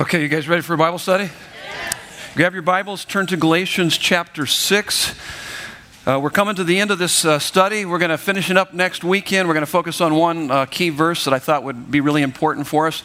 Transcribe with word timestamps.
Okay, 0.00 0.22
you 0.22 0.28
guys 0.28 0.46
ready 0.46 0.62
for 0.62 0.74
a 0.74 0.78
Bible 0.78 1.00
study? 1.00 1.28
Grab 2.36 2.52
your 2.52 2.62
Bibles, 2.62 3.04
turn 3.04 3.26
to 3.26 3.36
Galatians 3.36 3.98
chapter 3.98 4.46
6. 4.46 5.14
Uh, 6.06 6.20
we're 6.22 6.30
coming 6.30 6.54
to 6.54 6.62
the 6.62 6.78
end 6.78 6.92
of 6.92 7.00
this 7.00 7.24
uh, 7.24 7.40
study. 7.40 7.84
We're 7.84 7.98
going 7.98 8.12
to 8.12 8.16
finish 8.16 8.48
it 8.48 8.56
up 8.56 8.72
next 8.72 9.02
weekend. 9.02 9.48
We're 9.48 9.54
going 9.54 9.66
to 9.66 9.70
focus 9.70 10.00
on 10.00 10.14
one 10.14 10.52
uh, 10.52 10.66
key 10.66 10.90
verse 10.90 11.24
that 11.24 11.34
I 11.34 11.40
thought 11.40 11.64
would 11.64 11.90
be 11.90 12.00
really 12.00 12.22
important 12.22 12.68
for 12.68 12.86
us. 12.86 13.02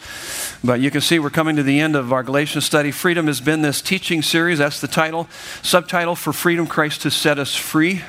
But 0.62 0.78
you 0.78 0.92
can 0.92 1.00
see 1.00 1.18
we're 1.18 1.30
coming 1.30 1.56
to 1.56 1.64
the 1.64 1.80
end 1.80 1.96
of 1.96 2.12
our 2.12 2.22
Galatians 2.22 2.64
study. 2.64 2.92
Freedom 2.92 3.26
has 3.26 3.40
been 3.40 3.62
this 3.62 3.82
teaching 3.82 4.22
series. 4.22 4.60
That's 4.60 4.80
the 4.80 4.86
title. 4.86 5.28
Subtitle 5.62 6.14
For 6.14 6.32
Freedom, 6.32 6.64
Christ 6.64 7.02
has 7.02 7.14
set 7.14 7.40
us 7.40 7.56
free. 7.56 8.02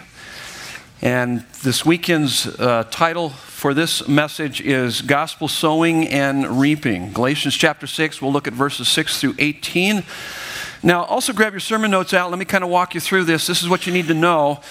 And 1.06 1.42
this 1.62 1.86
weekend's 1.86 2.48
uh, 2.48 2.84
title 2.90 3.30
for 3.30 3.76
this 3.76 4.08
message 4.08 4.60
is 4.60 5.04
Gospel 5.04 5.48
Sowing 5.48 6.08
and 6.08 6.60
Reaping. 6.60 7.14
Galatians 7.14 7.54
chapter 7.56 7.86
6, 7.86 8.24
we'll 8.24 8.34
look 8.34 8.48
at 8.48 8.54
verses 8.54 8.88
6 8.88 9.22
through 9.22 9.36
18. 9.38 10.04
Now, 10.82 11.04
also 11.04 11.32
grab 11.32 11.54
your 11.54 11.60
sermon 11.60 11.92
notes 11.92 12.12
out. 12.12 12.32
Let 12.32 12.40
me 12.40 12.46
kind 12.46 12.64
of 12.64 12.72
walk 12.72 12.96
you 12.96 13.02
through 13.02 13.26
this. 13.26 13.46
This 13.46 13.62
is 13.62 13.70
what 13.70 13.86
you 13.86 13.94
need 13.94 14.08
to 14.08 14.16
know. 14.16 14.62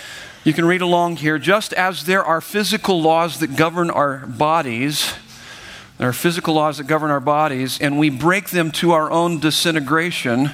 You 0.42 0.52
can 0.52 0.64
read 0.64 0.80
along 0.80 1.18
here. 1.18 1.38
Just 1.38 1.72
as 1.72 2.04
there 2.04 2.24
are 2.24 2.40
physical 2.40 3.00
laws 3.00 3.38
that 3.38 3.54
govern 3.54 3.88
our 3.88 4.26
bodies, 4.26 5.14
there 5.98 6.08
are 6.08 6.12
physical 6.12 6.54
laws 6.54 6.78
that 6.78 6.88
govern 6.88 7.12
our 7.12 7.20
bodies, 7.20 7.80
and 7.80 7.96
we 7.96 8.10
break 8.10 8.50
them 8.50 8.72
to 8.72 8.90
our 8.90 9.08
own 9.08 9.38
disintegration 9.38 10.50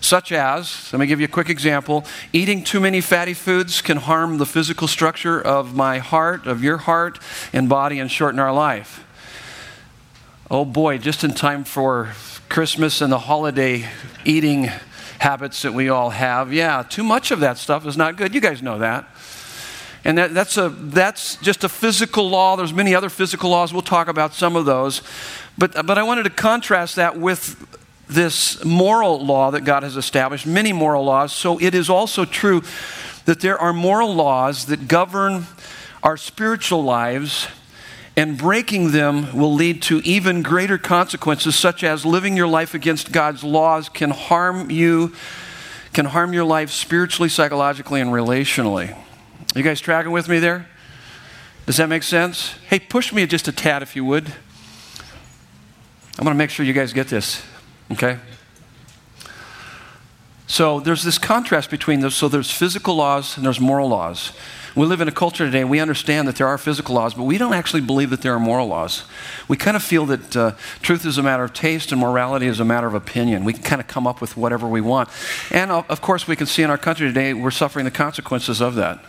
such 0.00 0.30
as, 0.32 0.92
let 0.92 1.00
me 1.00 1.06
give 1.06 1.20
you 1.20 1.24
a 1.24 1.28
quick 1.28 1.50
example 1.50 2.04
eating 2.32 2.62
too 2.62 2.80
many 2.80 3.00
fatty 3.00 3.34
foods 3.34 3.80
can 3.80 3.96
harm 3.96 4.38
the 4.38 4.46
physical 4.46 4.86
structure 4.88 5.40
of 5.40 5.74
my 5.74 5.98
heart, 5.98 6.46
of 6.46 6.62
your 6.62 6.76
heart 6.78 7.18
and 7.52 7.68
body, 7.68 7.98
and 7.98 8.10
shorten 8.10 8.38
our 8.38 8.52
life. 8.52 9.04
Oh 10.50 10.64
boy, 10.64 10.98
just 10.98 11.24
in 11.24 11.32
time 11.32 11.64
for 11.64 12.12
Christmas 12.48 13.00
and 13.00 13.12
the 13.12 13.18
holiday 13.18 13.88
eating 14.24 14.70
habits 15.18 15.62
that 15.62 15.72
we 15.72 15.88
all 15.88 16.10
have. 16.10 16.52
Yeah, 16.52 16.84
too 16.88 17.02
much 17.02 17.30
of 17.30 17.40
that 17.40 17.58
stuff 17.58 17.86
is 17.86 17.96
not 17.96 18.16
good. 18.16 18.34
You 18.34 18.40
guys 18.40 18.62
know 18.62 18.78
that. 18.78 19.08
And 20.04 20.18
that, 20.18 20.34
that's, 20.34 20.56
a, 20.56 20.68
that's 20.68 21.34
just 21.36 21.64
a 21.64 21.68
physical 21.68 22.30
law. 22.30 22.54
There's 22.54 22.72
many 22.72 22.94
other 22.94 23.08
physical 23.08 23.50
laws. 23.50 23.72
We'll 23.72 23.82
talk 23.82 24.06
about 24.06 24.34
some 24.34 24.54
of 24.54 24.64
those. 24.64 25.02
But, 25.58 25.84
but 25.84 25.98
I 25.98 26.04
wanted 26.04 26.22
to 26.24 26.30
contrast 26.30 26.94
that 26.94 27.18
with 27.18 27.75
this 28.08 28.64
moral 28.64 29.24
law 29.24 29.50
that 29.50 29.62
God 29.64 29.82
has 29.82 29.96
established, 29.96 30.46
many 30.46 30.72
moral 30.72 31.04
laws. 31.04 31.32
So 31.32 31.58
it 31.60 31.74
is 31.74 31.90
also 31.90 32.24
true 32.24 32.62
that 33.24 33.40
there 33.40 33.58
are 33.58 33.72
moral 33.72 34.14
laws 34.14 34.66
that 34.66 34.88
govern 34.88 35.46
our 36.02 36.16
spiritual 36.16 36.84
lives, 36.84 37.48
and 38.16 38.38
breaking 38.38 38.92
them 38.92 39.36
will 39.36 39.52
lead 39.52 39.82
to 39.82 39.98
even 40.04 40.42
greater 40.42 40.78
consequences, 40.78 41.56
such 41.56 41.82
as 41.82 42.06
living 42.06 42.36
your 42.36 42.46
life 42.46 42.74
against 42.74 43.10
God's 43.10 43.42
laws 43.42 43.88
can 43.88 44.10
harm 44.10 44.70
you, 44.70 45.12
can 45.92 46.06
harm 46.06 46.32
your 46.32 46.44
life 46.44 46.70
spiritually, 46.70 47.28
psychologically, 47.28 48.00
and 48.00 48.10
relationally. 48.10 48.96
You 49.54 49.62
guys 49.62 49.80
tracking 49.80 50.12
with 50.12 50.28
me 50.28 50.38
there? 50.38 50.68
Does 51.66 51.78
that 51.78 51.88
make 51.88 52.04
sense? 52.04 52.54
Hey, 52.68 52.78
push 52.78 53.12
me 53.12 53.26
just 53.26 53.48
a 53.48 53.52
tad 53.52 53.82
if 53.82 53.96
you 53.96 54.04
would. 54.04 54.28
I'm 56.18 56.24
going 56.24 56.34
to 56.34 56.38
make 56.38 56.50
sure 56.50 56.64
you 56.64 56.72
guys 56.72 56.92
get 56.92 57.08
this. 57.08 57.42
Okay? 57.92 58.18
So 60.46 60.80
there's 60.80 61.02
this 61.02 61.18
contrast 61.18 61.70
between 61.70 62.00
those. 62.00 62.14
So 62.14 62.28
there's 62.28 62.50
physical 62.50 62.94
laws 62.94 63.36
and 63.36 63.44
there's 63.44 63.60
moral 63.60 63.88
laws. 63.88 64.32
We 64.76 64.84
live 64.84 65.00
in 65.00 65.08
a 65.08 65.12
culture 65.12 65.46
today, 65.46 65.64
we 65.64 65.80
understand 65.80 66.28
that 66.28 66.36
there 66.36 66.46
are 66.46 66.58
physical 66.58 66.94
laws, 66.94 67.14
but 67.14 67.22
we 67.22 67.38
don't 67.38 67.54
actually 67.54 67.80
believe 67.80 68.10
that 68.10 68.20
there 68.20 68.34
are 68.34 68.38
moral 68.38 68.66
laws. 68.66 69.04
We 69.48 69.56
kind 69.56 69.74
of 69.74 69.82
feel 69.82 70.04
that 70.04 70.36
uh, 70.36 70.52
truth 70.82 71.06
is 71.06 71.16
a 71.16 71.22
matter 71.22 71.44
of 71.44 71.54
taste 71.54 71.92
and 71.92 72.00
morality 72.00 72.46
is 72.46 72.60
a 72.60 72.64
matter 72.64 72.86
of 72.86 72.92
opinion. 72.92 73.44
We 73.46 73.54
can 73.54 73.62
kind 73.62 73.80
of 73.80 73.86
come 73.86 74.06
up 74.06 74.20
with 74.20 74.36
whatever 74.36 74.68
we 74.68 74.82
want. 74.82 75.08
And 75.50 75.70
uh, 75.70 75.84
of 75.88 76.02
course, 76.02 76.28
we 76.28 76.36
can 76.36 76.46
see 76.46 76.62
in 76.62 76.68
our 76.68 76.76
country 76.76 77.08
today, 77.08 77.32
we're 77.32 77.50
suffering 77.50 77.86
the 77.86 77.90
consequences 77.90 78.60
of 78.60 78.74
that. 78.74 79.02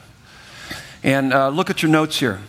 And 1.04 1.34
uh, 1.34 1.50
look 1.50 1.70
at 1.70 1.84
your 1.84 1.92
notes 1.92 2.18
here. 2.18 2.40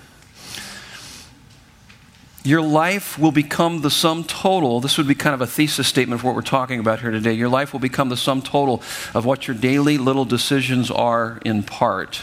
Your 2.44 2.62
life 2.62 3.19
will 3.19 3.32
become 3.32 3.82
the 3.82 3.91
sum 3.91 4.25
total. 4.25 4.81
This 4.81 4.97
would 4.97 5.09
be 5.09 5.15
kind 5.15 5.34
of 5.34 5.41
a 5.41 5.47
thesis 5.47 5.88
statement 5.88 6.21
of 6.21 6.25
what 6.25 6.34
we're 6.34 6.43
talking 6.43 6.81
about 6.81 7.00
here 7.00 7.10
today. 7.10 7.32
Your 7.32 7.49
life 7.49 7.72
will 7.72 7.81
become 7.81 8.09
the 8.09 8.16
sum 8.16 8.43
total 8.43 8.82
of 9.12 9.25
what 9.25 9.49
your 9.49 9.56
daily 9.56 9.99
little 9.99 10.25
decisions 10.25 10.91
are 10.91 11.41
in 11.44 11.62
part. 11.62 12.22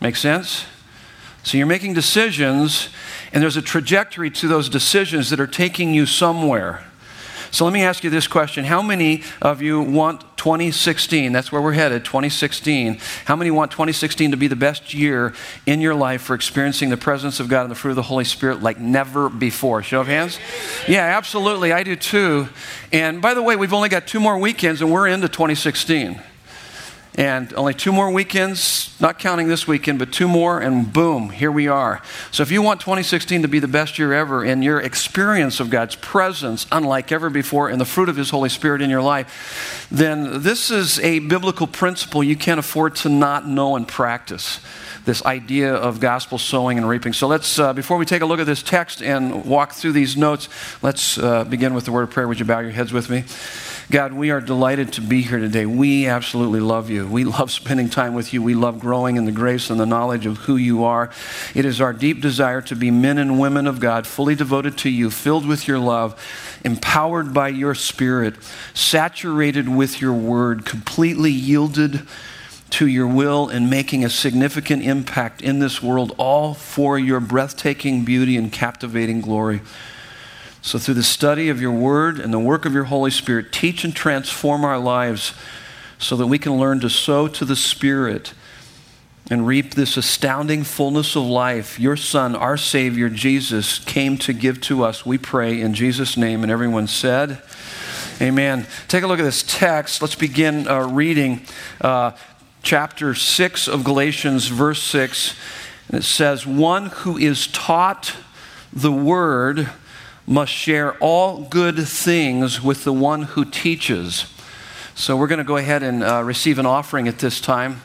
Make 0.00 0.16
sense? 0.16 0.64
So 1.42 1.56
you're 1.56 1.66
making 1.66 1.94
decisions, 1.94 2.88
and 3.32 3.42
there's 3.42 3.56
a 3.56 3.62
trajectory 3.62 4.30
to 4.30 4.48
those 4.48 4.68
decisions 4.68 5.30
that 5.30 5.38
are 5.38 5.46
taking 5.46 5.94
you 5.94 6.06
somewhere. 6.06 6.84
So 7.56 7.64
let 7.64 7.72
me 7.72 7.84
ask 7.84 8.04
you 8.04 8.10
this 8.10 8.28
question 8.28 8.66
How 8.66 8.82
many 8.82 9.22
of 9.40 9.62
you 9.62 9.80
want 9.80 10.20
2016? 10.36 11.32
That's 11.32 11.50
where 11.50 11.62
we're 11.62 11.72
headed, 11.72 12.04
2016. 12.04 12.98
How 13.24 13.34
many 13.34 13.50
want 13.50 13.70
2016 13.70 14.32
to 14.32 14.36
be 14.36 14.46
the 14.46 14.54
best 14.54 14.92
year 14.92 15.32
in 15.64 15.80
your 15.80 15.94
life 15.94 16.20
for 16.20 16.34
experiencing 16.34 16.90
the 16.90 16.98
presence 16.98 17.40
of 17.40 17.48
God 17.48 17.62
and 17.62 17.70
the 17.70 17.74
fruit 17.74 17.92
of 17.92 17.96
the 17.96 18.02
Holy 18.02 18.24
Spirit 18.24 18.62
like 18.62 18.78
never 18.78 19.30
before? 19.30 19.82
Show 19.82 20.02
of 20.02 20.06
hands? 20.06 20.38
Yeah, 20.86 21.16
absolutely. 21.16 21.72
I 21.72 21.82
do 21.82 21.96
too. 21.96 22.46
And 22.92 23.22
by 23.22 23.32
the 23.32 23.42
way, 23.42 23.56
we've 23.56 23.72
only 23.72 23.88
got 23.88 24.06
two 24.06 24.20
more 24.20 24.36
weekends 24.36 24.82
and 24.82 24.92
we're 24.92 25.08
into 25.08 25.26
2016. 25.26 26.20
And 27.16 27.54
only 27.54 27.72
two 27.72 27.92
more 27.92 28.10
weekends, 28.10 28.94
not 29.00 29.18
counting 29.18 29.48
this 29.48 29.66
weekend, 29.66 29.98
but 29.98 30.12
two 30.12 30.28
more, 30.28 30.60
and 30.60 30.92
boom, 30.92 31.30
here 31.30 31.50
we 31.50 31.66
are. 31.66 32.02
So 32.30 32.42
if 32.42 32.50
you 32.50 32.60
want 32.60 32.80
2016 32.80 33.40
to 33.40 33.48
be 33.48 33.58
the 33.58 33.66
best 33.66 33.98
year 33.98 34.12
ever 34.12 34.44
in 34.44 34.60
your 34.60 34.80
experience 34.80 35.58
of 35.58 35.70
God's 35.70 35.96
presence, 35.96 36.66
unlike 36.70 37.10
ever 37.10 37.30
before, 37.30 37.70
and 37.70 37.80
the 37.80 37.86
fruit 37.86 38.10
of 38.10 38.16
His 38.16 38.28
Holy 38.28 38.50
Spirit 38.50 38.82
in 38.82 38.90
your 38.90 39.00
life, 39.00 39.88
then 39.90 40.42
this 40.42 40.70
is 40.70 40.98
a 41.00 41.20
biblical 41.20 41.66
principle 41.66 42.22
you 42.22 42.36
can't 42.36 42.60
afford 42.60 42.96
to 42.96 43.08
not 43.08 43.48
know 43.48 43.76
and 43.76 43.88
practice 43.88 44.60
this 45.06 45.24
idea 45.24 45.72
of 45.72 46.00
gospel 46.00 46.36
sowing 46.36 46.76
and 46.76 46.86
reaping. 46.86 47.14
So 47.14 47.28
let's, 47.28 47.58
uh, 47.58 47.72
before 47.72 47.96
we 47.96 48.04
take 48.04 48.22
a 48.22 48.26
look 48.26 48.40
at 48.40 48.46
this 48.46 48.62
text 48.62 49.00
and 49.00 49.44
walk 49.46 49.72
through 49.72 49.92
these 49.92 50.16
notes, 50.16 50.48
let's 50.82 51.16
uh, 51.16 51.44
begin 51.44 51.72
with 51.72 51.86
the 51.86 51.92
word 51.92 52.02
of 52.02 52.10
prayer. 52.10 52.28
Would 52.28 52.40
you 52.40 52.44
bow 52.44 52.58
your 52.58 52.72
heads 52.72 52.92
with 52.92 53.08
me? 53.08 53.24
God, 53.88 54.12
we 54.14 54.32
are 54.32 54.40
delighted 54.40 54.94
to 54.94 55.00
be 55.00 55.22
here 55.22 55.38
today. 55.38 55.64
We 55.64 56.08
absolutely 56.08 56.58
love 56.58 56.90
you. 56.90 57.06
We 57.06 57.22
love 57.22 57.52
spending 57.52 57.88
time 57.88 58.14
with 58.14 58.34
you. 58.34 58.42
We 58.42 58.56
love 58.56 58.80
growing 58.80 59.16
in 59.16 59.26
the 59.26 59.32
grace 59.32 59.70
and 59.70 59.78
the 59.78 59.86
knowledge 59.86 60.26
of 60.26 60.38
who 60.38 60.56
you 60.56 60.82
are. 60.82 61.12
It 61.54 61.64
is 61.64 61.80
our 61.80 61.92
deep 61.92 62.20
desire 62.20 62.60
to 62.62 62.74
be 62.74 62.90
men 62.90 63.16
and 63.16 63.38
women 63.38 63.68
of 63.68 63.78
God, 63.78 64.04
fully 64.04 64.34
devoted 64.34 64.76
to 64.78 64.90
you, 64.90 65.08
filled 65.08 65.46
with 65.46 65.68
your 65.68 65.78
love, 65.78 66.20
empowered 66.64 67.32
by 67.32 67.46
your 67.46 67.76
spirit, 67.76 68.34
saturated 68.74 69.68
with 69.68 70.00
your 70.00 70.14
word, 70.14 70.64
completely 70.64 71.30
yielded 71.30 72.08
to 72.70 72.88
your 72.88 73.06
will 73.06 73.48
and 73.48 73.70
making 73.70 74.04
a 74.04 74.10
significant 74.10 74.82
impact 74.82 75.40
in 75.40 75.60
this 75.60 75.80
world, 75.80 76.12
all 76.18 76.54
for 76.54 76.98
your 76.98 77.20
breathtaking 77.20 78.04
beauty 78.04 78.36
and 78.36 78.52
captivating 78.52 79.20
glory. 79.20 79.60
So, 80.66 80.80
through 80.80 80.94
the 80.94 81.04
study 81.04 81.48
of 81.48 81.60
your 81.60 81.70
word 81.70 82.18
and 82.18 82.34
the 82.34 82.40
work 82.40 82.64
of 82.64 82.74
your 82.74 82.82
Holy 82.82 83.12
Spirit, 83.12 83.52
teach 83.52 83.84
and 83.84 83.94
transform 83.94 84.64
our 84.64 84.80
lives 84.80 85.32
so 85.96 86.16
that 86.16 86.26
we 86.26 86.40
can 86.40 86.58
learn 86.58 86.80
to 86.80 86.90
sow 86.90 87.28
to 87.28 87.44
the 87.44 87.54
Spirit 87.54 88.34
and 89.30 89.46
reap 89.46 89.74
this 89.74 89.96
astounding 89.96 90.64
fullness 90.64 91.14
of 91.14 91.22
life 91.22 91.78
your 91.78 91.96
Son, 91.96 92.34
our 92.34 92.56
Savior, 92.56 93.08
Jesus, 93.08 93.78
came 93.78 94.18
to 94.18 94.32
give 94.32 94.60
to 94.62 94.82
us. 94.82 95.06
We 95.06 95.18
pray 95.18 95.60
in 95.60 95.72
Jesus' 95.72 96.16
name. 96.16 96.42
And 96.42 96.50
everyone 96.50 96.88
said, 96.88 97.40
Amen. 98.20 98.66
Take 98.88 99.04
a 99.04 99.06
look 99.06 99.20
at 99.20 99.24
this 99.24 99.44
text. 99.46 100.02
Let's 100.02 100.16
begin 100.16 100.66
uh, 100.66 100.88
reading 100.88 101.42
uh, 101.80 102.10
chapter 102.64 103.14
6 103.14 103.68
of 103.68 103.84
Galatians, 103.84 104.48
verse 104.48 104.82
6. 104.82 105.36
And 105.90 106.00
it 106.00 106.04
says, 106.04 106.44
One 106.44 106.86
who 106.86 107.16
is 107.16 107.46
taught 107.46 108.16
the 108.72 108.90
word 108.90 109.70
must 110.26 110.52
share 110.52 110.96
all 110.98 111.42
good 111.42 111.76
things 111.86 112.60
with 112.60 112.84
the 112.84 112.92
one 112.92 113.22
who 113.22 113.44
teaches. 113.44 114.26
So 114.94 115.16
we're 115.16 115.28
going 115.28 115.38
to 115.38 115.44
go 115.44 115.56
ahead 115.56 115.82
and 115.82 116.02
uh, 116.02 116.22
receive 116.24 116.58
an 116.58 116.66
offering 116.66 117.06
at 117.06 117.18
this 117.18 117.40
time. 117.40 117.80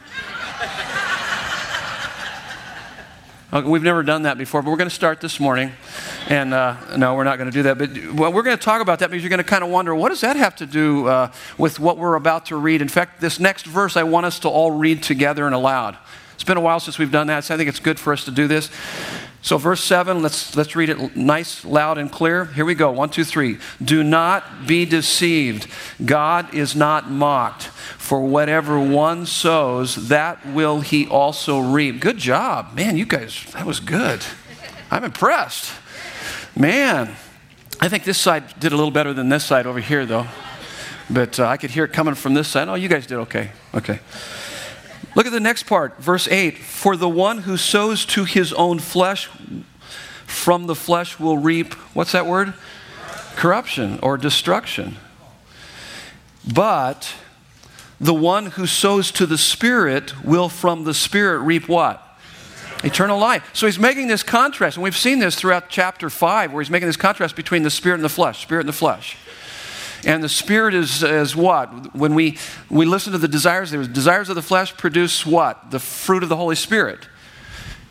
We've 3.66 3.84
never 3.84 4.02
done 4.02 4.22
that 4.22 4.38
before, 4.38 4.62
but 4.62 4.72
we're 4.72 4.78
going 4.78 4.90
to 4.90 4.96
start 4.96 5.20
this 5.20 5.38
morning. 5.38 5.74
And 6.30 6.54
uh, 6.54 6.96
no, 6.96 7.16
we're 7.16 7.26
not 7.26 7.38
going 7.38 7.52
to 7.52 7.54
do 7.54 7.64
that. 7.64 7.78
But 7.78 7.90
well, 8.14 8.32
we're 8.32 8.44
going 8.44 8.58
to 8.58 8.64
talk 8.64 8.82
about 8.82 9.00
that 9.00 9.10
because 9.12 9.22
you're 9.24 9.30
going 9.30 9.40
to 9.40 9.44
kind 9.44 9.62
of 9.64 9.70
wonder 9.70 9.94
what 9.94 10.08
does 10.10 10.22
that 10.22 10.38
have 10.38 10.56
to 10.56 10.66
do 10.66 11.08
uh, 11.08 11.32
with 11.58 11.78
what 11.78 11.98
we're 11.98 12.16
about 12.16 12.46
to 12.46 12.56
read? 12.56 12.82
In 12.82 12.88
fact, 12.88 13.20
this 13.20 13.42
next 13.42 13.66
verse 13.66 13.98
I 13.98 14.04
want 14.04 14.26
us 14.26 14.40
to 14.40 14.48
all 14.48 14.72
read 14.72 15.04
together 15.04 15.46
and 15.46 15.54
aloud. 15.54 15.98
It's 16.36 16.46
been 16.46 16.58
a 16.58 16.62
while 16.62 16.80
since 16.80 16.98
we've 16.98 17.12
done 17.12 17.28
that, 17.28 17.44
so 17.44 17.54
I 17.54 17.58
think 17.58 17.68
it's 17.68 17.82
good 17.82 18.00
for 18.00 18.14
us 18.14 18.24
to 18.26 18.32
do 18.32 18.48
this. 18.48 18.72
So, 19.44 19.58
verse 19.58 19.84
7, 19.84 20.22
let's, 20.22 20.56
let's 20.56 20.76
read 20.76 20.90
it 20.90 21.16
nice, 21.16 21.66
loud, 21.66 21.98
and 21.98 22.12
clear. 22.12 22.46
Here 22.46 22.64
we 22.64 22.76
go. 22.76 22.92
One, 22.92 23.10
two, 23.10 23.24
three. 23.24 23.58
Do 23.84 24.04
not 24.04 24.68
be 24.68 24.86
deceived. 24.86 25.68
God 26.04 26.54
is 26.54 26.76
not 26.76 27.10
mocked. 27.10 27.64
For 27.64 28.22
whatever 28.22 28.80
one 28.80 29.26
sows, 29.26 30.10
that 30.10 30.46
will 30.46 30.82
he 30.82 31.08
also 31.08 31.60
reap. 31.60 32.02
Good 32.02 32.18
job. 32.18 32.76
Man, 32.76 32.98
you 32.98 33.06
guys, 33.06 33.46
that 33.54 33.66
was 33.66 33.80
good. 33.80 34.22
I'm 34.92 35.04
impressed. 35.04 35.72
Man. 36.56 37.16
I 37.84 37.90
think 37.90 38.04
this 38.04 38.20
side 38.20 38.60
did 38.60 38.74
a 38.74 38.76
little 38.76 38.92
better 38.92 39.12
than 39.12 39.30
this 39.30 39.44
side 39.44 39.66
over 39.66 39.80
here, 39.80 40.06
though. 40.06 40.28
But 41.10 41.40
uh, 41.40 41.48
I 41.48 41.58
could 41.58 41.72
hear 41.72 41.84
it 41.84 41.92
coming 41.92 42.14
from 42.14 42.36
this 42.36 42.48
side. 42.48 42.70
Oh, 42.70 42.76
you 42.76 42.88
guys 42.88 43.08
did 43.08 43.18
okay. 43.18 43.50
Okay. 43.74 44.00
Look 45.16 45.25
at 45.25 45.31
the 45.31 45.40
next 45.40 45.63
part, 45.63 45.98
verse 46.02 46.28
8. 46.28 46.58
For 46.58 46.96
the 46.96 47.10
one 47.10 47.40
who 47.40 47.58
sows 47.58 48.06
to 48.08 48.24
his 48.24 48.54
own 48.54 48.80
flesh 48.80 49.30
from 50.25 50.68
the 50.68 50.75
flesh 50.75 51.19
will 51.19 51.38
reap, 51.38 51.74
what's 51.94 52.13
that 52.13 52.25
word? 52.25 52.54
Corruption 53.36 54.00
or 54.02 54.18
destruction. 54.18 54.98
But 56.54 57.13
the 58.00 58.13
one 58.13 58.48
who 58.48 58.66
sows 58.66 59.12
to 59.12 59.25
the 59.25 59.38
Spirit 59.38 60.24
will 60.24 60.50
from 60.50 60.86
the 60.86 60.94
Spirit 60.94 61.40
reap 61.40 61.68
what? 61.68 62.02
Eternal 62.84 63.19
life. 63.19 63.48
So 63.54 63.68
he's 63.68 63.78
making 63.78 64.08
this 64.08 64.24
contrast, 64.24 64.78
and 64.78 64.84
we've 64.84 64.98
seen 64.98 65.19
this 65.19 65.36
throughout 65.36 65.69
chapter 65.69 66.10
5, 66.10 66.52
where 66.52 66.63
he's 66.63 66.72
making 66.72 66.88
this 66.88 66.98
contrast 66.98 67.36
between 67.36 67.62
the 67.63 67.69
Spirit 67.69 67.96
and 67.96 68.04
the 68.04 68.10
flesh. 68.10 68.42
Spirit 68.42 68.62
and 68.62 68.69
the 68.69 68.74
flesh. 68.74 69.18
And 70.06 70.24
the 70.24 70.30
spirit 70.30 70.74
is, 70.74 71.03
is 71.03 71.36
what? 71.36 71.95
When 71.95 72.15
we, 72.15 72.38
we 72.69 72.86
listen 72.86 73.13
to 73.13 73.19
the 73.19 73.27
desires, 73.27 73.71
the 73.71 73.88
desires 73.88 74.30
of 74.30 74.36
the 74.36 74.42
flesh 74.42 74.75
produce 74.75 75.25
what? 75.25 75.71
The 75.71 75.80
fruit 75.80 76.24
of 76.24 76.30
the 76.30 76.38
Holy 76.38 76.56
Spirit. 76.56 77.07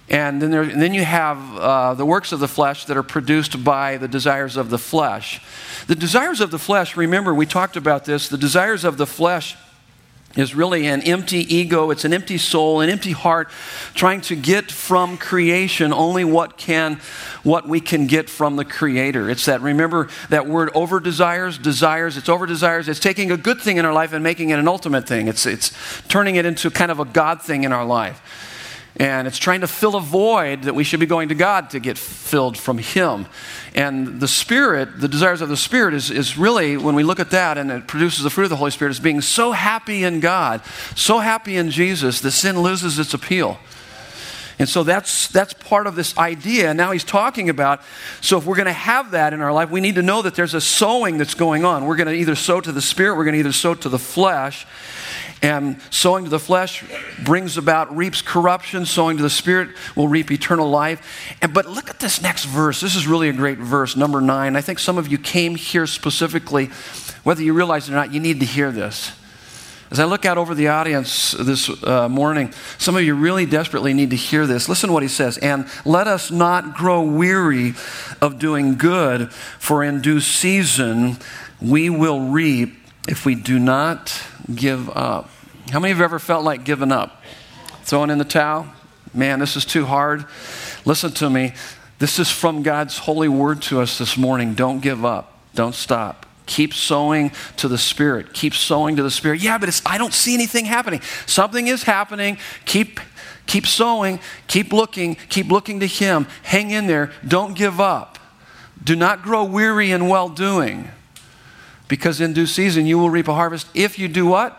And 0.09 0.43
then, 0.43 0.51
there, 0.51 0.63
and 0.63 0.83
then 0.83 0.93
you 0.93 1.05
have 1.05 1.57
uh, 1.57 1.95
the 1.95 2.05
works 2.05 2.33
of 2.33 2.41
the 2.41 2.49
flesh 2.49 2.87
that 2.87 2.97
are 2.97 3.05
produced 3.05 3.63
by 3.63 3.97
the 3.97 4.09
desires 4.09 4.57
of 4.57 4.69
the 4.69 4.79
flesh. 4.79 5.41
The 5.87 5.95
desires 5.95 6.41
of 6.41 6.51
the 6.51 6.59
flesh, 6.59 6.97
remember, 6.97 7.33
we 7.33 7.47
talked 7.47 7.77
about 7.77 8.05
this, 8.07 8.29
the 8.29 8.37
desires 8.37 8.83
of 8.83 8.97
the 8.97 9.07
flesh 9.07 9.57
is 10.37 10.55
really 10.55 10.87
an 10.87 11.03
empty 11.03 11.39
ego, 11.55 11.91
it's 11.91 12.05
an 12.05 12.13
empty 12.13 12.39
soul, 12.39 12.81
an 12.81 12.89
empty 12.89 13.11
heart 13.11 13.51
trying 13.95 14.21
to 14.21 14.37
get 14.37 14.71
from 14.71 15.19
creation 15.19 15.93
only 15.93 16.25
what 16.25 16.57
can 16.57 17.01
what 17.43 17.69
we 17.69 17.81
can 17.81 18.07
get 18.07 18.31
from 18.31 18.57
the 18.57 18.65
creator. 18.65 19.29
It's 19.29 19.47
that 19.47 19.61
remember 19.61 20.09
that 20.29 20.47
word 20.47 20.71
over 20.75 21.01
desires, 21.01 21.59
desires, 21.59 22.17
it's 22.17 22.29
over 22.29 22.47
desires, 22.47 22.89
it's 22.89 23.01
taking 23.01 23.33
a 23.33 23.37
good 23.37 23.61
thing 23.61 23.79
in 23.79 23.85
our 23.85 23.93
life 23.93 24.13
and 24.13 24.23
making 24.23 24.51
it 24.51 24.59
an 24.59 24.69
ultimate 24.69 25.07
thing. 25.09 25.27
It's 25.27 25.47
it's 25.47 25.73
turning 26.07 26.37
it 26.37 26.47
into 26.47 26.71
kind 26.71 26.93
of 26.93 27.01
a 27.01 27.05
god 27.05 27.43
thing 27.43 27.65
in 27.65 27.73
our 27.73 27.85
life. 27.85 28.23
And 28.97 29.29
it's 29.29 29.39
trying 29.39 29.61
to 29.61 29.69
fill 29.69 29.95
a 29.97 30.01
void 30.01 30.65
that 30.65 30.75
we 30.75 30.85
should 30.85 31.01
be 31.01 31.07
going 31.07 31.29
to 31.29 31.35
God 31.35 31.71
to 31.71 31.81
get 31.81 31.97
filled 31.97 32.59
from 32.59 32.79
Him. 32.79 33.27
And 33.75 34.21
the 34.21 34.29
Spirit, 34.29 35.01
the 35.01 35.09
desires 35.09 35.41
of 35.41 35.49
the 35.49 35.57
Spirit, 35.57 35.95
is, 35.95 36.11
is 36.11 36.37
really, 36.37 36.77
when 36.77 36.95
we 36.95 37.03
look 37.03 37.21
at 37.21 37.31
that 37.31 37.57
and 37.57 37.71
it 37.71 37.87
produces 37.87 38.25
the 38.25 38.31
fruit 38.31 38.45
of 38.45 38.51
the 38.51 38.57
Holy 38.57 38.73
Spirit, 38.73 38.91
is 38.91 39.01
being 39.01 39.21
so 39.21 39.53
happy 39.53 40.03
in 40.03 40.21
God, 40.21 40.63
so 40.97 41.19
happy 41.19 41.57
in 41.57 41.71
Jesus, 41.71 42.21
that 42.21 42.33
sin 42.33 42.61
loses 42.61 42.99
its 42.99 43.15
appeal. 43.15 43.59
And 44.61 44.69
so 44.69 44.83
that's, 44.83 45.29
that's 45.29 45.55
part 45.55 45.87
of 45.87 45.95
this 45.95 46.19
idea. 46.19 46.69
And 46.69 46.77
Now 46.77 46.91
he's 46.93 47.03
talking 47.03 47.49
about 47.49 47.81
so 48.21 48.37
if 48.37 48.45
we're 48.45 48.57
going 48.57 48.67
to 48.67 48.73
have 48.75 49.13
that 49.13 49.33
in 49.33 49.41
our 49.41 49.55
life, 49.55 49.71
we 49.71 49.81
need 49.81 49.95
to 49.95 50.03
know 50.03 50.21
that 50.21 50.35
there's 50.35 50.53
a 50.53 50.61
sowing 50.61 51.17
that's 51.17 51.33
going 51.33 51.65
on. 51.65 51.87
We're 51.87 51.97
going 51.97 52.09
to 52.09 52.15
either 52.15 52.35
sow 52.35 52.61
to 52.61 52.71
the 52.71 52.83
Spirit, 52.83 53.17
we're 53.17 53.25
going 53.25 53.33
to 53.33 53.41
either 53.41 53.53
sow 53.53 53.75
to 53.75 53.89
the 53.89 53.99
flesh. 53.99 54.67
And 55.43 55.81
sowing 55.91 56.25
to 56.25 56.31
the 56.31 56.39
flesh 56.39 56.85
brings 57.25 57.57
about, 57.57 57.97
reaps 57.97 58.23
corruption. 58.23 58.87
Sowing 58.87 59.17
to 59.17 59.23
the 59.23 59.31
Spirit 59.31 59.71
will 59.97 60.09
reap 60.09 60.31
eternal 60.31 60.69
life. 60.69 61.37
And, 61.41 61.55
but 61.55 61.67
look 61.67 61.91
at 61.91 61.99
this 61.99 62.21
next 62.21 62.45
verse. 62.45 62.81
This 62.81 62.95
is 62.95 63.07
really 63.07 63.29
a 63.29 63.33
great 63.33 63.59
verse, 63.59 63.97
number 63.97 64.21
nine. 64.21 64.57
I 64.57 64.61
think 64.61 64.79
some 64.79 64.99
of 64.99 65.09
you 65.09 65.19
came 65.19 65.55
here 65.55 65.87
specifically, 65.87 66.67
whether 67.25 67.43
you 67.43 67.53
realize 67.53 67.89
it 67.89 67.93
or 67.93 67.97
not, 67.97 68.13
you 68.13 68.21
need 68.21 68.41
to 68.41 68.47
hear 68.47 68.71
this. 68.71 69.13
As 69.91 69.99
I 69.99 70.05
look 70.05 70.25
out 70.25 70.39
over 70.39 70.55
the 70.55 70.69
audience 70.69 71.33
this 71.33 71.69
uh, 71.83 72.09
morning, 72.09 72.53
some 72.79 72.95
of 72.95 73.03
you 73.03 73.17
really 73.17 73.45
desperately 73.45 73.93
need 73.93 74.11
to 74.11 74.17
hear 74.17 74.47
this. 74.47 74.69
Listen 74.69 74.87
to 74.89 74.93
what 74.93 75.03
he 75.03 75.09
says. 75.09 75.37
And 75.39 75.67
let 75.85 76.07
us 76.07 76.31
not 76.31 76.77
grow 76.77 77.03
weary 77.03 77.75
of 78.21 78.39
doing 78.39 78.77
good, 78.77 79.33
for 79.33 79.83
in 79.83 80.01
due 80.01 80.21
season 80.21 81.17
we 81.61 81.91
will 81.91 82.21
reap 82.21 82.77
if 83.09 83.27
we 83.27 83.35
do 83.35 83.59
not 83.59 84.23
give 84.55 84.89
up. 84.91 85.31
How 85.71 85.79
many 85.81 85.93
of 85.93 85.99
you 85.99 86.05
ever 86.05 86.19
felt 86.19 86.45
like 86.45 86.65
giving 86.65 86.93
up? 86.93 87.23
Throwing 87.83 88.11
in 88.11 88.19
the 88.19 88.25
towel? 88.25 88.67
Man, 89.13 89.39
this 89.39 89.57
is 89.57 89.65
too 89.65 89.87
hard. 89.87 90.25
Listen 90.85 91.11
to 91.13 91.31
me. 91.31 91.53
This 91.99 92.19
is 92.19 92.31
from 92.31 92.63
God's 92.63 92.99
holy 92.99 93.29
word 93.29 93.63
to 93.63 93.81
us 93.81 93.99
this 93.99 94.17
morning. 94.17 94.55
Don't 94.55 94.81
give 94.81 95.05
up. 95.05 95.39
Don't 95.55 95.75
stop. 95.75 96.27
Keep 96.47 96.75
sowing 96.75 97.31
to 97.57 97.69
the 97.69 97.79
Spirit. 97.79 98.33
Keep 98.33 98.55
sowing 98.55 98.97
to 98.97 99.03
the 99.03 99.11
Spirit. 99.11 99.41
Yeah, 99.41 99.59
but 99.59 99.81
I 99.87 99.99
don't 99.99 100.15
see 100.15 100.35
anything 100.35 100.65
happening. 100.65 101.01
Something 101.27 101.69
is 101.69 101.85
happening. 101.85 102.39
Keep, 102.65 103.01
keep 103.47 103.67
sowing. 103.67 104.19
Keep 104.49 104.73
looking. 104.73 105.17
Keep 105.29 105.51
looking 105.51 105.81
to 105.81 105.87
Him. 105.87 106.27
Hang 106.43 106.71
in 106.71 106.87
there. 106.87 107.13
Don't 107.27 107.55
give 107.55 107.81
up. 107.81 108.19
Do 108.83 108.97
not 108.97 109.23
grow 109.23 109.45
weary 109.45 109.91
in 109.91 110.09
well 110.09 110.29
doing 110.29 110.89
because 111.91 112.21
in 112.21 112.33
due 112.33 112.47
season 112.47 112.87
you 112.87 112.97
will 112.97 113.11
reap 113.11 113.29
a 113.29 113.35
harvest 113.35 113.67
if 113.75 113.99
you 113.99 114.09
do 114.09 114.25
what? 114.25 114.57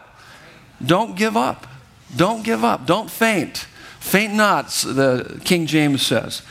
Don't 0.86 1.16
give 1.16 1.38
up. 1.38 1.66
Don't 2.16 2.44
give 2.44 2.64
up. 2.64 2.86
Don't 2.86 3.10
faint. 3.10 3.66
Faint 4.00 4.34
not, 4.34 4.68
the 4.68 5.40
King 5.46 5.66
James 5.66 6.06
says. 6.06 6.42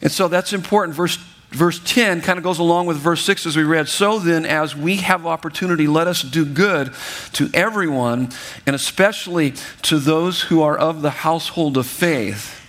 And 0.00 0.10
so 0.10 0.28
that's 0.28 0.54
important. 0.54 0.96
Verse, 0.96 1.16
verse 1.50 1.78
10 1.84 2.22
kind 2.22 2.38
of 2.38 2.42
goes 2.42 2.58
along 2.58 2.86
with 2.86 2.96
verse 2.96 3.22
6 3.24 3.44
as 3.44 3.56
we 3.56 3.64
read. 3.64 3.88
So 3.88 4.18
then, 4.18 4.46
as 4.46 4.74
we 4.74 4.96
have 4.96 5.26
opportunity, 5.26 5.86
let 5.86 6.06
us 6.06 6.22
do 6.22 6.46
good 6.46 6.94
to 7.34 7.50
everyone, 7.52 8.30
and 8.64 8.74
especially 8.74 9.54
to 9.82 9.98
those 9.98 10.42
who 10.42 10.62
are 10.62 10.78
of 10.78 11.02
the 11.02 11.10
household 11.10 11.76
of 11.76 11.86
faith. 11.86 12.62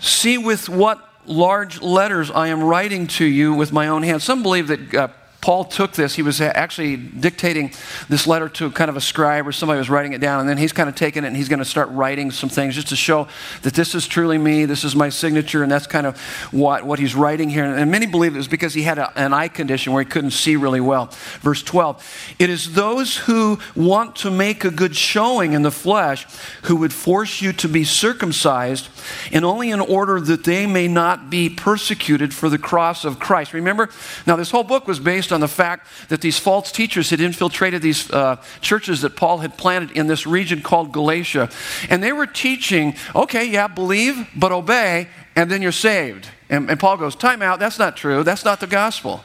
See 0.00 0.36
with 0.36 0.68
what 0.68 0.98
large 1.26 1.80
letters 1.80 2.30
I 2.30 2.48
am 2.48 2.64
writing 2.64 3.06
to 3.08 3.24
you 3.24 3.54
with 3.54 3.72
my 3.72 3.86
own 3.86 4.02
hand. 4.02 4.20
Some 4.20 4.42
believe 4.42 4.66
that. 4.66 4.94
Uh, 4.94 5.08
Paul 5.46 5.62
took 5.62 5.92
this, 5.92 6.16
he 6.16 6.22
was 6.22 6.40
actually 6.40 6.96
dictating 6.96 7.70
this 8.08 8.26
letter 8.26 8.48
to 8.48 8.68
kind 8.72 8.88
of 8.88 8.96
a 8.96 9.00
scribe 9.00 9.46
or 9.46 9.52
somebody 9.52 9.78
was 9.78 9.88
writing 9.88 10.12
it 10.12 10.20
down, 10.20 10.40
and 10.40 10.48
then 10.48 10.58
he's 10.58 10.72
kind 10.72 10.88
of 10.88 10.96
taking 10.96 11.22
it 11.22 11.28
and 11.28 11.36
he's 11.36 11.48
going 11.48 11.60
to 11.60 11.64
start 11.64 11.88
writing 11.90 12.32
some 12.32 12.48
things 12.48 12.74
just 12.74 12.88
to 12.88 12.96
show 12.96 13.28
that 13.62 13.72
this 13.72 13.94
is 13.94 14.08
truly 14.08 14.38
me, 14.38 14.64
this 14.64 14.82
is 14.82 14.96
my 14.96 15.08
signature, 15.08 15.62
and 15.62 15.70
that's 15.70 15.86
kind 15.86 16.04
of 16.04 16.18
what, 16.50 16.82
what 16.82 16.98
he's 16.98 17.14
writing 17.14 17.48
here. 17.48 17.64
And 17.64 17.88
many 17.92 18.06
believe 18.06 18.34
it 18.34 18.38
was 18.38 18.48
because 18.48 18.74
he 18.74 18.82
had 18.82 18.98
a, 18.98 19.16
an 19.16 19.32
eye 19.32 19.46
condition 19.46 19.92
where 19.92 20.02
he 20.02 20.10
couldn't 20.10 20.32
see 20.32 20.56
really 20.56 20.80
well. 20.80 21.10
Verse 21.42 21.62
12 21.62 22.34
It 22.40 22.50
is 22.50 22.74
those 22.74 23.16
who 23.16 23.60
want 23.76 24.16
to 24.16 24.32
make 24.32 24.64
a 24.64 24.70
good 24.72 24.96
showing 24.96 25.52
in 25.52 25.62
the 25.62 25.70
flesh 25.70 26.26
who 26.62 26.74
would 26.74 26.92
force 26.92 27.40
you 27.40 27.52
to 27.52 27.68
be 27.68 27.84
circumcised, 27.84 28.88
and 29.30 29.44
only 29.44 29.70
in 29.70 29.78
order 29.78 30.18
that 30.18 30.42
they 30.42 30.66
may 30.66 30.88
not 30.88 31.30
be 31.30 31.48
persecuted 31.48 32.34
for 32.34 32.48
the 32.48 32.58
cross 32.58 33.04
of 33.04 33.20
Christ. 33.20 33.52
Remember? 33.52 33.88
Now, 34.26 34.34
this 34.34 34.50
whole 34.50 34.64
book 34.64 34.88
was 34.88 34.98
based 34.98 35.32
on 35.32 35.35
on 35.36 35.40
the 35.40 35.46
fact 35.46 35.86
that 36.08 36.20
these 36.20 36.38
false 36.38 36.72
teachers 36.72 37.10
had 37.10 37.20
infiltrated 37.20 37.82
these 37.82 38.10
uh, 38.10 38.42
churches 38.60 39.02
that 39.02 39.14
Paul 39.14 39.38
had 39.38 39.56
planted 39.56 39.96
in 39.96 40.06
this 40.06 40.26
region 40.26 40.62
called 40.62 40.92
Galatia. 40.92 41.50
And 41.90 42.02
they 42.02 42.12
were 42.12 42.26
teaching, 42.26 42.96
okay, 43.14 43.44
yeah, 43.44 43.68
believe, 43.68 44.28
but 44.34 44.50
obey, 44.50 45.08
and 45.36 45.50
then 45.50 45.62
you're 45.62 45.72
saved. 45.72 46.28
And, 46.48 46.70
and 46.70 46.80
Paul 46.80 46.96
goes, 46.96 47.14
time 47.14 47.42
out, 47.42 47.60
that's 47.60 47.78
not 47.78 47.96
true. 47.96 48.24
That's 48.24 48.44
not 48.44 48.60
the 48.60 48.66
gospel. 48.66 49.22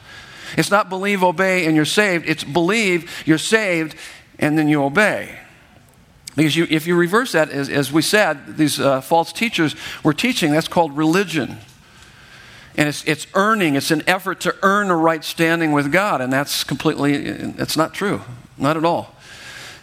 It's 0.56 0.70
not 0.70 0.90
believe, 0.90 1.24
obey, 1.24 1.64
and 1.66 1.74
you're 1.74 1.84
saved. 1.86 2.28
It's 2.28 2.44
believe, 2.44 3.10
you're 3.24 3.38
saved, 3.38 3.96
and 4.38 4.58
then 4.58 4.68
you 4.68 4.84
obey. 4.84 5.38
Because 6.36 6.54
you, 6.54 6.66
if 6.68 6.86
you 6.86 6.94
reverse 6.94 7.32
that, 7.32 7.48
as, 7.50 7.70
as 7.70 7.90
we 7.90 8.02
said, 8.02 8.58
these 8.58 8.78
uh, 8.78 9.00
false 9.00 9.32
teachers 9.32 9.74
were 10.04 10.14
teaching, 10.14 10.52
that's 10.52 10.68
called 10.68 10.94
religion. 10.94 11.58
And 12.76 12.88
it's, 12.88 13.04
it's 13.04 13.26
earning, 13.34 13.74
it's 13.74 13.90
an 13.90 14.02
effort 14.06 14.40
to 14.40 14.56
earn 14.62 14.90
a 14.90 14.96
right 14.96 15.22
standing 15.22 15.72
with 15.72 15.92
God. 15.92 16.20
And 16.20 16.32
that's 16.32 16.64
completely, 16.64 17.18
that's 17.18 17.76
not 17.76 17.92
true. 17.92 18.22
Not 18.56 18.76
at 18.76 18.84
all. 18.84 19.14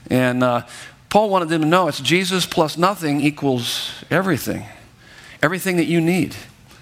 And 0.10 0.44
uh, 0.44 0.64
Paul 1.10 1.30
wanted 1.30 1.50
them 1.50 1.62
to 1.62 1.68
know 1.68 1.88
it's 1.88 2.00
Jesus 2.00 2.46
plus 2.46 2.78
nothing 2.78 3.22
equals 3.22 4.04
everything. 4.10 4.66
Everything 5.42 5.78
that 5.78 5.86
you 5.86 6.02
need 6.02 6.36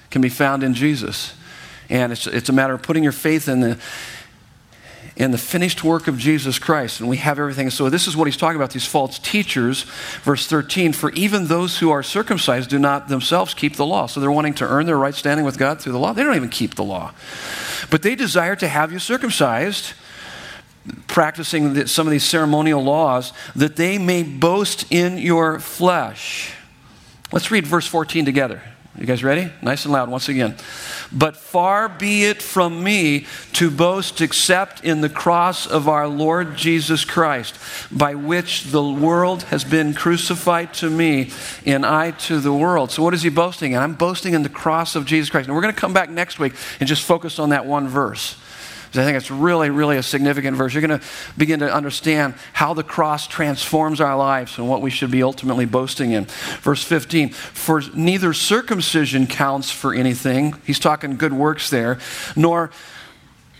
can 0.09 0.21
be 0.21 0.29
found 0.29 0.63
in 0.63 0.73
Jesus. 0.73 1.33
And 1.89 2.11
it's, 2.11 2.27
it's 2.27 2.49
a 2.49 2.53
matter 2.53 2.73
of 2.73 2.81
putting 2.81 3.03
your 3.03 3.11
faith 3.11 3.47
in 3.47 3.61
the, 3.61 3.79
in 5.17 5.31
the 5.31 5.37
finished 5.37 5.83
work 5.83 6.07
of 6.07 6.17
Jesus 6.17 6.59
Christ. 6.59 6.99
And 6.99 7.09
we 7.09 7.17
have 7.17 7.39
everything. 7.39 7.69
So, 7.71 7.89
this 7.89 8.07
is 8.07 8.15
what 8.15 8.27
he's 8.27 8.37
talking 8.37 8.55
about 8.55 8.71
these 8.71 8.85
false 8.85 9.17
teachers. 9.19 9.83
Verse 10.23 10.47
13 10.47 10.93
For 10.93 11.11
even 11.11 11.47
those 11.47 11.79
who 11.79 11.89
are 11.89 12.03
circumcised 12.03 12.69
do 12.69 12.79
not 12.79 13.07
themselves 13.07 13.53
keep 13.53 13.75
the 13.75 13.85
law. 13.85 14.05
So, 14.05 14.19
they're 14.19 14.31
wanting 14.31 14.53
to 14.55 14.65
earn 14.65 14.85
their 14.85 14.97
right 14.97 15.15
standing 15.15 15.45
with 15.45 15.57
God 15.57 15.81
through 15.81 15.93
the 15.93 15.99
law. 15.99 16.13
They 16.13 16.23
don't 16.23 16.35
even 16.35 16.49
keep 16.49 16.75
the 16.75 16.83
law. 16.83 17.13
But 17.89 18.03
they 18.03 18.15
desire 18.15 18.55
to 18.57 18.67
have 18.67 18.91
you 18.91 18.99
circumcised, 18.99 19.93
practicing 21.07 21.87
some 21.87 22.05
of 22.05 22.11
these 22.11 22.23
ceremonial 22.23 22.83
laws, 22.83 23.33
that 23.55 23.75
they 23.75 23.97
may 23.97 24.21
boast 24.21 24.85
in 24.91 25.17
your 25.17 25.59
flesh. 25.59 26.53
Let's 27.31 27.49
read 27.49 27.65
verse 27.65 27.87
14 27.87 28.23
together. 28.23 28.61
You 28.97 29.05
guys 29.05 29.23
ready? 29.23 29.51
Nice 29.61 29.85
and 29.85 29.93
loud 29.93 30.09
once 30.09 30.27
again. 30.27 30.55
But 31.11 31.37
far 31.37 31.87
be 31.87 32.25
it 32.25 32.41
from 32.41 32.83
me 32.83 33.27
to 33.53 33.69
boast 33.69 34.21
except 34.21 34.83
in 34.83 35.01
the 35.01 35.09
cross 35.09 35.67
of 35.67 35.87
our 35.87 36.07
Lord 36.07 36.55
Jesus 36.57 37.05
Christ, 37.05 37.59
by 37.91 38.15
which 38.15 38.63
the 38.65 38.83
world 38.83 39.43
has 39.43 39.63
been 39.63 39.93
crucified 39.93 40.73
to 40.75 40.89
me 40.89 41.29
and 41.63 41.85
I 41.85 42.11
to 42.11 42.39
the 42.39 42.53
world. 42.53 42.89
So, 42.89 43.03
what 43.03 43.13
is 43.13 43.21
he 43.21 43.29
boasting 43.29 43.73
in? 43.73 43.77
I'm 43.77 43.93
boasting 43.93 44.33
in 44.33 44.41
the 44.41 44.49
cross 44.49 44.95
of 44.95 45.05
Jesus 45.05 45.29
Christ. 45.29 45.47
And 45.47 45.55
we're 45.55 45.61
going 45.61 45.75
to 45.75 45.79
come 45.79 45.93
back 45.93 46.09
next 46.09 46.39
week 46.39 46.53
and 46.79 46.89
just 46.89 47.03
focus 47.03 47.37
on 47.37 47.49
that 47.49 47.67
one 47.67 47.87
verse. 47.87 48.35
I 48.89 49.03
think 49.03 49.17
it's 49.17 49.31
really, 49.31 49.69
really 49.69 49.97
a 49.97 50.03
significant 50.03 50.57
verse. 50.57 50.73
You're 50.73 50.85
going 50.85 50.99
to 50.99 51.05
begin 51.37 51.59
to 51.59 51.73
understand 51.73 52.35
how 52.53 52.73
the 52.73 52.83
cross 52.83 53.27
transforms 53.27 54.01
our 54.01 54.17
lives 54.17 54.57
and 54.57 54.67
what 54.67 54.81
we 54.81 54.89
should 54.89 55.11
be 55.11 55.23
ultimately 55.23 55.65
boasting 55.65 56.11
in. 56.11 56.25
Verse 56.61 56.83
15 56.83 57.29
For 57.29 57.81
neither 57.93 58.33
circumcision 58.33 59.27
counts 59.27 59.69
for 59.69 59.93
anything, 59.93 60.55
he's 60.65 60.79
talking 60.79 61.17
good 61.17 61.33
works 61.33 61.69
there, 61.69 61.99
nor 62.35 62.71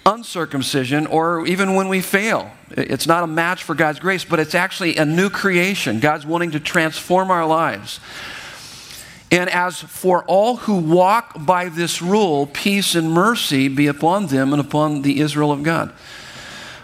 uncircumcision, 0.06 1.06
or 1.06 1.46
even 1.46 1.76
when 1.76 1.90
we 1.90 2.02
fail. 2.02 2.50
It's 2.72 3.08
not 3.08 3.24
a 3.24 3.28
match 3.28 3.64
for 3.64 3.76
God's 3.76 4.00
grace, 4.00 4.24
but 4.24 4.40
it's 4.40 4.56
actually 4.56 4.96
a 4.96 5.06
new 5.06 5.30
creation. 5.30 6.00
God's 6.00 6.26
wanting 6.26 6.52
to 6.52 6.60
transform 6.60 7.30
our 7.30 7.46
lives. 7.46 8.00
And 9.30 9.50
as 9.50 9.80
for 9.80 10.24
all 10.24 10.58
who 10.58 10.78
walk 10.78 11.46
by 11.46 11.68
this 11.68 12.02
rule, 12.02 12.48
peace 12.48 12.96
and 12.96 13.12
mercy 13.12 13.68
be 13.68 13.88
upon 13.88 14.28
them 14.28 14.54
and 14.54 14.62
upon 14.62 15.02
the 15.02 15.20
Israel 15.20 15.52
of 15.52 15.64
God. 15.64 15.92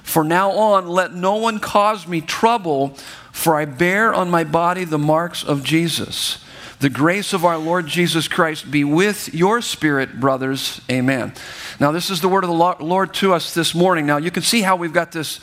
For 0.04 0.24
now 0.24 0.52
on, 0.52 0.88
let 0.88 1.14
no 1.14 1.36
one 1.38 1.60
cause 1.60 2.06
me 2.06 2.20
trouble, 2.20 2.90
for 3.32 3.56
I 3.56 3.66
bear 3.66 4.14
on 4.14 4.30
my 4.30 4.44
body 4.44 4.84
the 4.84 4.98
marks 4.98 5.44
of 5.44 5.64
Jesus. 5.64 6.44
The 6.80 6.90
grace 6.90 7.32
of 7.32 7.46
our 7.46 7.58
Lord 7.58 7.88
Jesus 7.88 8.28
Christ 8.28 8.70
be 8.70 8.84
with 8.84 9.34
your 9.34 9.62
spirit, 9.62 10.20
brothers. 10.20 10.82
Amen. 10.92 11.34
Now, 11.80 11.94
this 11.94 12.10
is 12.10 12.20
the 12.20 12.28
word 12.28 12.44
of 12.44 12.50
the 12.50 12.84
Lord 12.86 13.14
to 13.16 13.34
us 13.34 13.54
this 13.54 13.74
morning. 13.74 14.06
Now, 14.06 14.18
you 14.18 14.32
can 14.32 14.44
see 14.44 14.62
how 14.62 14.76
we've 14.76 14.92
got 14.92 15.14
this, 15.14 15.40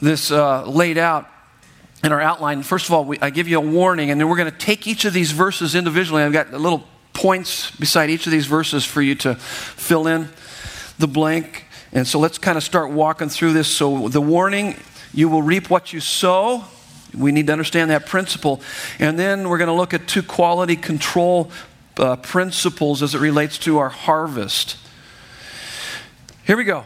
this 0.00 0.30
uh, 0.30 0.64
laid 0.66 0.96
out 0.96 1.28
in 2.04 2.12
our 2.12 2.20
outline, 2.20 2.62
first 2.62 2.86
of 2.86 2.92
all, 2.92 3.04
we, 3.04 3.18
I 3.20 3.30
give 3.30 3.48
you 3.48 3.58
a 3.58 3.60
warning, 3.60 4.10
and 4.10 4.20
then 4.20 4.28
we're 4.28 4.36
going 4.36 4.50
to 4.50 4.56
take 4.56 4.86
each 4.86 5.04
of 5.04 5.12
these 5.12 5.32
verses 5.32 5.74
individually. 5.74 6.22
I've 6.22 6.32
got 6.32 6.52
little 6.52 6.84
points 7.12 7.72
beside 7.72 8.10
each 8.10 8.26
of 8.26 8.32
these 8.32 8.46
verses 8.46 8.84
for 8.84 9.02
you 9.02 9.14
to 9.16 9.34
fill 9.34 10.06
in 10.06 10.28
the 10.98 11.08
blank. 11.08 11.64
And 11.92 12.06
so 12.06 12.18
let's 12.18 12.38
kind 12.38 12.56
of 12.56 12.62
start 12.62 12.90
walking 12.90 13.28
through 13.28 13.52
this. 13.52 13.66
So, 13.66 14.08
the 14.08 14.20
warning 14.20 14.76
you 15.12 15.28
will 15.28 15.42
reap 15.42 15.70
what 15.70 15.92
you 15.92 16.00
sow. 16.00 16.64
We 17.16 17.32
need 17.32 17.46
to 17.46 17.52
understand 17.52 17.90
that 17.90 18.06
principle. 18.06 18.60
And 18.98 19.18
then 19.18 19.48
we're 19.48 19.58
going 19.58 19.68
to 19.68 19.74
look 19.74 19.94
at 19.94 20.06
two 20.06 20.22
quality 20.22 20.76
control 20.76 21.50
uh, 21.96 22.16
principles 22.16 23.02
as 23.02 23.14
it 23.14 23.20
relates 23.20 23.58
to 23.58 23.78
our 23.78 23.88
harvest. 23.88 24.76
Here 26.44 26.56
we 26.56 26.64
go. 26.64 26.84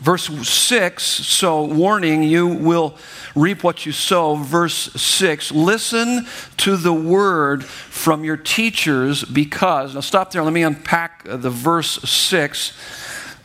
Verse 0.00 0.26
6, 0.48 1.02
so 1.02 1.64
warning, 1.64 2.22
you 2.22 2.46
will 2.46 2.96
reap 3.34 3.64
what 3.64 3.84
you 3.84 3.90
sow. 3.90 4.36
Verse 4.36 4.92
6, 4.94 5.50
listen 5.50 6.26
to 6.58 6.76
the 6.76 6.92
word 6.92 7.64
from 7.64 8.24
your 8.24 8.36
teachers 8.36 9.24
because, 9.24 9.94
now 9.94 10.00
stop 10.00 10.30
there, 10.30 10.42
let 10.42 10.52
me 10.52 10.62
unpack 10.62 11.24
the 11.24 11.50
verse 11.50 12.00
6. 12.08 12.72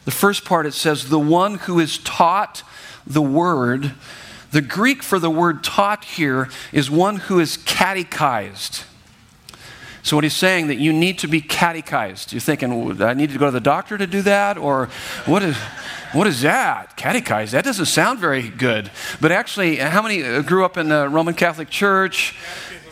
The 0.06 0.12
first 0.12 0.46
part 0.46 0.68
it 0.68 0.74
says, 0.74 1.10
the 1.10 1.18
one 1.20 1.56
who 1.56 1.80
is 1.80 1.98
taught 1.98 2.62
the 3.08 3.22
word. 3.22 3.94
The 4.52 4.62
Greek 4.62 5.02
for 5.02 5.18
the 5.18 5.32
word 5.32 5.64
taught 5.64 6.06
here 6.06 6.50
is 6.72 6.92
one 6.92 7.16
who 7.18 7.40
is 7.40 7.58
catechized. 7.58 8.84
So, 10.04 10.18
what 10.18 10.24
he's 10.24 10.36
saying 10.36 10.68
that 10.68 10.78
you 10.78 10.94
need 10.94 11.20
to 11.20 11.28
be 11.28 11.42
catechized. 11.42 12.34
You're 12.34 12.42
thinking, 12.42 13.02
I 13.02 13.14
need 13.14 13.32
to 13.32 13.40
go 13.40 13.46
to 13.46 13.52
the 13.52 13.62
doctor 13.62 13.98
to 13.98 14.06
do 14.06 14.22
that? 14.24 14.58
Or 14.58 14.90
what 15.26 15.44
is. 15.44 15.58
What 16.14 16.28
is 16.28 16.42
that? 16.42 16.96
Catechize? 16.96 17.52
That 17.52 17.64
doesn't 17.64 17.88
sound 17.88 18.20
very 18.20 18.48
good. 18.48 18.92
But 19.20 19.32
actually, 19.32 19.78
how 19.78 20.04
many 20.04 20.24
uh, 20.24 20.44
grew 20.44 20.64
up 20.64 20.78
in 20.78 20.90
the 20.90 21.10
Roman 21.10 21.34
Catholic 21.34 21.72
Church? 21.72 22.36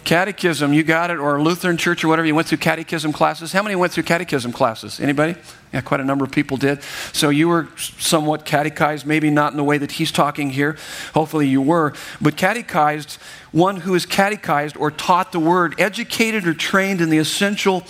Catechism, 0.04 0.74
you 0.74 0.84
got 0.84 1.12
it, 1.12 1.20
or 1.20 1.42
Lutheran 1.42 1.78
church 1.78 2.04
or 2.04 2.08
whatever, 2.08 2.26
you 2.26 2.36
went 2.36 2.48
through 2.48 2.58
catechism 2.58 3.14
classes. 3.14 3.52
How 3.52 3.62
many 3.62 3.76
went 3.76 3.94
through 3.94 4.04
catechism 4.04 4.52
classes? 4.52 5.00
Anybody? 5.00 5.36
Yeah, 5.72 5.82
quite 5.82 6.00
a 6.00 6.04
number 6.04 6.26
of 6.26 6.32
people 6.32 6.58
did. 6.58 6.82
So 7.14 7.30
you 7.30 7.48
were 7.48 7.70
somewhat 7.78 8.44
catechized, 8.44 9.06
maybe 9.06 9.30
not 9.30 9.54
in 9.54 9.58
the 9.58 9.64
way 9.64 9.78
that 9.78 9.94
he's 9.94 10.12
talking 10.12 10.50
here. 10.50 10.76
Hopefully 11.14 11.48
you 11.48 11.62
were. 11.62 11.94
But 12.20 12.36
catechized, 12.36 13.20
one 13.52 13.78
who 13.78 13.94
is 13.96 14.06
catechized 14.06 14.76
or 14.76 14.92
taught 14.92 15.32
the 15.32 15.40
word, 15.40 15.76
educated 15.80 16.48
or 16.48 16.54
trained 16.54 17.00
in 17.00 17.10
the 17.10 17.20
essential 17.20 17.84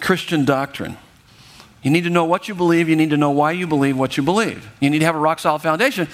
Christian 0.00 0.44
doctrine. 0.44 0.96
You 1.82 1.90
need 1.90 2.04
to 2.04 2.10
know 2.10 2.24
what 2.24 2.48
you 2.48 2.54
believe. 2.54 2.88
You 2.88 2.96
need 2.96 3.10
to 3.10 3.16
know 3.16 3.30
why 3.30 3.52
you 3.52 3.66
believe 3.66 3.96
what 3.96 4.16
you 4.16 4.22
believe. 4.22 4.68
You 4.80 4.90
need 4.90 4.98
to 5.00 5.04
have 5.04 5.14
a 5.14 5.20
rock 5.20 5.38
solid 5.38 5.62
foundation. 5.62 6.08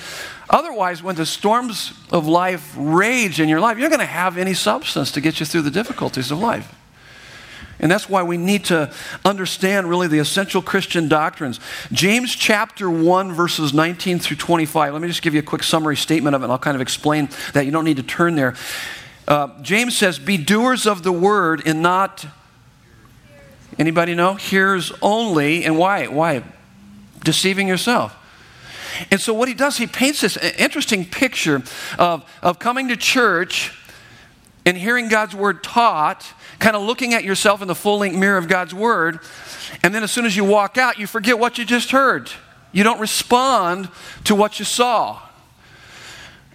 Otherwise, 0.50 1.02
when 1.02 1.14
the 1.14 1.25
storms 1.25 1.95
of 2.11 2.26
life 2.26 2.75
rage 2.76 3.40
in 3.40 3.49
your 3.49 3.61
life, 3.61 3.78
you're 3.78 3.88
going 3.88 4.00
to 4.00 4.07
have 4.07 4.37
any 4.37 4.52
substance 4.52 5.11
to 5.12 5.21
get 5.21 5.40
you 5.40 5.47
through 5.47 5.62
the 5.62 5.71
difficulties 5.71 6.31
of 6.31 6.38
life. 6.38 6.75
And 7.81 7.90
that's 7.90 8.09
why 8.09 8.23
we 8.23 8.37
need 8.37 8.66
to 8.66 8.92
understand 9.25 9.88
really 9.88 10.07
the 10.07 10.21
essential 10.21 10.62
Christian 10.62 11.09
doctrines. 11.09 11.59
James 11.90 12.35
chapter 12.35 12.88
1, 12.88 13.33
verses 13.33 13.75
19 13.75 14.21
through 14.21 14.37
25. 14.37 14.92
Let 14.92 15.02
me 15.02 15.09
just 15.09 15.23
give 15.23 15.35
you 15.35 15.40
a 15.40 15.45
quick 15.45 15.64
summary 15.64 15.97
statement 15.97 16.37
of 16.37 16.42
it, 16.42 16.45
and 16.45 16.52
I'll 16.52 16.59
kind 16.59 16.76
of 16.76 16.81
explain 16.81 17.28
that. 17.54 17.66
You 17.66 17.73
don't 17.73 17.85
need 17.85 17.97
to 17.97 18.04
turn 18.04 18.37
there. 18.37 18.54
Uh, 19.26 19.49
James 19.62 19.97
says, 19.97 20.19
Be 20.19 20.37
doers 20.37 20.87
of 20.87 21.02
the 21.02 21.12
word 21.12 21.62
and 21.66 21.83
not 21.83 22.26
Anybody 23.79 24.14
know? 24.14 24.35
Hears 24.35 24.93
only. 25.00 25.64
And 25.64 25.79
why? 25.79 26.07
Why? 26.07 26.43
Deceiving 27.25 27.69
yourself. 27.69 28.17
And 29.11 29.21
so 29.21 29.33
what 29.33 29.49
he 29.49 29.55
does, 29.55 29.79
he 29.79 29.87
paints 29.87 30.21
this 30.21 30.37
interesting 30.37 31.05
picture 31.05 31.62
of, 31.99 32.29
of 32.43 32.59
coming 32.59 32.88
to 32.88 32.97
church 32.97 33.73
and 34.64 34.76
hearing 34.76 35.09
God's 35.09 35.35
word 35.35 35.62
taught, 35.64 36.26
kind 36.59 36.76
of 36.76 36.83
looking 36.83 37.14
at 37.14 37.25
yourself 37.25 37.62
in 37.62 37.69
the 37.69 37.75
full 37.75 37.99
length 37.99 38.17
mirror 38.17 38.38
of 38.38 38.49
God's 38.49 38.75
word, 38.75 39.21
and 39.83 39.95
then 39.95 40.02
as 40.02 40.12
soon 40.12 40.25
as 40.25 40.37
you 40.37 40.45
walk 40.45 40.79
out, 40.79 40.99
you 40.99 41.07
forget 41.07 41.38
what 41.38 41.59
you 41.59 41.64
just 41.64 41.91
heard. 41.91 42.31
You 42.71 42.85
don't 42.85 43.00
respond 43.00 43.88
to 44.25 44.35
what 44.35 44.59
you 44.59 44.64
saw. 44.64 45.21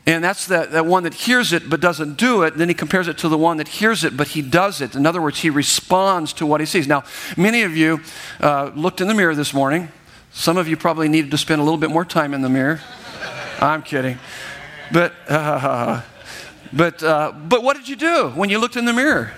And 0.07 0.23
that's 0.23 0.47
that, 0.47 0.71
that 0.71 0.85
one 0.85 1.03
that 1.03 1.13
hears 1.13 1.51
it 1.51 1.69
but 1.69 1.81
doesn't 1.81 2.15
do 2.15 2.43
it. 2.43 2.55
Then 2.55 2.69
he 2.69 2.73
compares 2.73 3.09
it 3.09 3.17
to 3.19 3.27
the 3.27 3.37
one 3.37 3.57
that 3.57 3.67
hears 3.67 4.05
it 4.05 4.15
but 4.15 4.29
he 4.29 4.41
does 4.41 4.79
it. 4.79 4.95
In 4.95 5.05
other 5.05 5.21
words, 5.21 5.39
he 5.39 5.49
responds 5.49 6.31
to 6.33 6.45
what 6.45 6.61
he 6.61 6.65
sees. 6.65 6.87
Now, 6.87 7.03
many 7.35 7.63
of 7.63 7.75
you 7.75 7.99
uh, 8.39 8.71
looked 8.73 9.01
in 9.01 9.09
the 9.09 9.13
mirror 9.13 9.35
this 9.35 9.53
morning. 9.53 9.89
Some 10.31 10.55
of 10.55 10.69
you 10.69 10.77
probably 10.77 11.09
needed 11.09 11.29
to 11.31 11.37
spend 11.37 11.59
a 11.59 11.63
little 11.65 11.77
bit 11.77 11.89
more 11.89 12.05
time 12.05 12.33
in 12.33 12.41
the 12.41 12.47
mirror. 12.47 12.79
I'm 13.59 13.83
kidding. 13.83 14.17
But, 14.93 15.13
uh, 15.27 16.01
but, 16.73 17.03
uh, 17.03 17.33
but 17.33 17.61
what 17.61 17.75
did 17.75 17.89
you 17.89 17.97
do 17.97 18.29
when 18.29 18.49
you 18.49 18.59
looked 18.59 18.77
in 18.77 18.85
the 18.85 18.93
mirror? 18.93 19.33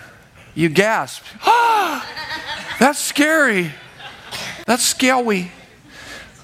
You 0.54 0.70
gasped. 0.70 1.26
Ah, 1.48 2.76
that's 2.80 3.00
scary. 3.00 3.72
That's 4.68 4.84
scary. 4.84 5.52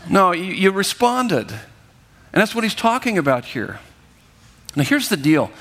No, 0.09 0.31
you, 0.31 0.45
you 0.45 0.71
responded. 0.71 1.51
And 1.51 2.41
that's 2.41 2.55
what 2.55 2.63
he's 2.63 2.73
talking 2.73 3.19
about 3.19 3.45
here. 3.45 3.79
Now, 4.75 4.83
here's 4.83 5.09
the 5.09 5.17
deal 5.17 5.51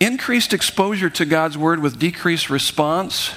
increased 0.00 0.52
exposure 0.52 1.10
to 1.10 1.24
God's 1.24 1.56
word 1.56 1.80
with 1.80 1.98
decreased 1.98 2.50
response 2.50 3.32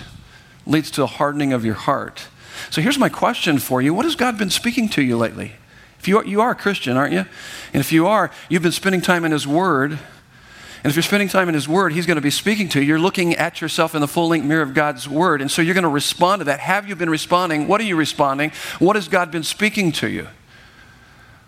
leads 0.66 0.90
to 0.92 1.04
a 1.04 1.08
hardening 1.08 1.54
of 1.54 1.64
your 1.64 1.76
heart. 1.76 2.28
So, 2.72 2.82
here's 2.82 2.98
my 2.98 3.10
question 3.10 3.60
for 3.60 3.82
you 3.82 3.94
What 3.94 4.06
has 4.06 4.16
God 4.16 4.38
been 4.38 4.50
speaking 4.50 4.90
to 4.90 5.04
you 5.04 5.18
lately? 5.18 5.54
If 6.00 6.08
you 6.08 6.20
are, 6.20 6.26
you 6.26 6.42
are 6.42 6.52
a 6.52 6.56
Christian, 6.56 6.98
aren't 6.98 7.14
you? 7.14 7.26
And 7.74 7.82
if 7.82 7.92
you 7.92 8.06
are, 8.06 8.30
you've 8.48 8.62
been 8.62 8.72
spending 8.72 9.02
time 9.02 9.26
in 9.26 9.32
His 9.32 9.48
Word. 9.48 9.92
And 9.92 10.92
if 10.92 10.96
you're 10.96 11.02
spending 11.02 11.30
time 11.30 11.50
in 11.50 11.56
His 11.56 11.68
Word, 11.68 11.94
He's 11.94 12.06
going 12.06 12.18
to 12.18 12.22
be 12.22 12.30
speaking 12.30 12.70
to 12.70 12.80
you. 12.80 12.86
You're 12.86 13.00
looking 13.00 13.34
at 13.36 13.60
yourself 13.60 13.96
in 13.96 14.02
the 14.02 14.08
full 14.08 14.28
length 14.28 14.46
mirror 14.46 14.62
of 14.62 14.76
God's 14.76 15.10
Word. 15.10 15.42
And 15.42 15.50
so 15.50 15.64
you're 15.64 15.74
going 15.74 15.82
to 15.82 15.90
respond 15.90 16.42
to 16.42 16.44
that. 16.44 16.60
Have 16.60 16.88
you 16.88 16.96
been 16.96 17.10
responding? 17.10 17.68
What 17.68 17.82
are 17.82 17.86
you 17.86 17.96
responding? 17.96 18.52
What 18.78 18.96
has 18.96 19.08
God 19.08 19.32
been 19.32 19.42
speaking 19.42 19.92
to 19.94 20.08
you? 20.08 20.28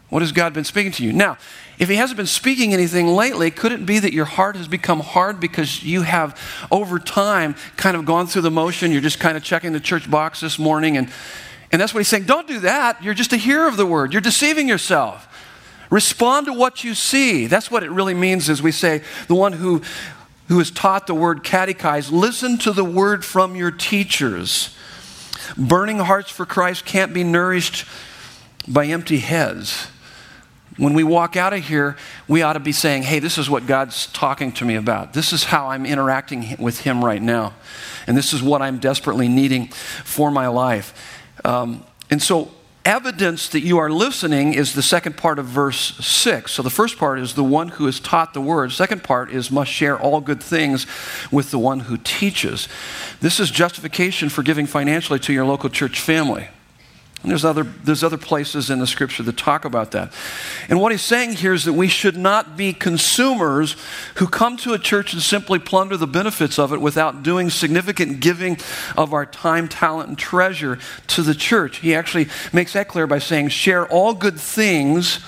What 0.10 0.24
has 0.24 0.32
God 0.32 0.54
been 0.54 0.64
speaking 0.64 0.92
to 0.94 1.04
you? 1.04 1.14
Now, 1.14 1.38
if 1.80 1.90
He 1.90 1.96
hasn't 1.96 2.18
been 2.18 2.26
speaking 2.26 2.74
anything 2.74 3.08
lately, 3.08 3.52
could 3.52 3.72
it 3.72 3.86
be 3.86 4.00
that 4.00 4.14
your 4.14 4.26
heart 4.26 4.56
has 4.56 4.68
become 4.68 5.00
hard 5.00 5.40
because 5.40 5.84
you 5.84 6.02
have, 6.02 6.40
over 6.72 7.00
time, 7.00 7.56
kind 7.76 7.96
of 7.96 8.06
gone 8.06 8.28
through 8.28 8.42
the 8.44 8.52
motion? 8.52 8.92
You're 8.92 9.02
just 9.02 9.20
kind 9.20 9.38
of 9.38 9.44
checking 9.44 9.74
the 9.74 9.80
church 9.80 10.10
box 10.10 10.40
this 10.40 10.58
morning, 10.58 10.98
and, 10.98 11.10
and 11.72 11.82
that's 11.82 11.94
what 11.94 12.00
He's 12.00 12.08
saying. 12.08 12.24
Don't 12.24 12.48
do 12.48 12.60
that. 12.62 13.04
You're 13.04 13.14
just 13.14 13.34
a 13.34 13.38
hearer 13.38 13.68
of 13.68 13.78
the 13.78 13.86
word, 13.86 14.14
you're 14.14 14.22
deceiving 14.22 14.68
yourself. 14.68 15.28
Respond 15.90 16.48
to 16.48 16.54
what 16.54 16.84
you 16.84 16.94
see. 16.94 17.48
That's 17.48 17.72
what 17.72 17.84
it 17.84 17.92
really 17.92 18.14
means 18.14 18.50
as 18.50 18.62
we 18.62 18.72
say, 18.72 19.02
the 19.28 19.36
one 19.36 19.54
who, 19.54 19.82
who 20.50 20.60
is 20.60 20.70
taught 20.70 21.08
the 21.08 21.16
word 21.16 21.44
catechize, 21.44 22.12
listen 22.12 22.58
to 22.60 22.74
the 22.74 22.84
word 22.84 23.24
from 23.24 23.56
your 23.56 23.72
teachers. 23.72 24.76
Burning 25.56 26.00
hearts 26.00 26.30
for 26.30 26.46
Christ 26.46 26.86
can't 26.86 27.14
be 27.14 27.24
nourished 27.24 27.86
by 28.68 28.88
empty 28.88 29.20
heads. 29.20 29.88
When 30.78 30.94
we 30.94 31.04
walk 31.04 31.36
out 31.36 31.54
of 31.54 31.64
here, 31.64 31.98
we 32.28 32.44
ought 32.44 32.54
to 32.54 32.60
be 32.60 32.72
saying, 32.72 33.04
hey, 33.04 33.20
this 33.20 33.38
is 33.38 33.50
what 33.50 33.66
God's 33.66 34.08
talking 34.08 34.52
to 34.54 34.66
me 34.66 34.76
about. 34.76 35.14
This 35.14 35.34
is 35.34 35.46
how 35.46 35.70
I'm 35.70 35.86
interacting 35.86 36.56
with 36.60 36.82
Him 36.82 37.04
right 37.04 37.22
now. 37.22 37.54
And 38.06 38.16
this 38.16 38.32
is 38.32 38.44
what 38.44 38.62
I'm 38.62 38.78
desperately 38.78 39.28
needing 39.28 39.68
for 39.68 40.32
my 40.32 40.48
life. 40.48 40.94
Um, 41.44 41.84
and 42.10 42.22
so, 42.22 42.52
evidence 42.86 43.50
that 43.50 43.62
you 43.62 43.78
are 43.80 43.90
listening 43.90 44.54
is 44.54 44.74
the 44.74 44.82
second 44.82 45.18
part 45.18 45.40
of 45.40 45.46
verse 45.46 45.98
6. 46.06 46.52
So, 46.52 46.62
the 46.62 46.70
first 46.70 46.98
part 46.98 47.20
is 47.20 47.34
the 47.34 47.44
one 47.44 47.70
who 47.70 47.88
is 47.88 48.00
taught 48.00 48.34
the 48.34 48.42
word. 48.42 48.72
Second 48.72 49.04
part 49.04 49.32
is 49.32 49.52
must 49.52 49.72
share 49.72 50.00
all 50.00 50.22
good 50.22 50.42
things 50.42 50.86
with 51.32 51.52
the 51.52 51.60
one 51.60 51.82
who 51.82 51.98
teaches. 51.98 52.70
This 53.20 53.40
is 53.40 53.50
justification 53.52 54.30
for 54.30 54.44
giving 54.44 54.68
financially 54.68 55.20
to 55.20 55.34
your 55.34 55.46
local 55.46 55.70
church 55.70 56.00
family. 56.00 56.50
And 57.24 57.32
there's 57.32 57.44
other, 57.44 57.64
there's 57.64 58.04
other 58.04 58.18
places 58.18 58.70
in 58.70 58.78
the 58.78 58.86
scripture 58.86 59.24
that 59.24 59.38
talk 59.38 59.66
about 59.66 59.92
that. 59.92 60.14
And 60.70 60.80
what 60.80 60.92
he's 60.92 61.02
saying 61.02 61.34
here 61.34 61.54
is 61.54 61.66
that 61.66 61.74
we 61.74 61.88
should 61.88 62.16
not 62.16 62.56
be 62.56 62.74
consumers 62.74 63.76
who 64.16 64.28
come 64.28 64.56
to 64.58 64.74
a 64.74 64.80
church 64.80 65.14
and 65.14 65.22
simply 65.22 65.58
plunder 65.58 65.98
the 65.98 66.08
benefits 66.08 66.60
of 66.60 66.72
it 66.74 66.80
without 66.80 67.24
doing 67.24 67.50
significant 67.50 68.20
giving 68.20 68.58
of 68.96 69.14
our 69.14 69.26
time, 69.26 69.68
talent, 69.68 70.10
and 70.10 70.18
treasure 70.18 70.78
to 71.08 71.24
the 71.24 71.34
church. 71.34 71.78
He 71.78 71.96
actually 71.96 72.28
makes 72.54 72.74
that 72.74 72.88
clear 72.88 73.08
by 73.08 73.20
saying, 73.20 73.50
share 73.50 73.88
all 73.88 74.14
good 74.14 74.40
things. 74.40 75.20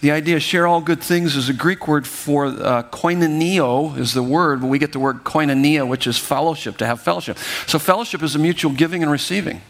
The 0.00 0.12
idea 0.12 0.40
share 0.40 0.66
all 0.66 0.80
good 0.80 1.02
things 1.02 1.36
is 1.36 1.50
a 1.50 1.54
Greek 1.54 1.86
word 1.86 2.06
for 2.06 2.46
uh, 2.46 2.82
koinoneo 2.84 3.96
is 3.98 4.14
the 4.14 4.22
word, 4.22 4.62
but 4.62 4.68
we 4.68 4.78
get 4.78 4.92
the 4.92 4.98
word 4.98 5.24
koinonia, 5.24 5.86
which 5.86 6.06
is 6.06 6.16
fellowship, 6.16 6.78
to 6.78 6.86
have 6.86 7.02
fellowship. 7.02 7.38
So 7.66 7.78
fellowship 7.78 8.22
is 8.22 8.34
a 8.34 8.38
mutual 8.38 8.72
giving 8.72 9.02
and 9.02 9.12
receiving. 9.12 9.60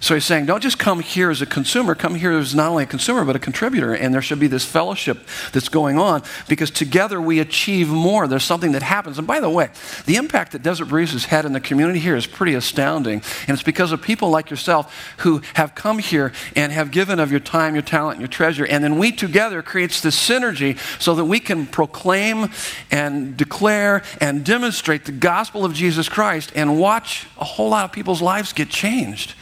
So 0.00 0.14
he's 0.14 0.24
saying, 0.24 0.46
don't 0.46 0.62
just 0.62 0.78
come 0.78 1.00
here 1.00 1.30
as 1.30 1.42
a 1.42 1.46
consumer, 1.46 1.94
come 1.94 2.14
here 2.14 2.32
as 2.32 2.54
not 2.54 2.70
only 2.70 2.84
a 2.84 2.86
consumer, 2.86 3.24
but 3.24 3.34
a 3.34 3.40
contributor. 3.40 3.94
And 3.94 4.14
there 4.14 4.22
should 4.22 4.38
be 4.38 4.46
this 4.46 4.64
fellowship 4.64 5.18
that's 5.52 5.68
going 5.68 5.98
on 5.98 6.22
because 6.48 6.70
together 6.70 7.20
we 7.20 7.40
achieve 7.40 7.88
more. 7.88 8.28
There's 8.28 8.44
something 8.44 8.72
that 8.72 8.82
happens. 8.82 9.18
And 9.18 9.26
by 9.26 9.40
the 9.40 9.50
way, 9.50 9.70
the 10.06 10.16
impact 10.16 10.52
that 10.52 10.62
Desert 10.62 10.86
Breeze 10.86 11.12
has 11.12 11.26
had 11.26 11.44
in 11.44 11.52
the 11.52 11.60
community 11.60 11.98
here 11.98 12.16
is 12.16 12.26
pretty 12.26 12.54
astounding. 12.54 13.22
And 13.48 13.54
it's 13.54 13.62
because 13.62 13.90
of 13.90 14.00
people 14.00 14.30
like 14.30 14.50
yourself 14.50 15.14
who 15.18 15.42
have 15.54 15.74
come 15.74 15.98
here 15.98 16.32
and 16.54 16.72
have 16.72 16.90
given 16.90 17.18
of 17.18 17.30
your 17.30 17.40
time, 17.40 17.74
your 17.74 17.82
talent, 17.82 18.20
your 18.20 18.28
treasure. 18.28 18.66
And 18.66 18.84
then 18.84 18.98
we 18.98 19.10
together 19.10 19.62
creates 19.62 20.00
this 20.00 20.16
synergy 20.16 20.78
so 21.00 21.14
that 21.16 21.24
we 21.24 21.40
can 21.40 21.66
proclaim 21.66 22.50
and 22.90 23.36
declare 23.36 24.02
and 24.20 24.44
demonstrate 24.44 25.06
the 25.06 25.12
gospel 25.12 25.64
of 25.64 25.74
Jesus 25.74 26.08
Christ 26.08 26.52
and 26.54 26.78
watch 26.78 27.26
a 27.38 27.44
whole 27.44 27.70
lot 27.70 27.84
of 27.84 27.92
people's 27.92 28.22
lives 28.22 28.52
get 28.52 28.68
changed. 28.68 29.34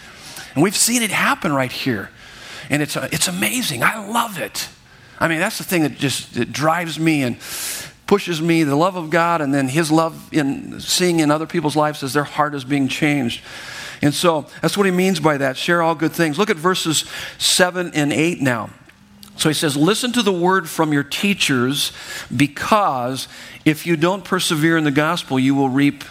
And 0.57 0.63
we've 0.63 0.77
seen 0.77 1.03
it 1.03 1.11
happen 1.11 1.53
right 1.53 1.71
here. 1.71 2.11
And 2.71 2.83
it's, 2.83 2.97
uh, 2.97 3.09
it's 3.13 3.29
amazing. 3.29 3.83
I 3.83 4.05
love 4.09 4.39
it. 4.39 4.69
I 5.21 5.29
mean, 5.29 5.39
that's 5.39 5.59
the 5.59 5.65
thing 5.65 5.83
that 5.83 5.97
just 5.97 6.37
it 6.37 6.51
drives 6.51 6.99
me 6.99 7.23
and 7.23 7.39
pushes 8.07 8.41
me 8.41 8.63
the 8.63 8.75
love 8.75 8.97
of 8.97 9.11
God 9.11 9.43
and 9.43 9.53
then 9.53 9.69
His 9.69 9.93
love 9.93 10.33
in 10.33 10.81
seeing 10.81 11.21
in 11.21 11.31
other 11.31 11.47
people's 11.47 11.77
lives 11.77 12.03
as 12.03 12.15
their 12.15 12.25
heart 12.25 12.55
is 12.55 12.65
being 12.65 12.89
changed. 12.89 13.43
And 14.01 14.15
so 14.15 14.47
that's 14.63 14.77
what 14.79 14.87
he 14.87 14.93
means 14.93 15.21
by 15.21 15.39
that. 15.39 15.57
Share 15.57 15.83
all 15.83 15.95
good 15.95 16.13
things. 16.13 16.39
Look 16.39 16.51
at 16.51 16.57
verses 16.57 17.05
7 17.39 17.93
and 17.95 18.13
8 18.13 18.41
now. 18.41 18.71
So 19.37 19.49
he 19.49 19.55
says, 19.55 19.77
Listen 19.77 20.13
to 20.13 20.23
the 20.23 20.33
word 20.33 20.69
from 20.69 20.93
your 20.93 21.03
teachers, 21.03 21.93
because 22.35 23.29
if 23.65 23.87
you 23.87 23.97
don't 23.97 24.25
persevere 24.25 24.77
in 24.77 24.85
the 24.85 24.91
gospel, 24.91 25.39
you 25.39 25.55
will 25.55 25.69
reap 25.69 26.05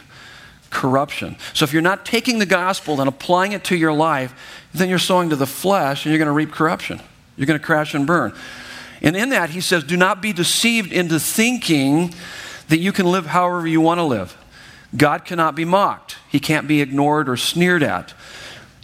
corruption. 0.69 1.37
So 1.53 1.63
if 1.63 1.73
you're 1.73 1.81
not 1.81 2.05
taking 2.05 2.39
the 2.39 2.45
gospel 2.45 2.99
and 2.99 3.07
applying 3.07 3.51
it 3.51 3.63
to 3.65 3.75
your 3.75 3.93
life, 3.93 4.33
then 4.73 4.89
you're 4.89 4.99
sowing 4.99 5.29
to 5.29 5.35
the 5.35 5.47
flesh 5.47 6.05
and 6.05 6.11
you're 6.11 6.19
going 6.19 6.27
to 6.27 6.33
reap 6.33 6.51
corruption. 6.51 7.01
You're 7.37 7.47
going 7.47 7.59
to 7.59 7.65
crash 7.65 7.93
and 7.93 8.05
burn. 8.05 8.33
And 9.01 9.15
in 9.15 9.29
that, 9.29 9.51
he 9.51 9.61
says, 9.61 9.83
do 9.83 9.97
not 9.97 10.21
be 10.21 10.33
deceived 10.33 10.91
into 10.91 11.19
thinking 11.19 12.13
that 12.69 12.79
you 12.79 12.91
can 12.91 13.05
live 13.05 13.27
however 13.27 13.67
you 13.67 13.81
want 13.81 13.99
to 13.99 14.03
live. 14.03 14.37
God 14.95 15.25
cannot 15.25 15.55
be 15.55 15.65
mocked, 15.65 16.17
he 16.29 16.39
can't 16.39 16.67
be 16.67 16.81
ignored 16.81 17.27
or 17.27 17.37
sneered 17.37 17.83
at. 17.83 18.13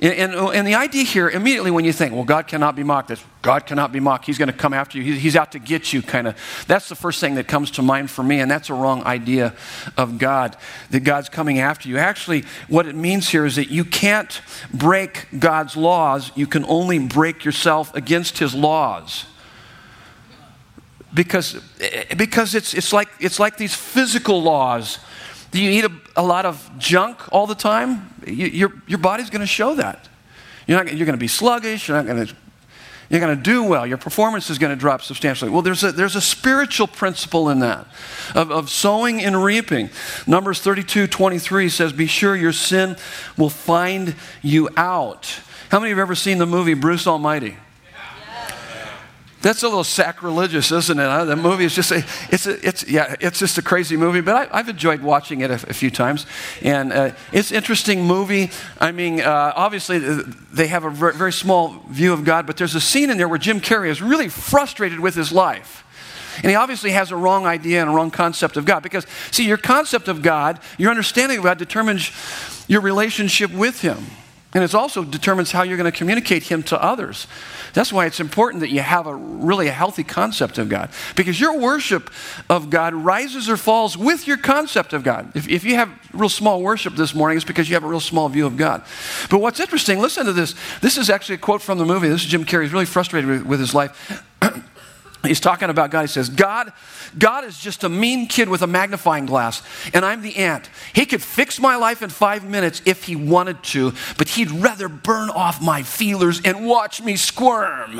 And, 0.01 0.33
and, 0.33 0.33
and, 0.33 0.67
the 0.67 0.73
idea 0.73 1.03
here, 1.03 1.29
immediately 1.29 1.69
when 1.69 1.85
you 1.85 1.93
think, 1.93 2.15
well, 2.15 2.23
God 2.23 2.47
cannot 2.47 2.75
be 2.75 2.81
mocked, 2.81 3.09
that 3.09 3.23
God 3.43 3.67
cannot 3.67 3.91
be 3.91 3.99
mocked, 3.99 4.25
He's 4.25 4.39
going 4.39 4.47
to 4.47 4.53
come 4.53 4.73
after 4.73 4.97
you, 4.97 5.13
He's 5.13 5.35
out 5.35 5.51
to 5.51 5.59
get 5.59 5.93
you, 5.93 6.01
kind 6.01 6.27
of. 6.27 6.65
That's 6.67 6.89
the 6.89 6.95
first 6.95 7.19
thing 7.19 7.35
that 7.35 7.47
comes 7.47 7.69
to 7.71 7.83
mind 7.83 8.09
for 8.09 8.23
me, 8.23 8.39
and 8.39 8.49
that's 8.49 8.71
a 8.71 8.73
wrong 8.73 9.03
idea 9.03 9.53
of 9.97 10.17
God, 10.17 10.57
that 10.89 11.01
God's 11.01 11.29
coming 11.29 11.59
after 11.59 11.87
you. 11.87 11.99
Actually, 11.99 12.45
what 12.67 12.87
it 12.87 12.95
means 12.95 13.29
here 13.29 13.45
is 13.45 13.57
that 13.57 13.69
you 13.69 13.85
can't 13.85 14.41
break 14.73 15.27
God's 15.37 15.77
laws, 15.77 16.31
you 16.33 16.47
can 16.47 16.65
only 16.65 16.97
break 16.97 17.45
yourself 17.45 17.93
against 17.93 18.39
His 18.39 18.55
laws. 18.55 19.27
Because, 21.13 21.61
eh, 21.79 22.15
because 22.15 22.55
it's, 22.55 22.73
it's, 22.73 22.91
like, 22.91 23.09
it's 23.19 23.39
like 23.39 23.57
these 23.57 23.75
physical 23.75 24.41
laws 24.41 24.97
do 25.51 25.61
you 25.61 25.69
eat 25.69 25.85
a, 25.85 25.91
a 26.15 26.23
lot 26.23 26.45
of 26.45 26.69
junk 26.77 27.31
all 27.31 27.45
the 27.45 27.55
time? 27.55 28.13
You, 28.25 28.47
your, 28.47 28.73
your 28.87 28.99
body's 28.99 29.29
going 29.29 29.41
to 29.41 29.47
show 29.47 29.75
that. 29.75 30.07
You're, 30.65 30.83
not, 30.83 30.93
you're 30.93 31.05
going 31.05 31.17
to 31.17 31.21
be 31.21 31.27
sluggish. 31.27 31.87
You're 31.87 31.97
not 31.97 32.05
going 32.05 32.27
to 32.27 32.35
you're 33.11 33.19
going 33.19 33.35
to 33.35 33.43
do 33.43 33.63
well. 33.63 33.85
Your 33.85 33.97
performance 33.97 34.49
is 34.49 34.57
going 34.57 34.69
to 34.69 34.79
drop 34.79 35.01
substantially. 35.01 35.51
Well, 35.51 35.61
there's 35.61 35.83
a, 35.83 35.91
there's 35.91 36.15
a 36.15 36.21
spiritual 36.21 36.87
principle 36.87 37.49
in 37.49 37.59
that 37.59 37.85
of, 38.33 38.51
of 38.51 38.69
sowing 38.69 39.21
and 39.21 39.43
reaping. 39.43 39.89
Numbers 40.25 40.61
32 40.61 41.07
23 41.07 41.67
says, 41.67 41.91
Be 41.91 42.07
sure 42.07 42.37
your 42.37 42.53
sin 42.53 42.95
will 43.37 43.49
find 43.49 44.15
you 44.41 44.69
out. 44.77 45.41
How 45.67 45.79
many 45.79 45.89
have 45.89 45.99
ever 45.99 46.15
seen 46.15 46.37
the 46.37 46.45
movie 46.45 46.73
Bruce 46.73 47.05
Almighty? 47.05 47.57
That's 49.41 49.63
a 49.63 49.67
little 49.67 49.83
sacrilegious, 49.83 50.71
isn't 50.71 50.99
it? 50.99 51.25
The 51.25 51.35
movie 51.35 51.65
is 51.65 51.73
just 51.73 51.91
a, 51.91 52.05
it's 52.29 52.45
a, 52.45 52.67
it's 52.67 52.87
yeah, 52.87 53.15
it's 53.19 53.39
just 53.39 53.57
a 53.57 53.61
crazy 53.61 53.97
movie. 53.97 54.21
But 54.21 54.51
I, 54.51 54.57
have 54.57 54.69
enjoyed 54.69 55.01
watching 55.01 55.41
it 55.41 55.49
a, 55.49 55.55
a 55.55 55.73
few 55.73 55.89
times, 55.89 56.27
and 56.61 56.93
uh, 56.93 57.11
it's 57.31 57.51
interesting 57.51 58.05
movie. 58.05 58.51
I 58.79 58.91
mean, 58.91 59.19
uh, 59.19 59.53
obviously 59.55 59.97
they 59.97 60.67
have 60.67 60.83
a 60.83 60.89
very 60.91 61.33
small 61.33 61.83
view 61.89 62.13
of 62.13 62.23
God, 62.23 62.45
but 62.45 62.57
there's 62.57 62.75
a 62.75 62.81
scene 62.81 63.09
in 63.09 63.17
there 63.17 63.27
where 63.27 63.39
Jim 63.39 63.59
Carrey 63.59 63.89
is 63.89 64.01
really 64.01 64.29
frustrated 64.29 64.99
with 64.99 65.15
his 65.15 65.31
life. 65.31 65.85
And 66.37 66.49
he 66.49 66.55
obviously 66.55 66.91
has 66.91 67.11
a 67.11 67.15
wrong 67.15 67.45
idea 67.45 67.81
and 67.81 67.89
a 67.89 67.93
wrong 67.93 68.09
concept 68.09 68.57
of 68.57 68.65
God. 68.65 68.83
Because, 68.83 69.05
see, 69.31 69.45
your 69.45 69.57
concept 69.57 70.07
of 70.07 70.21
God, 70.21 70.59
your 70.77 70.89
understanding 70.89 71.39
of 71.39 71.43
God 71.43 71.57
determines 71.57 72.11
your 72.67 72.81
relationship 72.81 73.51
with 73.51 73.81
Him. 73.81 73.97
And 74.53 74.63
it 74.63 74.75
also 74.75 75.05
determines 75.05 75.51
how 75.51 75.63
you're 75.63 75.77
going 75.77 75.89
to 75.89 75.97
communicate 75.97 76.43
Him 76.43 76.61
to 76.63 76.81
others. 76.81 77.25
That's 77.73 77.93
why 77.93 78.05
it's 78.05 78.19
important 78.19 78.59
that 78.61 78.69
you 78.69 78.81
have 78.81 79.07
a 79.07 79.15
really 79.15 79.67
a 79.67 79.71
healthy 79.71 80.03
concept 80.03 80.57
of 80.57 80.67
God. 80.67 80.89
Because 81.15 81.39
your 81.39 81.57
worship 81.57 82.09
of 82.49 82.69
God 82.69 82.93
rises 82.93 83.49
or 83.49 83.55
falls 83.55 83.97
with 83.97 84.27
your 84.27 84.37
concept 84.37 84.91
of 84.91 85.03
God. 85.03 85.31
If, 85.35 85.47
if 85.47 85.63
you 85.63 85.75
have 85.75 85.89
real 86.13 86.27
small 86.27 86.61
worship 86.61 86.95
this 86.95 87.15
morning, 87.15 87.37
it's 87.37 87.45
because 87.45 87.69
you 87.69 87.75
have 87.75 87.85
a 87.85 87.87
real 87.87 88.01
small 88.01 88.27
view 88.27 88.45
of 88.45 88.57
God. 88.57 88.83
But 89.29 89.39
what's 89.39 89.59
interesting, 89.59 89.99
listen 89.99 90.25
to 90.25 90.33
this. 90.33 90.53
This 90.81 90.97
is 90.97 91.09
actually 91.09 91.35
a 91.35 91.39
quote 91.39 91.61
from 91.61 91.77
the 91.77 91.85
movie. 91.85 92.09
This 92.09 92.23
is 92.23 92.27
Jim 92.27 92.43
Carrey. 92.43 92.63
He's 92.63 92.73
really 92.73 92.85
frustrated 92.85 93.29
with, 93.29 93.45
with 93.45 93.59
his 93.59 93.73
life. 93.73 94.25
He's 95.23 95.39
talking 95.39 95.69
about 95.69 95.91
God. 95.91 96.01
He 96.01 96.07
says, 96.07 96.29
God, 96.29 96.73
God 97.17 97.43
is 97.43 97.59
just 97.59 97.83
a 97.83 97.89
mean 97.89 98.27
kid 98.27 98.49
with 98.49 98.61
a 98.61 98.67
magnifying 98.67 99.25
glass, 99.25 99.61
and 99.93 100.03
I'm 100.03 100.21
the 100.21 100.35
ant. 100.37 100.69
He 100.93 101.05
could 101.05 101.21
fix 101.21 101.59
my 101.59 101.75
life 101.75 102.01
in 102.01 102.09
five 102.09 102.43
minutes 102.43 102.81
if 102.85 103.03
he 103.03 103.15
wanted 103.15 103.61
to, 103.63 103.93
but 104.17 104.29
he'd 104.29 104.49
rather 104.51 104.89
burn 104.89 105.29
off 105.29 105.61
my 105.61 105.83
feelers 105.83 106.41
and 106.43 106.65
watch 106.65 107.01
me 107.01 107.15
squirm. 107.15 107.97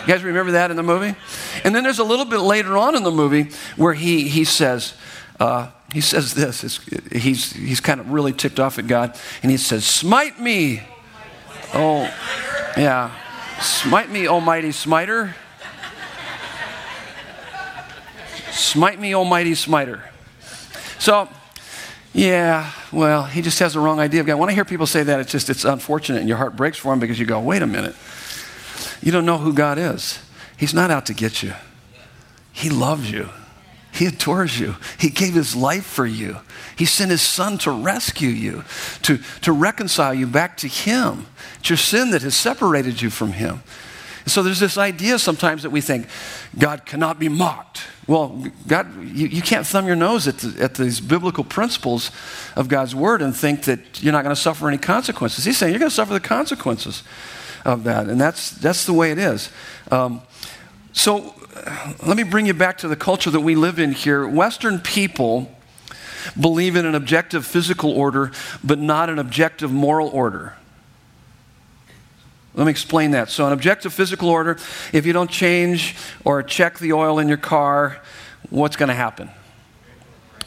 You 0.00 0.06
guys 0.06 0.22
remember 0.22 0.52
that 0.52 0.70
in 0.70 0.76
the 0.76 0.82
movie? 0.82 1.14
And 1.64 1.74
then 1.74 1.84
there's 1.84 1.98
a 1.98 2.04
little 2.04 2.24
bit 2.24 2.38
later 2.40 2.76
on 2.76 2.96
in 2.96 3.02
the 3.02 3.10
movie 3.10 3.50
where 3.76 3.92
he, 3.92 4.28
he 4.28 4.44
says, 4.44 4.94
uh, 5.38 5.70
he 5.92 6.00
says 6.00 6.34
this. 6.34 6.80
He's, 7.12 7.52
he's 7.52 7.80
kind 7.80 8.00
of 8.00 8.10
really 8.10 8.32
ticked 8.32 8.60
off 8.60 8.78
at 8.78 8.86
God, 8.86 9.18
and 9.42 9.50
he 9.50 9.56
says, 9.56 9.84
Smite 9.84 10.40
me. 10.40 10.82
Oh, 11.74 12.02
yeah. 12.76 13.10
Smite 13.60 14.10
me, 14.10 14.26
Almighty 14.26 14.72
Smiter. 14.72 15.34
Smite 18.50 19.00
me, 19.00 19.14
almighty 19.14 19.54
smiter. 19.54 20.02
So, 20.98 21.28
yeah, 22.12 22.72
well, 22.92 23.24
he 23.24 23.42
just 23.42 23.58
has 23.60 23.74
the 23.74 23.80
wrong 23.80 24.00
idea 24.00 24.20
of 24.20 24.26
God. 24.26 24.38
When 24.38 24.48
I 24.50 24.52
hear 24.52 24.64
people 24.64 24.86
say 24.86 25.02
that, 25.02 25.20
it's 25.20 25.32
just, 25.32 25.48
it's 25.48 25.64
unfortunate 25.64 26.18
and 26.18 26.28
your 26.28 26.38
heart 26.38 26.56
breaks 26.56 26.76
for 26.76 26.92
him 26.92 26.98
because 26.98 27.18
you 27.18 27.26
go, 27.26 27.40
wait 27.40 27.62
a 27.62 27.66
minute. 27.66 27.94
You 29.00 29.12
don't 29.12 29.24
know 29.24 29.38
who 29.38 29.52
God 29.52 29.78
is. 29.78 30.18
He's 30.56 30.74
not 30.74 30.90
out 30.90 31.06
to 31.06 31.14
get 31.14 31.42
you. 31.42 31.54
He 32.52 32.68
loves 32.68 33.10
you. 33.10 33.30
He 33.92 34.06
adores 34.06 34.58
you. 34.58 34.76
He 34.98 35.10
gave 35.10 35.34
his 35.34 35.56
life 35.56 35.84
for 35.84 36.06
you. 36.06 36.38
He 36.76 36.84
sent 36.84 37.10
his 37.10 37.22
son 37.22 37.58
to 37.58 37.70
rescue 37.70 38.28
you, 38.28 38.64
to, 39.02 39.18
to 39.42 39.52
reconcile 39.52 40.14
you 40.14 40.26
back 40.26 40.56
to 40.58 40.68
him. 40.68 41.26
It's 41.58 41.70
your 41.70 41.76
sin 41.76 42.10
that 42.10 42.22
has 42.22 42.36
separated 42.36 43.02
you 43.02 43.10
from 43.10 43.32
him. 43.32 43.62
So 44.26 44.42
there's 44.42 44.60
this 44.60 44.76
idea 44.78 45.18
sometimes 45.18 45.62
that 45.62 45.70
we 45.70 45.80
think 45.80 46.06
God 46.58 46.84
cannot 46.86 47.18
be 47.18 47.28
mocked. 47.28 47.82
Well, 48.06 48.44
God, 48.66 48.86
you, 49.04 49.28
you 49.28 49.42
can't 49.42 49.66
thumb 49.66 49.86
your 49.86 49.96
nose 49.96 50.28
at, 50.28 50.38
the, 50.38 50.62
at 50.62 50.74
these 50.74 51.00
biblical 51.00 51.44
principles 51.44 52.10
of 52.56 52.68
God's 52.68 52.94
word 52.94 53.22
and 53.22 53.36
think 53.36 53.64
that 53.64 54.02
you're 54.02 54.12
not 54.12 54.24
going 54.24 54.34
to 54.34 54.40
suffer 54.40 54.68
any 54.68 54.78
consequences. 54.78 55.44
He's 55.44 55.58
saying 55.58 55.72
you're 55.72 55.80
going 55.80 55.90
to 55.90 55.94
suffer 55.94 56.12
the 56.12 56.20
consequences 56.20 57.02
of 57.64 57.84
that, 57.84 58.08
and 58.08 58.20
that's, 58.20 58.50
that's 58.50 58.86
the 58.86 58.92
way 58.92 59.12
it 59.12 59.18
is. 59.18 59.50
Um, 59.90 60.22
So 60.92 61.34
let 62.04 62.16
me 62.16 62.24
bring 62.24 62.46
you 62.46 62.54
back 62.54 62.78
to 62.78 62.88
the 62.88 62.96
culture 62.96 63.30
that 63.30 63.40
we 63.40 63.54
live 63.54 63.78
in 63.78 63.92
here. 63.92 64.26
Western 64.26 64.80
people 64.80 65.50
believe 66.38 66.74
in 66.74 66.84
an 66.84 66.94
objective 66.94 67.46
physical 67.46 67.92
order, 67.92 68.32
but 68.64 68.78
not 68.78 69.08
an 69.08 69.18
objective 69.18 69.70
moral 69.70 70.08
order. 70.08 70.56
Let 72.54 72.64
me 72.64 72.70
explain 72.70 73.12
that. 73.12 73.30
So, 73.30 73.46
an 73.46 73.52
objective 73.52 73.92
physical 73.92 74.28
order, 74.28 74.58
if 74.92 75.06
you 75.06 75.12
don't 75.12 75.30
change 75.30 75.94
or 76.24 76.42
check 76.42 76.78
the 76.78 76.92
oil 76.92 77.18
in 77.18 77.28
your 77.28 77.36
car, 77.36 78.00
what's 78.50 78.76
going 78.76 78.88
to 78.88 78.94
happen? 78.94 79.30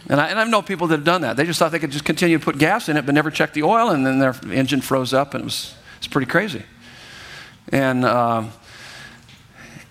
And 0.09 0.19
I, 0.19 0.27
and 0.27 0.39
I 0.55 0.61
people 0.61 0.87
that 0.87 0.97
have 0.97 1.05
done 1.05 1.21
that. 1.21 1.37
They 1.37 1.45
just 1.45 1.59
thought 1.59 1.71
they 1.71 1.79
could 1.79 1.91
just 1.91 2.03
continue 2.03 2.37
to 2.37 2.43
put 2.43 2.57
gas 2.57 2.89
in 2.89 2.97
it, 2.97 3.05
but 3.05 3.15
never 3.15 3.31
check 3.31 3.53
the 3.53 3.63
oil, 3.63 3.89
and 3.89 4.05
then 4.05 4.19
their 4.19 4.35
engine 4.51 4.81
froze 4.81 5.13
up, 5.13 5.33
and 5.33 5.43
it 5.43 5.45
was 5.45 5.75
it's 5.97 6.07
pretty 6.07 6.29
crazy. 6.29 6.63
And, 7.71 8.03
uh, 8.03 8.43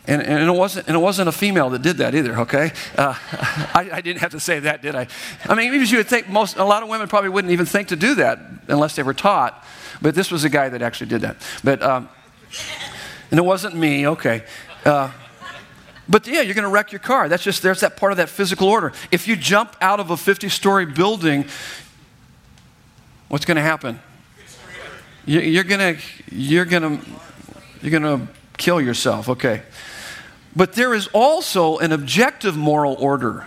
and, 0.06 0.20
and, 0.20 0.48
it 0.48 0.52
wasn't, 0.52 0.88
and 0.88 0.96
it 0.96 1.00
wasn't 1.00 1.30
a 1.30 1.32
female 1.32 1.70
that 1.70 1.80
did 1.80 1.96
that 1.98 2.14
either, 2.14 2.40
okay? 2.40 2.72
Uh, 2.98 3.14
I, 3.74 3.88
I, 3.94 4.00
didn't 4.02 4.20
have 4.20 4.32
to 4.32 4.40
say 4.40 4.60
that, 4.60 4.82
did 4.82 4.94
I? 4.94 5.06
I 5.46 5.54
mean, 5.54 5.72
you 5.72 5.96
would 5.96 6.08
think 6.08 6.28
most, 6.28 6.56
a 6.56 6.64
lot 6.64 6.82
of 6.82 6.90
women 6.90 7.08
probably 7.08 7.30
wouldn't 7.30 7.52
even 7.52 7.64
think 7.64 7.88
to 7.88 7.96
do 7.96 8.16
that 8.16 8.40
unless 8.68 8.94
they 8.94 9.02
were 9.02 9.14
taught. 9.14 9.64
But 10.02 10.16
this 10.16 10.30
was 10.30 10.44
a 10.44 10.48
guy 10.48 10.68
that 10.68 10.82
actually 10.82 11.06
did 11.06 11.20
that. 11.22 11.36
But, 11.62 11.80
um, 11.82 12.08
and 13.30 13.38
it 13.38 13.44
wasn't 13.44 13.76
me, 13.76 14.06
okay. 14.08 14.44
Uh, 14.84 15.10
but 16.08 16.26
yeah, 16.26 16.42
you're 16.42 16.54
going 16.54 16.64
to 16.64 16.70
wreck 16.70 16.90
your 16.90 16.98
car. 16.98 17.28
That's 17.28 17.44
just, 17.44 17.62
there's 17.62 17.80
that 17.80 17.96
part 17.96 18.12
of 18.12 18.18
that 18.18 18.28
physical 18.28 18.68
order. 18.68 18.92
If 19.12 19.28
you 19.28 19.36
jump 19.36 19.76
out 19.80 20.00
of 20.00 20.10
a 20.10 20.16
50 20.16 20.48
story 20.48 20.84
building, 20.84 21.46
what's 23.28 23.44
going 23.44 23.56
to 23.56 23.62
happen? 23.62 24.00
You're 25.24 25.62
going 25.62 25.96
to, 25.96 26.02
you're 26.32 26.64
going 26.64 26.98
to, 26.98 27.06
you're 27.80 27.98
going 27.98 28.02
to 28.02 28.28
kill 28.58 28.80
yourself, 28.80 29.28
okay. 29.28 29.62
But 30.54 30.72
there 30.72 30.92
is 30.92 31.06
also 31.12 31.78
an 31.78 31.92
objective 31.92 32.56
moral 32.56 32.94
order. 32.98 33.46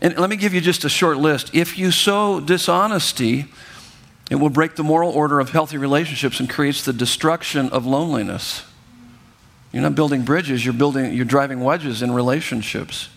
And 0.00 0.18
let 0.18 0.28
me 0.28 0.36
give 0.36 0.52
you 0.52 0.60
just 0.60 0.84
a 0.84 0.88
short 0.88 1.16
list. 1.16 1.54
If 1.54 1.78
you 1.78 1.92
sow 1.92 2.40
dishonesty, 2.40 3.46
it 4.30 4.36
will 4.36 4.50
break 4.50 4.76
the 4.76 4.84
moral 4.84 5.10
order 5.10 5.40
of 5.40 5.50
healthy 5.50 5.78
relationships 5.78 6.40
and 6.40 6.50
creates 6.50 6.84
the 6.84 6.92
destruction 6.92 7.68
of 7.70 7.86
loneliness. 7.86 8.64
You're 9.72 9.82
not 9.82 9.94
building 9.94 10.22
bridges, 10.22 10.64
you're 10.64 10.74
building 10.74 11.12
you're 11.14 11.24
driving 11.24 11.60
wedges 11.60 12.02
in 12.02 12.12
relationships. 12.12 13.08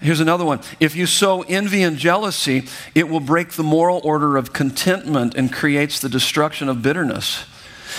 Here's 0.00 0.20
another 0.20 0.44
one. 0.44 0.60
If 0.80 0.94
you 0.96 1.06
sow 1.06 1.42
envy 1.42 1.82
and 1.82 1.96
jealousy, 1.96 2.66
it 2.94 3.08
will 3.08 3.20
break 3.20 3.52
the 3.52 3.62
moral 3.62 4.00
order 4.04 4.36
of 4.36 4.52
contentment 4.52 5.34
and 5.34 5.52
creates 5.52 5.98
the 5.98 6.08
destruction 6.08 6.68
of 6.68 6.82
bitterness. 6.82 7.46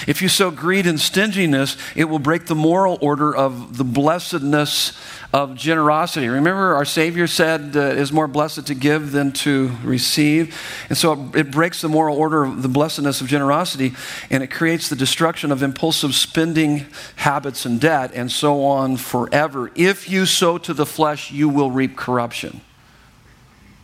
If 0.08 0.22
you 0.22 0.30
sow 0.30 0.52
greed 0.52 0.88
and 0.88 1.00
stinginess, 1.00 1.78
it 1.96 2.06
will 2.06 2.20
break 2.20 2.46
the 2.46 2.56
moral 2.56 2.98
order 3.02 3.36
of 3.36 3.78
the 3.78 3.84
blessedness 3.84 4.94
of 5.34 5.56
generosity. 5.56 6.30
Remember, 6.30 6.76
our 6.76 6.86
Savior 6.86 7.28
said 7.28 7.76
uh, 7.76 7.80
it 7.80 7.98
is 7.98 8.12
more 8.12 8.28
blessed 8.28 8.68
to 8.68 8.74
give 8.74 9.12
than 9.12 9.34
to 9.34 9.72
receive. 9.84 10.58
And 10.88 10.98
so 10.98 11.30
it 11.36 11.52
breaks 11.52 11.82
the 11.82 11.90
moral 11.90 12.18
order 12.18 12.46
of 12.46 12.62
the 12.62 12.70
blessedness 12.70 13.20
of 13.20 13.28
generosity 13.28 13.94
and 14.30 14.44
it 14.44 14.48
creates 14.48 14.88
the 14.88 14.96
destruction 14.96 15.52
of 15.52 15.62
impulsive 15.62 16.16
spending 16.16 16.86
habits 17.18 17.66
and 17.66 17.82
debt 17.82 18.12
and 18.14 18.32
so 18.32 18.64
on 18.64 18.96
forever. 18.96 19.72
If 19.76 20.10
you 20.10 20.26
sow 20.26 20.58
to 20.60 20.74
the 20.74 20.86
flesh, 20.86 21.32
you 21.32 21.50
will 21.50 21.72
reap 21.72 21.98
corruption. 21.98 22.62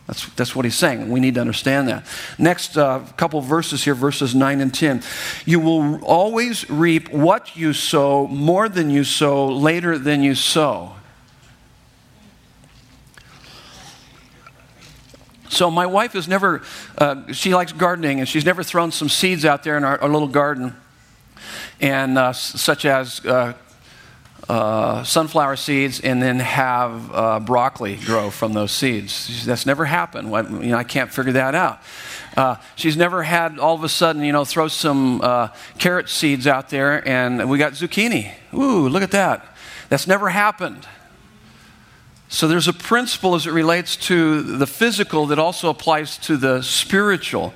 That's, 0.06 0.26
that's 0.34 0.56
what 0.56 0.64
he's 0.64 0.74
saying. 0.74 1.10
We 1.10 1.20
need 1.20 1.34
to 1.34 1.40
understand 1.40 1.88
that. 1.88 2.04
Next 2.38 2.76
uh, 2.76 3.00
couple 3.16 3.40
verses 3.40 3.84
here, 3.84 3.94
verses 3.94 4.34
9 4.34 4.60
and 4.60 4.74
10. 4.74 5.02
You 5.46 5.60
will 5.60 6.04
always 6.04 6.68
reap 6.68 7.12
what 7.12 7.56
you 7.56 7.72
sow, 7.72 8.26
more 8.26 8.68
than 8.68 8.90
you 8.90 9.04
sow, 9.04 9.48
later 9.48 9.96
than 9.98 10.22
you 10.22 10.34
sow. 10.34 10.96
So 15.48 15.70
my 15.70 15.86
wife 15.86 16.14
has 16.14 16.26
never, 16.26 16.62
uh, 16.98 17.30
she 17.32 17.54
likes 17.54 17.72
gardening, 17.72 18.20
and 18.20 18.28
she's 18.28 18.44
never 18.44 18.62
thrown 18.62 18.90
some 18.90 19.10
seeds 19.10 19.44
out 19.44 19.62
there 19.62 19.76
in 19.76 19.84
our, 19.84 20.00
our 20.00 20.08
little 20.08 20.26
garden, 20.26 20.74
and 21.78 22.16
uh, 22.16 22.32
such 22.32 22.86
as 22.86 23.24
uh, 23.26 23.52
uh, 24.52 25.02
sunflower 25.02 25.56
seeds 25.56 25.98
and 25.98 26.22
then 26.22 26.38
have 26.38 27.10
uh, 27.10 27.40
broccoli 27.40 27.96
grow 27.96 28.28
from 28.28 28.52
those 28.52 28.70
seeds. 28.70 29.46
That's 29.46 29.64
never 29.64 29.86
happened. 29.86 30.28
You 30.62 30.72
know, 30.72 30.76
I 30.76 30.84
can't 30.84 31.10
figure 31.10 31.32
that 31.32 31.54
out. 31.54 31.80
Uh, 32.36 32.56
she's 32.76 32.94
never 32.94 33.22
had 33.22 33.58
all 33.58 33.74
of 33.74 33.82
a 33.82 33.88
sudden, 33.88 34.22
you 34.22 34.30
know, 34.30 34.44
throw 34.44 34.68
some 34.68 35.22
uh, 35.22 35.48
carrot 35.78 36.10
seeds 36.10 36.46
out 36.46 36.68
there 36.68 37.06
and 37.08 37.48
we 37.48 37.56
got 37.56 37.72
zucchini. 37.72 38.30
Ooh, 38.52 38.90
look 38.90 39.02
at 39.02 39.12
that. 39.12 39.56
That's 39.88 40.06
never 40.06 40.28
happened. 40.28 40.86
So 42.28 42.46
there's 42.46 42.68
a 42.68 42.74
principle 42.74 43.34
as 43.34 43.46
it 43.46 43.52
relates 43.52 43.96
to 44.08 44.42
the 44.42 44.66
physical 44.66 45.24
that 45.28 45.38
also 45.38 45.70
applies 45.70 46.18
to 46.18 46.36
the 46.36 46.60
spiritual. 46.60 47.54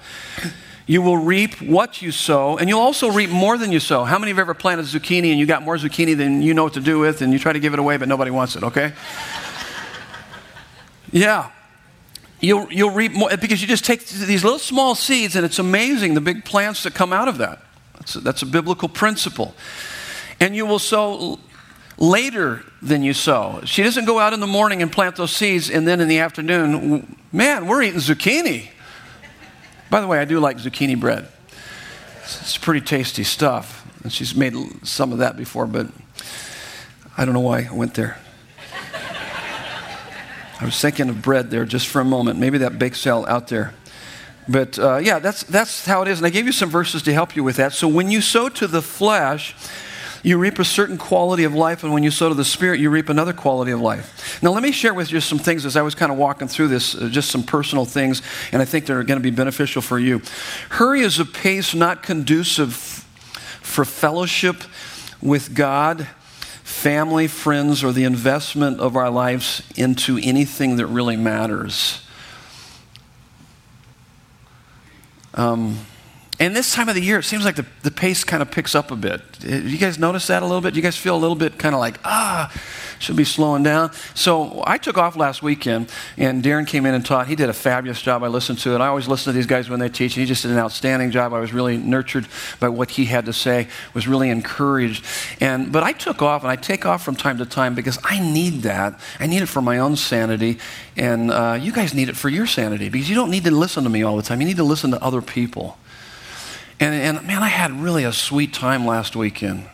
You 0.86 1.02
will 1.02 1.18
reap 1.18 1.60
what 1.60 2.00
you 2.00 2.12
sow, 2.12 2.58
and 2.58 2.68
you'll 2.68 2.80
also 2.80 3.10
reap 3.10 3.28
more 3.28 3.58
than 3.58 3.72
you 3.72 3.80
sow. 3.80 4.04
How 4.04 4.20
many 4.20 4.30
have 4.30 4.38
ever 4.38 4.54
planted 4.54 4.86
zucchini 4.86 5.30
and 5.30 5.38
you 5.38 5.44
got 5.44 5.64
more 5.64 5.76
zucchini 5.76 6.16
than 6.16 6.42
you 6.42 6.54
know 6.54 6.62
what 6.62 6.74
to 6.74 6.80
do 6.80 7.00
with, 7.00 7.22
and 7.22 7.32
you 7.32 7.40
try 7.40 7.52
to 7.52 7.58
give 7.58 7.72
it 7.72 7.80
away, 7.80 7.96
but 7.96 8.06
nobody 8.06 8.30
wants 8.30 8.54
it, 8.54 8.62
okay? 8.62 8.92
yeah. 11.12 11.50
You'll, 12.38 12.70
you'll 12.72 12.90
reap 12.90 13.12
more 13.12 13.36
because 13.36 13.60
you 13.60 13.66
just 13.66 13.84
take 13.84 14.06
these 14.06 14.44
little 14.44 14.60
small 14.60 14.94
seeds, 14.94 15.34
and 15.34 15.44
it's 15.44 15.58
amazing 15.58 16.14
the 16.14 16.20
big 16.20 16.44
plants 16.44 16.84
that 16.84 16.94
come 16.94 17.12
out 17.12 17.26
of 17.26 17.38
that. 17.38 17.60
That's 17.94 18.14
a, 18.14 18.20
that's 18.20 18.42
a 18.42 18.46
biblical 18.46 18.88
principle. 18.88 19.54
And 20.38 20.54
you 20.54 20.66
will 20.66 20.78
sow 20.78 21.40
later 21.98 22.62
than 22.80 23.02
you 23.02 23.12
sow. 23.12 23.60
She 23.64 23.82
doesn't 23.82 24.04
go 24.04 24.20
out 24.20 24.32
in 24.34 24.40
the 24.40 24.46
morning 24.46 24.82
and 24.82 24.92
plant 24.92 25.16
those 25.16 25.34
seeds, 25.34 25.68
and 25.68 25.88
then 25.88 26.00
in 26.00 26.06
the 26.06 26.20
afternoon, 26.20 27.16
man, 27.32 27.66
we're 27.66 27.82
eating 27.82 27.98
zucchini. 27.98 28.68
By 29.90 30.00
the 30.00 30.06
way, 30.06 30.18
I 30.18 30.24
do 30.24 30.40
like 30.40 30.58
zucchini 30.58 30.98
bread. 30.98 31.28
It's 32.22 32.58
pretty 32.58 32.80
tasty 32.80 33.24
stuff. 33.24 33.84
And 34.02 34.12
she's 34.12 34.34
made 34.34 34.54
some 34.86 35.12
of 35.12 35.18
that 35.18 35.36
before, 35.36 35.66
but 35.66 35.88
I 37.16 37.24
don't 37.24 37.34
know 37.34 37.40
why 37.40 37.68
I 37.70 37.74
went 37.74 37.94
there. 37.94 38.18
I 40.58 40.64
was 40.64 40.80
thinking 40.80 41.08
of 41.08 41.20
bread 41.22 41.50
there 41.50 41.64
just 41.64 41.86
for 41.86 42.00
a 42.00 42.04
moment. 42.04 42.38
Maybe 42.38 42.58
that 42.58 42.78
bake 42.78 42.94
sale 42.94 43.26
out 43.28 43.48
there. 43.48 43.74
But 44.48 44.78
uh, 44.78 44.98
yeah, 44.98 45.18
that's, 45.18 45.42
that's 45.42 45.84
how 45.84 46.02
it 46.02 46.08
is. 46.08 46.18
And 46.18 46.26
I 46.26 46.30
gave 46.30 46.46
you 46.46 46.52
some 46.52 46.70
verses 46.70 47.02
to 47.02 47.12
help 47.12 47.36
you 47.36 47.44
with 47.44 47.56
that. 47.56 47.72
So 47.72 47.88
when 47.88 48.10
you 48.10 48.20
sow 48.20 48.48
to 48.50 48.66
the 48.66 48.80
flesh, 48.80 49.54
you 50.26 50.38
reap 50.38 50.58
a 50.58 50.64
certain 50.64 50.98
quality 50.98 51.44
of 51.44 51.54
life, 51.54 51.84
and 51.84 51.92
when 51.92 52.02
you 52.02 52.10
sow 52.10 52.28
to 52.28 52.34
the 52.34 52.44
Spirit, 52.44 52.80
you 52.80 52.90
reap 52.90 53.08
another 53.08 53.32
quality 53.32 53.70
of 53.70 53.80
life. 53.80 54.42
Now, 54.42 54.50
let 54.50 54.60
me 54.60 54.72
share 54.72 54.92
with 54.92 55.12
you 55.12 55.20
some 55.20 55.38
things 55.38 55.64
as 55.64 55.76
I 55.76 55.82
was 55.82 55.94
kind 55.94 56.10
of 56.10 56.18
walking 56.18 56.48
through 56.48 56.66
this, 56.66 56.96
uh, 56.96 57.08
just 57.08 57.30
some 57.30 57.44
personal 57.44 57.84
things, 57.84 58.22
and 58.50 58.60
I 58.60 58.64
think 58.64 58.86
they're 58.86 59.04
going 59.04 59.20
to 59.20 59.22
be 59.22 59.30
beneficial 59.30 59.82
for 59.82 60.00
you. 60.00 60.20
Hurry 60.70 61.02
is 61.02 61.20
a 61.20 61.24
pace 61.24 61.76
not 61.76 62.02
conducive 62.02 62.74
for 62.74 63.84
fellowship 63.84 64.64
with 65.22 65.54
God, 65.54 66.08
family, 66.64 67.28
friends, 67.28 67.84
or 67.84 67.92
the 67.92 68.02
investment 68.02 68.80
of 68.80 68.96
our 68.96 69.10
lives 69.10 69.62
into 69.76 70.18
anything 70.20 70.74
that 70.78 70.86
really 70.86 71.16
matters. 71.16 72.04
Um, 75.34 75.78
and 76.38 76.54
this 76.54 76.74
time 76.74 76.90
of 76.90 76.94
the 76.94 77.00
year, 77.00 77.18
it 77.20 77.22
seems 77.22 77.46
like 77.46 77.56
the, 77.56 77.64
the 77.82 77.90
pace 77.90 78.22
kind 78.22 78.42
of 78.42 78.50
picks 78.50 78.74
up 78.74 78.90
a 78.90 78.96
bit. 78.96 79.22
You 79.42 79.78
guys 79.78 79.98
notice 79.98 80.26
that 80.26 80.42
a 80.42 80.46
little 80.46 80.60
bit? 80.60 80.74
You 80.74 80.82
guys 80.82 80.96
feel 80.96 81.16
a 81.16 81.18
little 81.18 81.36
bit 81.36 81.58
kind 81.58 81.74
of 81.74 81.80
like, 81.80 81.98
ah, 82.04 82.52
should 82.98 83.16
be 83.16 83.24
slowing 83.24 83.62
down. 83.62 83.90
So 84.14 84.62
I 84.66 84.76
took 84.76 84.98
off 84.98 85.16
last 85.16 85.42
weekend, 85.42 85.90
and 86.18 86.42
Darren 86.42 86.66
came 86.66 86.84
in 86.84 86.94
and 86.94 87.04
taught. 87.04 87.26
He 87.26 87.36
did 87.36 87.48
a 87.48 87.54
fabulous 87.54 88.02
job. 88.02 88.22
I 88.22 88.28
listened 88.28 88.58
to 88.60 88.74
it. 88.74 88.82
I 88.82 88.88
always 88.88 89.08
listen 89.08 89.32
to 89.32 89.36
these 89.36 89.46
guys 89.46 89.70
when 89.70 89.80
they 89.80 89.88
teach, 89.88 90.14
and 90.14 90.20
he 90.20 90.26
just 90.26 90.42
did 90.42 90.50
an 90.50 90.58
outstanding 90.58 91.10
job. 91.10 91.32
I 91.32 91.40
was 91.40 91.54
really 91.54 91.78
nurtured 91.78 92.26
by 92.60 92.68
what 92.68 92.90
he 92.90 93.06
had 93.06 93.24
to 93.26 93.32
say, 93.32 93.68
was 93.94 94.06
really 94.06 94.28
encouraged. 94.28 95.06
And, 95.40 95.72
but 95.72 95.84
I 95.84 95.92
took 95.92 96.20
off, 96.20 96.42
and 96.42 96.50
I 96.50 96.56
take 96.56 96.84
off 96.84 97.02
from 97.02 97.16
time 97.16 97.38
to 97.38 97.46
time 97.46 97.74
because 97.74 97.98
I 98.04 98.20
need 98.20 98.62
that. 98.62 99.00
I 99.20 99.26
need 99.26 99.42
it 99.42 99.46
for 99.46 99.62
my 99.62 99.78
own 99.78 99.96
sanity, 99.96 100.58
and 100.98 101.30
uh, 101.30 101.58
you 101.58 101.72
guys 101.72 101.94
need 101.94 102.10
it 102.10 102.16
for 102.16 102.28
your 102.28 102.46
sanity 102.46 102.90
because 102.90 103.08
you 103.08 103.14
don't 103.14 103.30
need 103.30 103.44
to 103.44 103.50
listen 103.50 103.84
to 103.84 103.90
me 103.90 104.02
all 104.02 104.16
the 104.16 104.22
time. 104.22 104.42
You 104.42 104.46
need 104.46 104.58
to 104.58 104.64
listen 104.64 104.90
to 104.90 105.02
other 105.02 105.22
people. 105.22 105.78
And, 106.78 106.94
and 106.94 107.26
man, 107.26 107.42
I 107.42 107.48
had 107.48 107.72
really 107.72 108.04
a 108.04 108.12
sweet 108.12 108.52
time 108.52 108.86
last 108.86 109.16
weekend. 109.16 109.64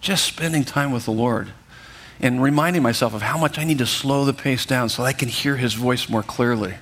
Just 0.00 0.24
spending 0.24 0.64
time 0.64 0.92
with 0.92 1.04
the 1.04 1.12
Lord 1.12 1.52
and 2.20 2.42
reminding 2.42 2.82
myself 2.82 3.14
of 3.14 3.22
how 3.22 3.36
much 3.36 3.58
I 3.58 3.64
need 3.64 3.78
to 3.78 3.86
slow 3.86 4.24
the 4.24 4.32
pace 4.32 4.64
down 4.64 4.88
so 4.88 5.02
I 5.02 5.12
can 5.12 5.28
hear 5.28 5.56
His 5.56 5.74
voice 5.74 6.08
more 6.08 6.22
clearly. 6.22 6.74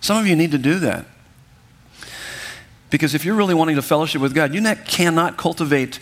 Some 0.00 0.18
of 0.18 0.26
you 0.26 0.36
need 0.36 0.52
to 0.52 0.58
do 0.58 0.78
that. 0.80 1.06
Because 2.90 3.14
if 3.14 3.24
you're 3.24 3.36
really 3.36 3.54
wanting 3.54 3.76
to 3.76 3.82
fellowship 3.82 4.20
with 4.20 4.34
God, 4.34 4.52
you 4.52 4.62
cannot 4.84 5.36
cultivate 5.36 5.98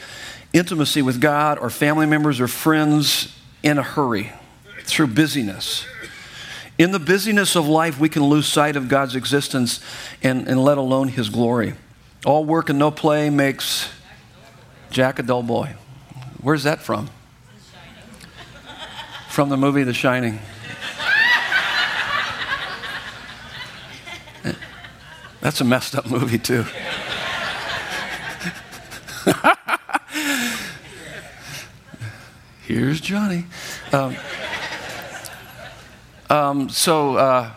intimacy 0.53 1.03
with 1.03 1.21
God 1.21 1.59
or 1.59 1.71
family 1.71 2.07
members 2.07 2.41
or 2.41 2.49
friends 2.49 3.37
in 3.63 3.79
a 3.79 3.83
hurry 3.83 4.33
through 4.85 5.09
busyness. 5.09 5.85
In 6.79 6.93
the 6.93 6.99
busyness 6.99 7.57
of 7.57 7.67
life, 7.67 8.01
we 8.01 8.09
can 8.09 8.25
lose 8.25 8.47
sight 8.47 8.77
of 8.77 8.89
God's 8.89 9.15
existence 9.15 9.81
and, 10.23 10.49
and 10.49 10.63
let 10.63 10.79
alone 10.79 11.09
His 11.09 11.29
glory. 11.29 11.75
All 12.25 12.45
work 12.45 12.69
and 12.69 12.79
no 12.79 12.91
play 12.91 13.31
makes 13.31 13.89
Jack 14.91 15.19
a 15.19 15.23
dull 15.23 15.43
boy. 15.43 15.75
Where's 16.41 16.65
that 16.65 16.81
from? 16.83 17.11
From 19.29 19.49
the 19.51 19.57
movie 19.57 19.85
The 19.85 19.95
Shining. 19.95 20.41
That's 25.41 25.61
a 25.61 25.65
messed 25.65 25.95
up 25.95 26.11
movie, 26.11 26.39
too. 26.39 26.65
Here's 32.63 33.01
Johnny. 33.01 33.47
Um, 33.93 34.17
um, 36.29 36.69
so, 36.69 37.17
uh, 37.17 37.53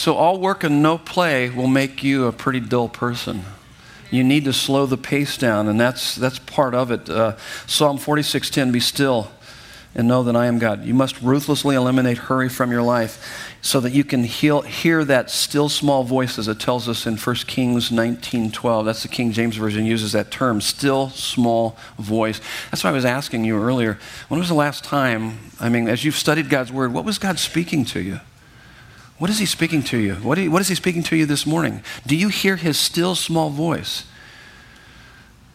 so 0.00 0.14
all 0.14 0.40
work 0.40 0.64
and 0.64 0.82
no 0.82 0.96
play 0.96 1.50
will 1.50 1.66
make 1.66 2.02
you 2.02 2.24
a 2.24 2.32
pretty 2.32 2.58
dull 2.58 2.88
person. 2.88 3.44
You 4.10 4.24
need 4.24 4.46
to 4.46 4.52
slow 4.54 4.86
the 4.86 4.96
pace 4.96 5.36
down, 5.36 5.68
and 5.68 5.78
that's 5.78 6.14
that's 6.14 6.38
part 6.38 6.74
of 6.74 6.90
it. 6.90 7.10
Uh, 7.10 7.36
Psalm 7.66 7.98
46:10: 7.98 8.72
Be 8.72 8.80
still 8.80 9.30
and 9.94 10.08
know 10.08 10.22
that 10.22 10.34
I 10.34 10.46
am 10.46 10.58
God. 10.58 10.86
You 10.86 10.94
must 10.94 11.20
ruthlessly 11.20 11.76
eliminate 11.76 12.16
hurry 12.16 12.48
from 12.48 12.70
your 12.70 12.80
life 12.80 13.54
so 13.60 13.78
that 13.80 13.92
you 13.92 14.02
can 14.02 14.24
heal, 14.24 14.62
hear 14.62 15.04
that 15.04 15.30
still 15.30 15.68
small 15.68 16.02
voice 16.02 16.38
as 16.38 16.48
it 16.48 16.58
tells 16.58 16.88
us 16.88 17.06
in 17.06 17.18
1 17.18 17.46
Kings 17.46 17.90
19:12. 17.90 18.86
That's 18.86 19.02
the 19.02 19.08
King 19.08 19.32
James 19.32 19.56
version 19.56 19.84
uses 19.84 20.12
that 20.12 20.30
term, 20.30 20.62
still 20.62 21.10
small 21.10 21.76
voice. 21.98 22.40
That's 22.70 22.82
why 22.84 22.88
I 22.88 22.94
was 22.94 23.04
asking 23.04 23.44
you 23.44 23.62
earlier, 23.62 23.98
when 24.28 24.40
was 24.40 24.48
the 24.48 24.54
last 24.54 24.82
time, 24.82 25.40
I 25.60 25.68
mean, 25.68 25.88
as 25.88 26.06
you've 26.06 26.16
studied 26.16 26.48
God's 26.48 26.72
word, 26.72 26.94
what 26.94 27.04
was 27.04 27.18
God 27.18 27.38
speaking 27.38 27.84
to 27.84 28.00
you? 28.00 28.20
What 29.20 29.28
is 29.28 29.38
he 29.38 29.44
speaking 29.44 29.82
to 29.82 29.98
you? 29.98 30.14
What, 30.14 30.38
you, 30.38 30.50
what 30.50 30.62
is 30.62 30.68
he 30.68 30.74
speaking 30.74 31.02
to 31.02 31.16
you 31.16 31.26
this 31.26 31.44
morning? 31.44 31.82
Do 32.06 32.16
you 32.16 32.28
hear 32.28 32.56
his 32.56 32.78
still 32.78 33.14
small 33.14 33.50
voice? 33.50 34.06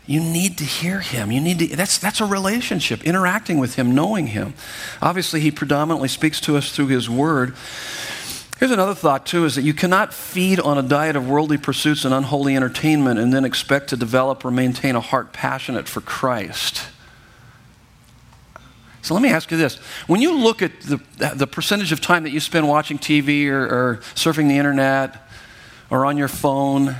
You 0.05 0.19
need 0.19 0.59
to 0.59 0.63
hear 0.63 0.99
him. 0.99 1.31
You 1.31 1.41
need 1.41 1.57
to, 1.57 1.75
that's, 1.75 1.97
that's 1.97 2.21
a 2.21 2.25
relationship, 2.25 3.03
interacting 3.03 3.57
with 3.57 3.73
him, 3.73 3.95
knowing 3.95 4.27
him. 4.27 4.53
Obviously, 5.01 5.39
he 5.39 5.49
predominantly 5.49 6.09
speaks 6.09 6.39
to 6.41 6.55
us 6.55 6.71
through 6.71 6.89
his 6.89 7.09
word. 7.09 7.55
Here's 8.59 8.69
another 8.69 8.93
thought, 8.93 9.25
too, 9.25 9.45
is 9.45 9.55
that 9.55 9.63
you 9.63 9.73
cannot 9.73 10.13
feed 10.13 10.59
on 10.59 10.77
a 10.77 10.83
diet 10.83 11.15
of 11.15 11.27
worldly 11.27 11.57
pursuits 11.57 12.05
and 12.05 12.13
unholy 12.13 12.55
entertainment 12.55 13.19
and 13.19 13.33
then 13.33 13.43
expect 13.43 13.89
to 13.89 13.97
develop 13.97 14.45
or 14.45 14.51
maintain 14.51 14.95
a 14.95 15.01
heart 15.01 15.33
passionate 15.33 15.87
for 15.87 16.01
Christ. 16.01 16.83
So 19.05 19.13
let 19.13 19.21
me 19.21 19.29
ask 19.29 19.51
you 19.51 19.57
this. 19.57 19.75
When 20.07 20.19
you 20.19 20.35
look 20.35 20.63
at 20.63 20.81
the, 20.81 20.99
the 21.35 21.45
percentage 21.45 21.91
of 21.91 22.01
time 22.01 22.23
that 22.23 22.31
you 22.31 22.39
spend 22.39 22.67
watching 22.67 22.97
TV 22.97 23.47
or, 23.49 23.61
or 23.63 23.97
surfing 24.15 24.47
the 24.47 24.57
internet 24.57 25.29
or 25.91 26.07
on 26.07 26.17
your 26.17 26.27
phone, 26.27 26.95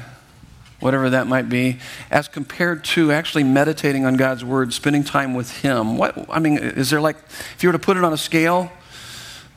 whatever 0.80 1.10
that 1.10 1.26
might 1.26 1.50
be, 1.50 1.80
as 2.12 2.28
compared 2.28 2.84
to 2.84 3.12
actually 3.12 3.44
meditating 3.44 4.06
on 4.06 4.18
God's 4.18 4.46
word, 4.46 4.72
spending 4.72 5.04
time 5.04 5.34
with 5.34 5.63
Him? 5.63 5.98
What, 5.98 6.30
I 6.30 6.38
mean, 6.38 6.60
is 6.60 6.91
there 6.91 7.02
like, 7.02 7.18
if 7.56 7.63
you 7.63 7.70
were 7.70 7.74
to 7.74 7.80
put 7.80 7.98
it 7.98 8.04
on 8.04 8.13
a 8.13 8.18
scale, 8.18 8.72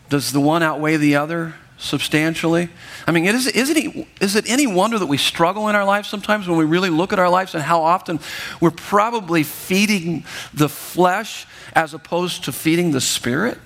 does 0.08 0.32
the 0.32 0.40
one 0.40 0.62
outweigh 0.62 0.96
the 0.96 1.16
other 1.16 1.54
substantially? 1.78 2.68
I 3.06 3.12
mean, 3.12 3.24
is, 3.24 3.46
is, 3.46 3.70
it, 3.70 4.06
is 4.20 4.36
it 4.36 4.48
any 4.50 4.66
wonder 4.66 4.98
that 4.98 5.06
we 5.06 5.16
struggle 5.16 5.68
in 5.68 5.76
our 5.76 5.84
lives 5.84 6.08
sometimes 6.08 6.48
when 6.48 6.58
we 6.58 6.64
really 6.64 6.90
look 6.90 7.12
at 7.12 7.18
our 7.18 7.30
lives 7.30 7.54
and 7.54 7.62
how 7.62 7.82
often 7.82 8.20
we're 8.60 8.70
probably 8.70 9.44
feeding 9.44 10.24
the 10.52 10.68
flesh 10.68 11.46
as 11.74 11.94
opposed 11.94 12.44
to 12.44 12.52
feeding 12.52 12.90
the 12.90 13.00
spirit? 13.00 13.58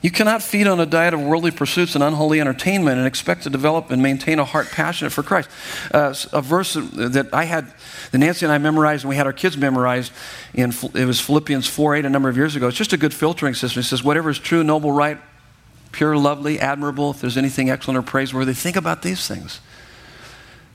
You 0.00 0.12
cannot 0.12 0.42
feed 0.42 0.68
on 0.68 0.78
a 0.78 0.86
diet 0.86 1.12
of 1.12 1.20
worldly 1.20 1.50
pursuits 1.50 1.96
and 1.96 2.04
unholy 2.04 2.40
entertainment 2.40 2.98
and 2.98 3.06
expect 3.06 3.42
to 3.42 3.50
develop 3.50 3.90
and 3.90 4.00
maintain 4.00 4.38
a 4.38 4.44
heart 4.44 4.68
passionate 4.70 5.10
for 5.10 5.24
Christ. 5.24 5.50
Uh, 5.92 6.14
a 6.32 6.40
verse 6.40 6.74
that 6.74 7.28
I 7.32 7.44
had, 7.44 7.72
that 8.12 8.18
Nancy 8.18 8.46
and 8.46 8.52
I 8.52 8.58
memorized, 8.58 9.02
and 9.02 9.08
we 9.08 9.16
had 9.16 9.26
our 9.26 9.32
kids 9.32 9.56
memorized, 9.56 10.12
in, 10.54 10.72
it 10.94 11.04
was 11.04 11.20
Philippians 11.20 11.66
4 11.66 11.96
8 11.96 12.04
a 12.04 12.10
number 12.10 12.28
of 12.28 12.36
years 12.36 12.54
ago. 12.54 12.68
It's 12.68 12.76
just 12.76 12.92
a 12.92 12.96
good 12.96 13.12
filtering 13.12 13.54
system. 13.54 13.80
It 13.80 13.84
says, 13.84 14.04
Whatever 14.04 14.30
is 14.30 14.38
true, 14.38 14.62
noble, 14.62 14.92
right, 14.92 15.18
pure, 15.92 16.16
lovely, 16.16 16.58
admirable, 16.58 17.10
if 17.10 17.20
there's 17.20 17.36
anything 17.36 17.70
excellent 17.70 17.98
or 17.98 18.02
praiseworthy, 18.02 18.54
think 18.54 18.76
about 18.76 19.02
these 19.02 19.26
things. 19.26 19.60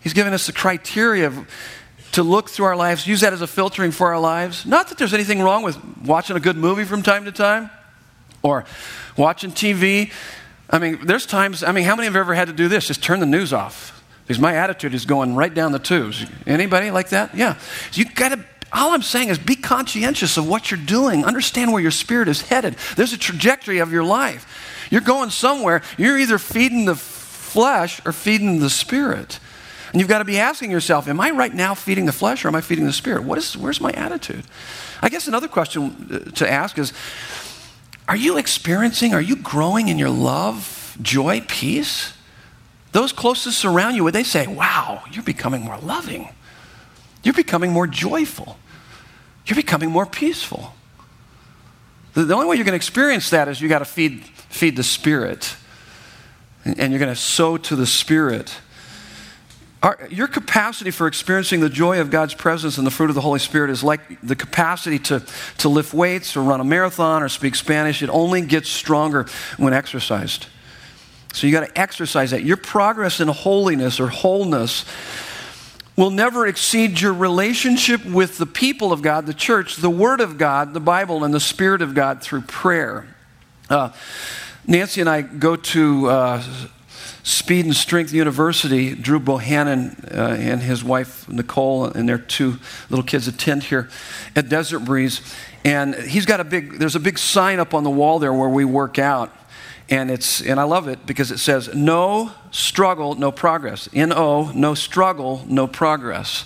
He's 0.01 0.13
given 0.13 0.33
us 0.33 0.47
the 0.47 0.53
criteria 0.53 1.27
of, 1.27 1.47
to 2.13 2.23
look 2.23 2.49
through 2.49 2.65
our 2.65 2.75
lives, 2.75 3.07
use 3.07 3.21
that 3.21 3.33
as 3.33 3.41
a 3.41 3.47
filtering 3.47 3.91
for 3.91 4.13
our 4.13 4.19
lives. 4.19 4.65
Not 4.65 4.89
that 4.89 4.97
there's 4.97 5.13
anything 5.13 5.41
wrong 5.41 5.63
with 5.63 5.77
watching 6.03 6.35
a 6.35 6.39
good 6.39 6.57
movie 6.57 6.83
from 6.83 7.03
time 7.03 7.25
to 7.25 7.31
time 7.31 7.69
or 8.41 8.65
watching 9.17 9.51
TV. 9.51 10.11
I 10.69 10.79
mean, 10.79 11.05
there's 11.05 11.25
times, 11.25 11.63
I 11.63 11.71
mean, 11.71 11.85
how 11.85 11.95
many 11.95 12.05
have 12.05 12.15
ever 12.15 12.33
had 12.33 12.47
to 12.47 12.53
do 12.53 12.67
this? 12.67 12.87
Just 12.87 13.03
turn 13.03 13.19
the 13.19 13.25
news 13.25 13.53
off. 13.53 14.03
Because 14.23 14.39
my 14.39 14.55
attitude 14.55 14.93
is 14.93 15.05
going 15.05 15.35
right 15.35 15.53
down 15.53 15.73
the 15.73 15.79
tubes. 15.79 16.25
Anybody 16.47 16.91
like 16.91 17.09
that? 17.09 17.35
Yeah. 17.35 17.57
You 17.93 18.05
got 18.05 18.29
to 18.29 18.45
all 18.73 18.91
I'm 18.91 19.03
saying 19.03 19.29
is 19.29 19.37
be 19.37 19.55
conscientious 19.55 20.35
of 20.37 20.47
what 20.47 20.71
you're 20.71 20.79
doing. 20.79 21.25
Understand 21.25 21.71
where 21.71 21.81
your 21.81 21.91
spirit 21.91 22.27
is 22.27 22.41
headed. 22.41 22.75
There's 22.95 23.13
a 23.13 23.17
trajectory 23.17 23.77
of 23.77 23.91
your 23.91 24.03
life. 24.03 24.47
You're 24.93 25.01
going 25.01 25.31
somewhere. 25.31 25.81
You're 25.97 26.19
either 26.19 26.37
feeding 26.37 26.85
the 26.85 26.93
flesh 26.93 27.99
or 28.05 28.11
feeding 28.11 28.59
the 28.59 28.69
spirit. 28.69 29.39
And 29.91 29.99
you've 29.99 30.07
got 30.07 30.19
to 30.19 30.23
be 30.23 30.37
asking 30.37 30.69
yourself, 30.69 31.07
am 31.07 31.19
I 31.19 31.31
right 31.31 31.51
now 31.51 31.73
feeding 31.73 32.05
the 32.05 32.11
flesh 32.11 32.45
or 32.45 32.49
am 32.49 32.53
I 32.53 32.61
feeding 32.61 32.85
the 32.85 32.93
spirit? 32.93 33.23
What 33.23 33.39
is, 33.39 33.57
where's 33.57 33.81
my 33.81 33.89
attitude? 33.93 34.43
I 35.01 35.09
guess 35.09 35.27
another 35.27 35.47
question 35.47 36.09
uh, 36.11 36.31
to 36.33 36.47
ask 36.47 36.77
is 36.77 36.93
are 38.07 38.15
you 38.15 38.37
experiencing, 38.37 39.15
are 39.15 39.21
you 39.21 39.35
growing 39.35 39.87
in 39.87 39.97
your 39.97 40.11
love, 40.11 40.95
joy, 41.01 41.41
peace? 41.47 42.13
Those 42.91 43.11
closest 43.11 43.65
around 43.65 43.95
you, 43.95 44.03
would 44.03 44.13
they 44.13 44.23
say, 44.23 44.45
wow, 44.45 45.01
you're 45.11 45.23
becoming 45.23 45.63
more 45.63 45.79
loving? 45.79 46.29
You're 47.23 47.33
becoming 47.33 47.71
more 47.71 47.87
joyful. 47.87 48.59
You're 49.47 49.55
becoming 49.55 49.89
more 49.89 50.05
peaceful. 50.05 50.75
The, 52.13 52.25
the 52.25 52.35
only 52.35 52.45
way 52.45 52.57
you're 52.57 52.65
going 52.65 52.73
to 52.73 52.75
experience 52.75 53.31
that 53.31 53.47
is 53.47 53.59
you 53.59 53.67
got 53.67 53.79
to 53.79 53.85
feed, 53.85 54.23
feed 54.53 54.75
the 54.75 54.83
Spirit. 54.83 55.55
And, 56.63 56.91
you're 56.91 56.99
going 56.99 57.13
to 57.13 57.19
sow 57.19 57.57
to 57.57 57.75
the 57.75 57.85
Spirit. 57.85 58.55
Our, 59.81 60.07
your 60.09 60.27
capacity 60.27 60.91
for 60.91 61.07
experiencing 61.07 61.59
the 61.59 61.69
joy 61.69 61.99
of 61.99 62.09
God's 62.09 62.33
presence 62.33 62.77
and 62.77 62.87
the 62.87 62.91
fruit 62.91 63.09
of 63.09 63.15
the 63.15 63.21
Holy 63.21 63.39
Spirit 63.39 63.69
is 63.69 63.83
like 63.83 64.21
the 64.21 64.35
capacity 64.35 64.97
to, 64.99 65.23
to 65.57 65.67
lift 65.67 65.93
weights 65.93 66.37
or 66.37 66.43
run 66.43 66.61
a 66.61 66.63
marathon 66.63 67.21
or 67.21 67.27
speak 67.27 67.55
Spanish. 67.55 68.01
It 68.01 68.09
only 68.09 68.41
gets 68.41 68.69
stronger 68.69 69.25
when 69.57 69.73
exercised. 69.73 70.47
So 71.33 71.47
you 71.47 71.51
got 71.51 71.67
to 71.67 71.79
exercise 71.79 72.31
that. 72.31 72.43
Your 72.43 72.57
progress 72.57 73.19
in 73.19 73.27
holiness 73.27 73.99
or 73.99 74.07
wholeness 74.07 74.85
will 75.97 76.11
never 76.11 76.47
exceed 76.47 77.01
your 77.01 77.13
relationship 77.13 78.05
with 78.05 78.37
the 78.37 78.45
people 78.45 78.93
of 78.93 79.01
God, 79.01 79.25
the 79.25 79.33
church, 79.33 79.75
the 79.77 79.89
Word 79.89 80.21
of 80.21 80.37
God, 80.37 80.73
the 80.73 80.79
Bible, 80.79 81.23
and 81.23 81.33
the 81.33 81.39
Spirit 81.39 81.81
of 81.81 81.93
God 81.93 82.21
through 82.21 82.41
prayer. 82.41 83.07
Uh, 83.69 83.89
Nancy 84.65 85.01
and 85.01 85.09
I 85.09 85.21
go 85.21 85.57
to 85.57 86.07
uh, 86.07 86.43
Speed 87.23 87.65
and 87.65 87.75
Strength 87.75 88.13
University, 88.13 88.95
Drew 88.95 89.19
Bohannon 89.19 90.13
uh, 90.13 90.35
and 90.35 90.61
his 90.61 90.83
wife 90.83 91.27
Nicole 91.27 91.85
and 91.85 92.07
their 92.07 92.17
two 92.17 92.59
little 92.89 93.03
kids 93.03 93.27
attend 93.27 93.63
here 93.63 93.89
at 94.35 94.47
Desert 94.47 94.79
Breeze. 94.79 95.21
And 95.65 95.95
he's 95.95 96.25
got 96.25 96.39
a 96.39 96.43
big, 96.43 96.79
there's 96.79 96.95
a 96.95 96.99
big 96.99 97.17
sign 97.17 97.59
up 97.59 97.73
on 97.73 97.83
the 97.83 97.89
wall 97.89 98.19
there 98.19 98.33
where 98.33 98.49
we 98.49 98.65
work 98.65 98.99
out. 98.99 99.33
And 99.89 100.09
it's, 100.09 100.41
and 100.41 100.59
I 100.59 100.63
love 100.63 100.87
it 100.87 101.05
because 101.05 101.29
it 101.29 101.39
says, 101.39 101.73
no 101.73 102.31
struggle, 102.51 103.15
no 103.15 103.31
progress. 103.31 103.89
N-O, 103.93 104.51
no 104.53 104.73
struggle, 104.75 105.45
no 105.47 105.67
progress. 105.67 106.45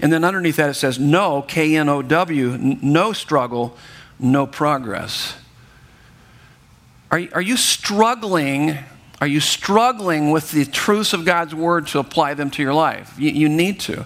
And 0.00 0.12
then 0.12 0.22
underneath 0.22 0.56
that 0.56 0.70
it 0.70 0.74
says, 0.74 0.98
no, 0.98 1.42
K-N-O-W, 1.42 2.58
no 2.58 3.12
struggle, 3.12 3.76
no 4.20 4.46
progress. 4.46 5.34
Are, 7.10 7.22
are 7.34 7.42
you 7.42 7.56
struggling 7.56 8.78
are 9.20 9.26
you 9.26 9.40
struggling 9.40 10.30
with 10.30 10.50
the 10.50 10.66
truths 10.66 11.12
of 11.14 11.24
God's 11.24 11.54
word 11.54 11.86
to 11.88 11.98
apply 11.98 12.34
them 12.34 12.50
to 12.50 12.62
your 12.62 12.74
life? 12.74 13.14
You, 13.18 13.30
you 13.30 13.48
need 13.48 13.80
to. 13.80 14.04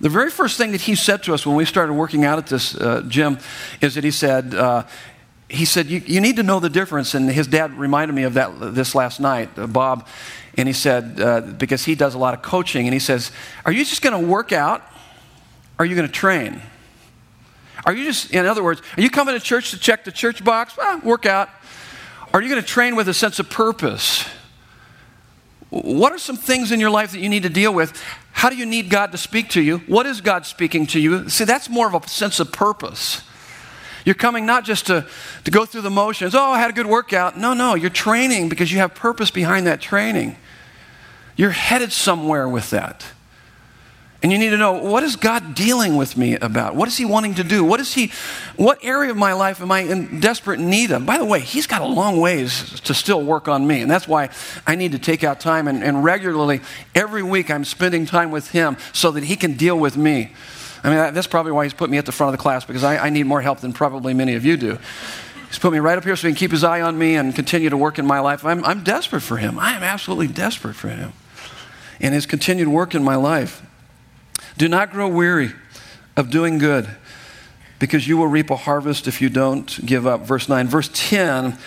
The 0.00 0.08
very 0.08 0.30
first 0.30 0.58
thing 0.58 0.72
that 0.72 0.82
he 0.82 0.94
said 0.94 1.22
to 1.24 1.34
us 1.34 1.46
when 1.46 1.56
we 1.56 1.64
started 1.64 1.92
working 1.92 2.24
out 2.24 2.38
at 2.38 2.48
this 2.48 2.74
uh, 2.74 3.02
gym 3.06 3.38
is 3.80 3.94
that 3.94 4.04
he 4.04 4.10
said, 4.10 4.54
uh, 4.54 4.82
he 5.48 5.64
said, 5.64 5.86
you, 5.86 6.02
you, 6.04 6.20
need 6.20 6.36
to 6.36 6.42
know 6.42 6.58
the 6.58 6.68
difference. 6.68 7.14
And 7.14 7.30
his 7.30 7.46
dad 7.46 7.72
reminded 7.78 8.14
me 8.14 8.24
of 8.24 8.34
that 8.34 8.74
this 8.74 8.94
last 8.94 9.20
night, 9.20 9.56
uh, 9.56 9.68
Bob. 9.68 10.06
And 10.56 10.68
he 10.68 10.74
said, 10.74 11.20
uh, 11.20 11.40
because 11.40 11.84
he 11.84 11.94
does 11.94 12.14
a 12.14 12.18
lot 12.18 12.34
of 12.34 12.42
coaching, 12.42 12.86
and 12.86 12.92
he 12.92 12.98
says, 12.98 13.30
Are 13.64 13.72
you 13.72 13.84
just 13.84 14.02
going 14.02 14.20
to 14.20 14.26
work 14.26 14.52
out? 14.52 14.80
Or 15.78 15.84
are 15.84 15.86
you 15.86 15.94
going 15.94 16.08
to 16.08 16.12
train? 16.12 16.60
Are 17.84 17.94
you 17.94 18.04
just, 18.04 18.32
in 18.32 18.46
other 18.46 18.64
words, 18.64 18.82
are 18.96 19.00
you 19.00 19.10
coming 19.10 19.34
to 19.34 19.40
church 19.40 19.70
to 19.70 19.78
check 19.78 20.04
the 20.04 20.10
church 20.10 20.42
box? 20.42 20.76
Well, 20.76 21.00
work 21.00 21.26
out. 21.26 21.50
Are 22.32 22.42
you 22.42 22.48
going 22.48 22.60
to 22.60 22.66
train 22.66 22.96
with 22.96 23.08
a 23.08 23.14
sense 23.14 23.38
of 23.38 23.48
purpose? 23.48 24.26
What 25.70 26.12
are 26.12 26.18
some 26.18 26.36
things 26.36 26.72
in 26.72 26.80
your 26.80 26.90
life 26.90 27.12
that 27.12 27.20
you 27.20 27.28
need 27.28 27.42
to 27.42 27.48
deal 27.48 27.72
with? 27.72 28.00
How 28.32 28.50
do 28.50 28.56
you 28.56 28.66
need 28.66 28.90
God 28.90 29.12
to 29.12 29.18
speak 29.18 29.48
to 29.50 29.60
you? 29.60 29.78
What 29.78 30.06
is 30.06 30.20
God 30.20 30.46
speaking 30.46 30.86
to 30.88 31.00
you? 31.00 31.28
See, 31.28 31.44
that's 31.44 31.68
more 31.68 31.86
of 31.86 31.94
a 31.94 32.08
sense 32.08 32.38
of 32.38 32.52
purpose. 32.52 33.22
You're 34.04 34.14
coming 34.14 34.46
not 34.46 34.64
just 34.64 34.86
to, 34.86 35.06
to 35.44 35.50
go 35.50 35.66
through 35.66 35.80
the 35.80 35.90
motions, 35.90 36.34
oh, 36.34 36.52
I 36.52 36.60
had 36.60 36.70
a 36.70 36.72
good 36.72 36.86
workout. 36.86 37.36
No, 37.36 37.54
no, 37.54 37.74
you're 37.74 37.90
training 37.90 38.48
because 38.48 38.70
you 38.70 38.78
have 38.78 38.94
purpose 38.94 39.32
behind 39.32 39.66
that 39.66 39.80
training. 39.80 40.36
You're 41.34 41.50
headed 41.50 41.92
somewhere 41.92 42.48
with 42.48 42.70
that. 42.70 43.04
And 44.22 44.32
you 44.32 44.38
need 44.38 44.50
to 44.50 44.56
know 44.56 44.72
what 44.72 45.02
is 45.02 45.14
God 45.14 45.54
dealing 45.54 45.96
with 45.96 46.16
me 46.16 46.36
about? 46.36 46.74
What 46.74 46.88
is 46.88 46.96
He 46.96 47.04
wanting 47.04 47.34
to 47.34 47.44
do? 47.44 47.62
What 47.62 47.80
is 47.80 47.92
He, 47.92 48.10
what 48.56 48.82
area 48.82 49.10
of 49.10 49.16
my 49.16 49.34
life 49.34 49.60
am 49.60 49.70
I 49.70 49.80
in 49.80 50.20
desperate 50.20 50.58
need 50.58 50.90
of? 50.90 51.04
By 51.04 51.18
the 51.18 51.24
way, 51.24 51.40
He's 51.40 51.66
got 51.66 51.82
a 51.82 51.86
long 51.86 52.18
ways 52.18 52.80
to 52.80 52.94
still 52.94 53.22
work 53.22 53.46
on 53.46 53.66
me. 53.66 53.82
And 53.82 53.90
that's 53.90 54.08
why 54.08 54.30
I 54.66 54.74
need 54.74 54.92
to 54.92 54.98
take 54.98 55.22
out 55.22 55.38
time 55.38 55.68
and, 55.68 55.84
and 55.84 56.02
regularly, 56.02 56.60
every 56.94 57.22
week, 57.22 57.50
I'm 57.50 57.64
spending 57.64 58.06
time 58.06 58.30
with 58.30 58.50
Him 58.52 58.78
so 58.92 59.10
that 59.10 59.24
He 59.24 59.36
can 59.36 59.52
deal 59.52 59.78
with 59.78 59.96
me. 59.98 60.32
I 60.82 60.88
mean, 60.88 61.14
that's 61.14 61.26
probably 61.26 61.52
why 61.52 61.64
He's 61.64 61.74
put 61.74 61.90
me 61.90 61.98
at 61.98 62.06
the 62.06 62.12
front 62.12 62.32
of 62.32 62.38
the 62.38 62.42
class 62.42 62.64
because 62.64 62.84
I, 62.84 62.96
I 63.06 63.10
need 63.10 63.26
more 63.26 63.42
help 63.42 63.60
than 63.60 63.74
probably 63.74 64.14
many 64.14 64.34
of 64.34 64.46
you 64.46 64.56
do. 64.56 64.78
He's 65.48 65.58
put 65.58 65.72
me 65.72 65.78
right 65.78 65.98
up 65.98 66.04
here 66.04 66.16
so 66.16 66.26
He 66.26 66.32
can 66.32 66.38
keep 66.38 66.52
His 66.52 66.64
eye 66.64 66.80
on 66.80 66.96
me 66.96 67.16
and 67.16 67.34
continue 67.34 67.68
to 67.68 67.76
work 67.76 67.98
in 67.98 68.06
my 68.06 68.20
life. 68.20 68.46
I'm, 68.46 68.64
I'm 68.64 68.82
desperate 68.82 69.20
for 69.20 69.36
Him. 69.36 69.58
I 69.58 69.72
am 69.72 69.82
absolutely 69.82 70.28
desperate 70.28 70.74
for 70.74 70.88
Him 70.88 71.12
and 72.00 72.14
His 72.14 72.24
continued 72.24 72.68
work 72.68 72.94
in 72.94 73.04
my 73.04 73.16
life. 73.16 73.65
Do 74.56 74.68
not 74.68 74.90
grow 74.90 75.08
weary 75.08 75.52
of 76.16 76.30
doing 76.30 76.58
good 76.58 76.88
because 77.78 78.08
you 78.08 78.16
will 78.16 78.26
reap 78.26 78.50
a 78.50 78.56
harvest 78.56 79.06
if 79.06 79.20
you 79.20 79.28
don't 79.28 79.84
give 79.84 80.06
up. 80.06 80.22
Verse 80.22 80.48
9. 80.48 80.66
Verse 80.66 80.90
10, 80.94 81.58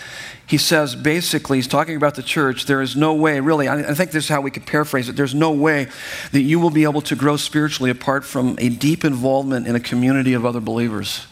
he 0.46 0.58
says 0.58 0.96
basically, 0.96 1.58
he's 1.58 1.68
talking 1.68 1.94
about 1.96 2.16
the 2.16 2.22
church. 2.22 2.66
There 2.66 2.82
is 2.82 2.96
no 2.96 3.14
way, 3.14 3.38
really, 3.38 3.68
I 3.68 3.94
think 3.94 4.10
this 4.10 4.24
is 4.24 4.28
how 4.28 4.40
we 4.40 4.50
could 4.50 4.66
paraphrase 4.66 5.08
it. 5.08 5.14
There's 5.14 5.34
no 5.34 5.52
way 5.52 5.86
that 6.32 6.40
you 6.40 6.58
will 6.58 6.70
be 6.70 6.82
able 6.82 7.00
to 7.02 7.14
grow 7.14 7.36
spiritually 7.36 7.90
apart 7.90 8.24
from 8.24 8.56
a 8.58 8.68
deep 8.68 9.04
involvement 9.04 9.68
in 9.68 9.76
a 9.76 9.80
community 9.80 10.32
of 10.32 10.44
other 10.44 10.60
believers. 10.60 11.26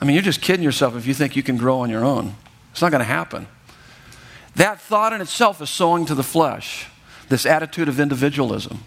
I 0.00 0.04
mean, 0.04 0.14
you're 0.14 0.22
just 0.22 0.42
kidding 0.42 0.64
yourself 0.64 0.96
if 0.96 1.06
you 1.06 1.14
think 1.14 1.36
you 1.36 1.44
can 1.44 1.56
grow 1.56 1.78
on 1.78 1.90
your 1.90 2.04
own. 2.04 2.34
It's 2.72 2.82
not 2.82 2.90
going 2.90 3.00
to 3.00 3.04
happen. 3.04 3.46
That 4.56 4.80
thought 4.80 5.12
in 5.12 5.20
itself 5.20 5.62
is 5.62 5.70
sowing 5.70 6.06
to 6.06 6.14
the 6.14 6.24
flesh, 6.24 6.88
this 7.28 7.46
attitude 7.46 7.88
of 7.88 8.00
individualism. 8.00 8.84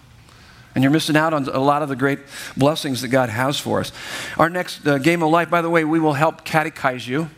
And 0.76 0.84
you're 0.84 0.92
missing 0.92 1.18
out 1.18 1.34
on 1.34 1.48
a 1.48 1.60
lot 1.60 1.82
of 1.82 1.90
the 1.90 1.96
great 1.96 2.20
blessings 2.56 3.02
that 3.02 3.08
God 3.08 3.30
has 3.30 3.60
for 3.60 3.80
us. 3.80 3.92
Our 4.38 4.50
next 4.50 4.88
uh, 4.88 4.98
game 4.98 5.24
of 5.24 5.30
life, 5.30 5.50
by 5.50 5.62
the 5.62 5.70
way, 5.70 5.84
we 5.84 6.00
will 6.00 6.14
help 6.14 6.46
catechize 6.46 7.08
you 7.08 7.30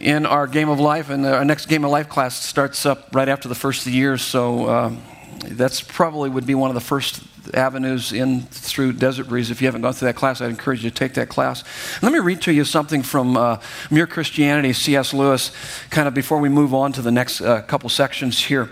in 0.00 0.26
our 0.26 0.46
game 0.46 0.68
of 0.68 0.80
life. 0.80 1.10
And 1.10 1.26
our 1.26 1.44
next 1.44 1.66
game 1.66 1.84
of 1.84 1.90
life 1.90 2.08
class 2.08 2.36
starts 2.36 2.86
up 2.86 3.14
right 3.14 3.28
after 3.28 3.48
the 3.48 3.54
first 3.54 3.80
of 3.80 3.92
the 3.92 3.98
year. 3.98 4.16
So 4.16 4.68
um, 4.68 5.02
that's 5.44 5.80
probably 5.80 6.30
would 6.30 6.46
be 6.46 6.54
one 6.54 6.70
of 6.70 6.74
the 6.74 6.80
first 6.80 7.22
avenues 7.52 8.12
in 8.12 8.42
through 8.42 8.94
Desert 8.94 9.28
Breeze. 9.28 9.50
If 9.50 9.60
you 9.60 9.66
haven't 9.66 9.82
gone 9.82 9.92
through 9.92 10.08
that 10.08 10.16
class, 10.16 10.40
I'd 10.40 10.50
encourage 10.50 10.82
you 10.82 10.90
to 10.90 10.96
take 10.96 11.14
that 11.14 11.28
class. 11.28 11.62
Let 12.02 12.12
me 12.12 12.18
read 12.18 12.40
to 12.42 12.52
you 12.52 12.64
something 12.64 13.02
from 13.02 13.36
uh, 13.36 13.60
Mere 13.90 14.06
Christianity, 14.06 14.72
C.S. 14.72 15.12
Lewis, 15.12 15.50
kind 15.90 16.08
of 16.08 16.14
before 16.14 16.38
we 16.38 16.48
move 16.48 16.72
on 16.72 16.92
to 16.92 17.02
the 17.02 17.10
next 17.10 17.40
uh, 17.40 17.60
couple 17.62 17.90
sections 17.90 18.38
here. 18.38 18.70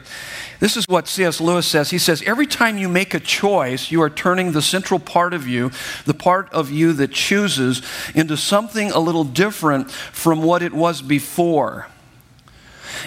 This 0.62 0.76
is 0.76 0.86
what 0.86 1.08
C.S. 1.08 1.40
Lewis 1.40 1.66
says. 1.66 1.90
He 1.90 1.98
says, 1.98 2.22
Every 2.22 2.46
time 2.46 2.78
you 2.78 2.88
make 2.88 3.14
a 3.14 3.18
choice, 3.18 3.90
you 3.90 4.00
are 4.00 4.08
turning 4.08 4.52
the 4.52 4.62
central 4.62 5.00
part 5.00 5.34
of 5.34 5.48
you, 5.48 5.72
the 6.04 6.14
part 6.14 6.48
of 6.52 6.70
you 6.70 6.92
that 6.92 7.10
chooses, 7.10 7.82
into 8.14 8.36
something 8.36 8.92
a 8.92 9.00
little 9.00 9.24
different 9.24 9.90
from 9.90 10.40
what 10.40 10.62
it 10.62 10.72
was 10.72 11.02
before. 11.02 11.88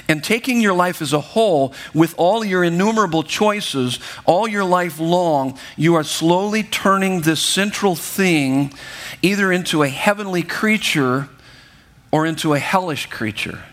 And 0.09 0.21
taking 0.21 0.59
your 0.59 0.73
life 0.73 1.01
as 1.01 1.13
a 1.13 1.21
whole, 1.21 1.73
with 1.93 2.13
all 2.17 2.43
your 2.43 2.61
innumerable 2.61 3.23
choices, 3.23 3.99
all 4.25 4.49
your 4.49 4.65
life 4.65 4.99
long, 4.99 5.57
you 5.77 5.95
are 5.95 6.03
slowly 6.03 6.61
turning 6.61 7.21
this 7.21 7.39
central 7.39 7.95
thing 7.95 8.73
either 9.21 9.49
into 9.49 9.81
a 9.81 9.87
heavenly 9.87 10.43
creature 10.43 11.29
or 12.11 12.25
into 12.25 12.53
a 12.53 12.59
hellish 12.59 13.05
creature 13.05 13.63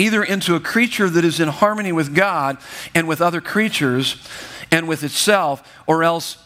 either 0.00 0.24
into 0.24 0.54
a 0.54 0.60
creature 0.60 1.10
that 1.10 1.24
is 1.24 1.38
in 1.40 1.48
harmony 1.48 1.92
with 1.92 2.14
God 2.14 2.56
and 2.94 3.06
with 3.06 3.20
other 3.20 3.40
creatures 3.40 4.16
and 4.70 4.88
with 4.88 5.02
itself, 5.02 5.68
or 5.86 6.02
else 6.02 6.38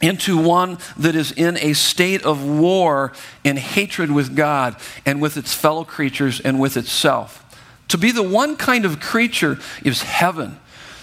into 0.00 0.36
one 0.36 0.76
that 0.98 1.14
is 1.14 1.32
in 1.32 1.56
a 1.58 1.72
state 1.72 2.22
of 2.24 2.44
war 2.44 3.12
and 3.44 3.58
hatred 3.58 4.10
with 4.10 4.36
God 4.36 4.76
and 5.06 5.22
with 5.22 5.36
its 5.36 5.54
fellow 5.54 5.84
creatures 5.84 6.40
and 6.40 6.60
with 6.60 6.76
itself. 6.76 7.38
To 7.88 7.98
be 7.98 8.10
the 8.10 8.22
one 8.22 8.56
kind 8.56 8.84
of 8.84 9.00
creature 9.00 9.58
is 9.84 10.02
heaven. 10.02 10.58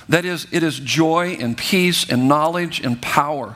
That 0.09 0.25
is, 0.25 0.47
it 0.51 0.63
is 0.63 0.79
joy 0.79 1.37
and 1.39 1.57
peace 1.57 2.09
and 2.09 2.27
knowledge 2.27 2.81
and 2.81 3.01
power. 3.01 3.55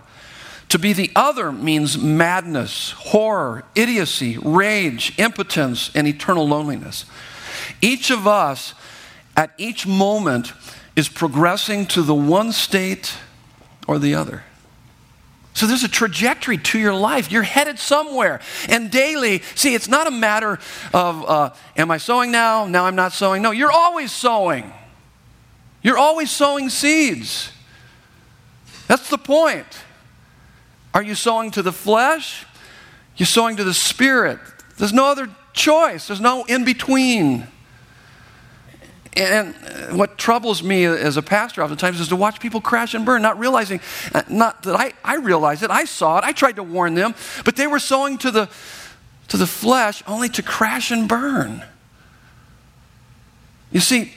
To 0.70 0.80
be 0.80 0.94
the 0.94 1.12
other 1.16 1.52
means 1.52 1.98
madness, 1.98 2.92
horror, 2.92 3.64
idiocy, 3.76 4.38
rage, 4.38 5.20
impotence, 5.20 5.92
and 5.94 6.08
eternal 6.08 6.48
loneliness. 6.48 7.06
Each 7.82 8.12
of 8.12 8.28
us 8.28 8.74
at 9.36 9.52
each 9.58 9.88
moment 9.88 10.54
is 10.96 11.10
progressing 11.10 11.86
to 11.88 12.02
the 12.02 12.16
one 12.16 12.52
state 12.52 13.18
or 13.88 14.00
the 14.00 14.16
other. 14.16 14.44
So 15.56 15.68
there's 15.68 15.84
a 15.84 15.88
trajectory 15.88 16.58
to 16.58 16.80
your 16.80 16.96
life. 16.96 17.32
You're 17.32 17.44
headed 17.44 17.78
somewhere. 17.78 18.42
And 18.70 18.90
daily, 18.90 19.44
see, 19.56 19.76
it's 19.76 19.88
not 19.88 20.08
a 20.08 20.12
matter 20.12 20.58
of, 20.94 21.30
uh, 21.30 21.50
am 21.78 21.92
I 21.92 21.98
sowing 21.98 22.32
now? 22.32 22.66
Now 22.66 22.86
I'm 22.86 22.96
not 22.96 23.14
sowing. 23.14 23.44
No, 23.44 23.52
you're 23.52 23.72
always 23.72 24.12
sowing. 24.12 24.74
You're 25.84 25.98
always 25.98 26.32
sowing 26.32 26.70
seeds. 26.70 27.52
That's 28.88 29.10
the 29.10 29.18
point. 29.18 29.68
Are 30.94 31.04
you 31.04 31.16
sowing 31.16 31.52
to 31.52 31.62
the 31.62 31.72
flesh? 31.72 32.46
You're 33.16 33.28
sowing 33.28 33.58
to 33.58 33.64
the 33.64 33.74
spirit. 33.74 34.40
There's 34.78 34.94
no 34.94 35.06
other 35.06 35.30
choice, 35.54 36.08
there's 36.08 36.22
no 36.22 36.46
in 36.46 36.66
between. 36.66 37.48
And 39.16 39.54
what 39.96 40.18
troubles 40.18 40.64
me 40.64 40.86
as 40.86 41.18
a 41.18 41.22
pastor 41.22 41.62
oftentimes 41.62 42.00
is 42.00 42.08
to 42.08 42.16
watch 42.16 42.40
people 42.40 42.62
crash 42.62 42.96
and 42.96 43.06
burn, 43.06 43.22
not 43.22 43.38
realizing, 43.38 43.80
uh, 44.14 44.24
not 44.28 44.64
that 44.64 44.76
I, 44.76 44.94
I 45.04 45.18
realized 45.18 45.62
it, 45.62 45.70
I 45.70 45.86
saw 45.86 46.18
it, 46.18 46.24
I 46.24 46.32
tried 46.32 46.56
to 46.56 46.64
warn 46.64 46.96
them, 46.96 47.14
but 47.46 47.56
they 47.56 47.68
were 47.68 47.80
sowing 47.80 48.18
to 48.20 48.32
the, 48.32 48.50
to 49.28 49.38
the 49.38 49.46
flesh 49.46 50.02
only 50.08 50.30
to 50.30 50.42
crash 50.42 50.90
and 50.90 51.08
burn. 51.08 51.64
You 53.72 53.82
see, 53.82 54.14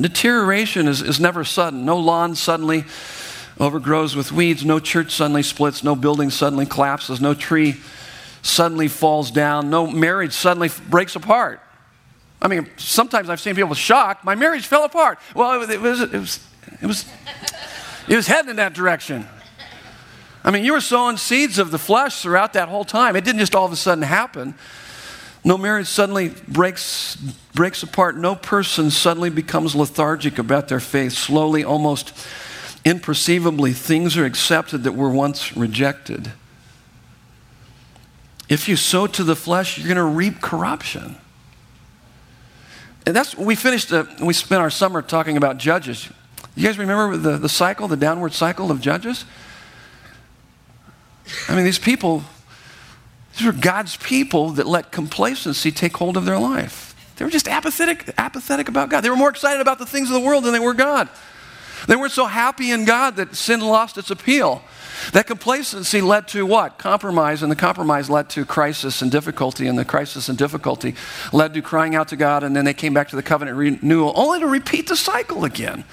deterioration 0.00 0.88
is, 0.88 1.02
is 1.02 1.20
never 1.20 1.44
sudden. 1.44 1.84
No 1.84 1.98
lawn 1.98 2.34
suddenly 2.34 2.84
overgrows 3.60 4.16
with 4.16 4.32
weeds, 4.32 4.64
no 4.64 4.78
church 4.78 5.12
suddenly 5.12 5.42
splits, 5.42 5.84
no 5.84 5.94
building 5.94 6.30
suddenly 6.30 6.64
collapses, 6.64 7.20
no 7.20 7.34
tree 7.34 7.76
suddenly 8.40 8.88
falls 8.88 9.30
down, 9.30 9.68
no 9.68 9.86
marriage 9.86 10.32
suddenly 10.32 10.70
breaks 10.88 11.16
apart. 11.16 11.60
I 12.40 12.48
mean, 12.48 12.68
sometimes 12.76 13.28
I've 13.28 13.40
seen 13.40 13.54
people 13.56 13.74
shocked. 13.74 14.24
My 14.24 14.34
marriage 14.34 14.66
fell 14.66 14.84
apart. 14.84 15.18
Well, 15.34 15.60
it 15.60 15.80
was, 15.80 16.00
it 16.00 16.12
was, 16.12 16.46
it 16.80 16.86
was, 16.86 17.04
it 18.08 18.16
was 18.16 18.26
heading 18.26 18.50
in 18.50 18.56
that 18.56 18.74
direction. 18.74 19.26
I 20.44 20.50
mean, 20.50 20.64
you 20.64 20.72
were 20.72 20.80
sowing 20.80 21.16
seeds 21.16 21.58
of 21.58 21.70
the 21.70 21.78
flesh 21.78 22.22
throughout 22.22 22.52
that 22.52 22.68
whole 22.68 22.84
time. 22.84 23.16
It 23.16 23.24
didn't 23.24 23.40
just 23.40 23.54
all 23.54 23.66
of 23.66 23.72
a 23.72 23.76
sudden 23.76 24.02
happen. 24.02 24.54
No 25.44 25.58
marriage 25.58 25.88
suddenly 25.88 26.32
breaks, 26.46 27.16
breaks 27.54 27.82
apart. 27.82 28.16
No 28.16 28.34
person 28.34 28.90
suddenly 28.90 29.30
becomes 29.30 29.74
lethargic 29.74 30.38
about 30.38 30.68
their 30.68 30.80
faith. 30.80 31.12
Slowly, 31.12 31.64
almost 31.64 32.14
imperceivably, 32.84 33.74
things 33.74 34.16
are 34.16 34.24
accepted 34.24 34.84
that 34.84 34.92
were 34.92 35.10
once 35.10 35.56
rejected. 35.56 36.32
If 38.48 38.68
you 38.68 38.76
sow 38.76 39.06
to 39.08 39.24
the 39.24 39.36
flesh, 39.36 39.76
you're 39.76 39.88
going 39.88 39.96
to 39.96 40.04
reap 40.04 40.40
corruption. 40.40 41.16
And 43.08 43.16
that's, 43.16 43.34
we 43.34 43.54
finished, 43.54 43.90
uh, 43.90 44.04
we 44.20 44.34
spent 44.34 44.60
our 44.60 44.68
summer 44.68 45.00
talking 45.00 45.38
about 45.38 45.56
judges. 45.56 46.10
You 46.54 46.64
guys 46.64 46.76
remember 46.76 47.16
the, 47.16 47.38
the 47.38 47.48
cycle, 47.48 47.88
the 47.88 47.96
downward 47.96 48.34
cycle 48.34 48.70
of 48.70 48.82
judges? 48.82 49.24
I 51.48 51.54
mean, 51.54 51.64
these 51.64 51.78
people, 51.78 52.22
these 53.34 53.46
were 53.46 53.52
God's 53.52 53.96
people 53.96 54.50
that 54.50 54.66
let 54.66 54.92
complacency 54.92 55.72
take 55.72 55.96
hold 55.96 56.18
of 56.18 56.26
their 56.26 56.38
life. 56.38 56.94
They 57.16 57.24
were 57.24 57.30
just 57.30 57.48
apathetic, 57.48 58.12
apathetic 58.18 58.68
about 58.68 58.90
God. 58.90 59.00
They 59.00 59.08
were 59.08 59.16
more 59.16 59.30
excited 59.30 59.62
about 59.62 59.78
the 59.78 59.86
things 59.86 60.10
of 60.10 60.12
the 60.12 60.20
world 60.20 60.44
than 60.44 60.52
they 60.52 60.60
were 60.60 60.74
God. 60.74 61.08
They 61.86 61.96
weren't 61.96 62.12
so 62.12 62.26
happy 62.26 62.72
in 62.72 62.84
God 62.84 63.16
that 63.16 63.34
sin 63.34 63.60
lost 63.60 63.96
its 63.96 64.10
appeal. 64.10 64.60
That 65.12 65.26
complacency 65.26 66.00
led 66.00 66.28
to 66.28 66.44
what? 66.44 66.78
Compromise, 66.78 67.42
and 67.42 67.50
the 67.50 67.56
compromise 67.56 68.10
led 68.10 68.28
to 68.30 68.44
crisis 68.44 69.02
and 69.02 69.10
difficulty, 69.10 69.66
and 69.66 69.78
the 69.78 69.84
crisis 69.84 70.28
and 70.28 70.36
difficulty 70.36 70.94
led 71.32 71.54
to 71.54 71.62
crying 71.62 71.94
out 71.94 72.08
to 72.08 72.16
God, 72.16 72.42
and 72.42 72.54
then 72.54 72.64
they 72.64 72.74
came 72.74 72.94
back 72.94 73.08
to 73.08 73.16
the 73.16 73.22
covenant 73.22 73.56
renewal, 73.56 74.12
only 74.16 74.40
to 74.40 74.46
repeat 74.46 74.88
the 74.88 74.96
cycle 74.96 75.44
again. 75.44 75.84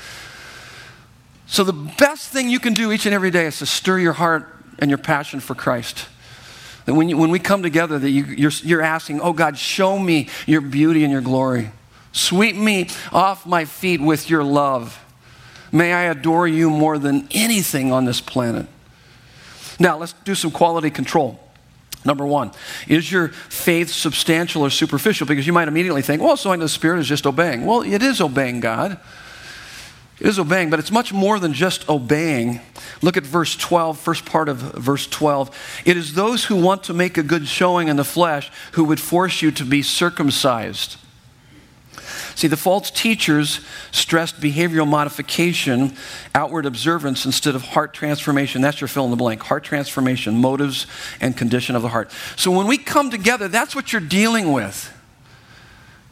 So, 1.48 1.64
the 1.64 1.74
best 1.74 2.30
thing 2.30 2.50
you 2.50 2.60
can 2.60 2.74
do 2.74 2.92
each 2.92 3.06
and 3.06 3.14
every 3.14 3.32
day 3.32 3.46
is 3.46 3.60
to 3.60 3.66
stir 3.66 4.00
your 4.00 4.14
heart 4.14 4.52
and 4.80 4.90
your 4.90 4.98
passion 4.98 5.40
for 5.40 5.56
Christ. 5.56 6.08
That 6.86 6.94
when, 6.94 7.10
you, 7.10 7.18
when 7.18 7.32
we 7.32 7.40
come 7.40 7.64
together, 7.64 7.98
that 8.00 8.10
you, 8.10 8.26
you're, 8.26 8.52
you're 8.64 8.82
asking, 8.82 9.22
Oh 9.22 9.34
God, 9.34 9.58
show 9.58 9.98
me 9.98 10.30
your 10.46 10.62
beauty 10.62 11.04
and 11.04 11.12
your 11.12 11.22
glory. 11.22 11.72
Sweep 12.12 12.56
me 12.56 12.90
off 13.12 13.46
my 13.46 13.66
feet 13.66 14.02
with 14.02 14.30
your 14.30 14.44
love. 14.44 15.02
May 15.72 15.94
I 15.94 16.04
adore 16.04 16.48
you 16.48 16.70
more 16.70 16.98
than 16.98 17.28
anything 17.32 17.92
on 17.92 18.06
this 18.06 18.22
planet. 18.22 18.68
Now, 19.80 19.98
let's 19.98 20.14
do 20.24 20.36
some 20.36 20.52
quality 20.52 20.90
control. 20.90 21.40
Number 22.06 22.26
one, 22.26 22.52
is 22.88 23.12
your 23.12 23.30
faith 23.30 23.90
substantial 23.90 24.62
or 24.62 24.70
superficial? 24.70 25.26
Because 25.26 25.48
you 25.48 25.54
might 25.54 25.68
immediately 25.68 26.04
think, 26.04 26.22
well, 26.22 26.38
sowing 26.38 26.60
the 26.60 26.70
Spirit 26.70 27.00
is 27.00 27.08
just 27.08 27.26
obeying. 27.26 27.66
Well, 27.66 27.82
it 27.82 28.04
is 28.04 28.22
obeying 28.22 28.60
God. 28.60 29.00
It 30.20 30.28
is 30.28 30.40
obeying, 30.40 30.70
but 30.70 30.80
it's 30.80 30.92
much 30.92 31.12
more 31.12 31.40
than 31.40 31.52
just 31.52 31.90
obeying. 31.90 32.62
Look 33.02 33.18
at 33.18 33.24
verse 33.24 33.56
12, 33.56 34.00
first 34.00 34.24
part 34.24 34.48
of 34.48 34.58
verse 34.58 35.08
12. 35.08 35.82
It 35.84 35.98
is 35.98 36.14
those 36.14 36.46
who 36.46 36.56
want 36.56 36.84
to 36.84 36.94
make 36.94 37.18
a 37.18 37.24
good 37.24 37.48
showing 37.48 37.90
in 37.90 37.98
the 37.98 38.06
flesh 38.06 38.50
who 38.74 38.86
would 38.86 39.00
force 39.00 39.42
you 39.42 39.52
to 39.52 39.66
be 39.66 39.82
circumcised. 39.82 40.98
See, 42.36 42.48
the 42.48 42.58
false 42.58 42.92
teachers 42.92 43.62
stressed 43.92 44.42
behavioral 44.42 44.88
modification, 44.88 45.96
outward 46.34 46.66
observance, 46.66 47.26
instead 47.26 47.56
of 47.56 47.62
heart 47.62 47.94
transformation. 47.94 48.62
That's 48.62 48.82
your 48.82 48.90
fill 48.90 49.06
in 49.06 49.12
the 49.12 49.18
blank 49.18 49.42
heart 49.42 49.64
transformation, 49.64 50.36
motives, 50.36 50.86
and 51.22 51.36
condition 51.36 51.78
of 51.78 51.82
the 51.82 51.88
heart. 51.88 52.12
So 52.36 52.52
when 52.52 52.68
we 52.68 52.78
come 52.78 53.10
together, 53.10 53.48
that's 53.48 53.74
what 53.74 53.94
you're 53.94 54.02
dealing 54.02 54.52
with. 54.52 54.92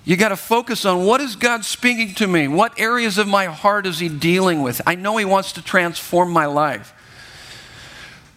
You 0.06 0.16
got 0.16 0.30
to 0.30 0.38
focus 0.38 0.86
on 0.86 1.06
what 1.06 1.20
is 1.20 1.36
God 1.36 1.66
speaking 1.66 2.14
to 2.16 2.28
me? 2.28 2.48
What 2.48 2.78
areas 2.80 3.18
of 3.18 3.28
my 3.28 3.46
heart 3.46 3.86
is 3.86 4.00
He 4.00 4.08
dealing 4.08 4.62
with? 4.62 4.82
I 4.86 4.96
know 4.96 5.18
He 5.18 5.26
wants 5.26 5.52
to 5.54 5.62
transform 5.62 6.32
my 6.32 6.46
life. 6.46 6.94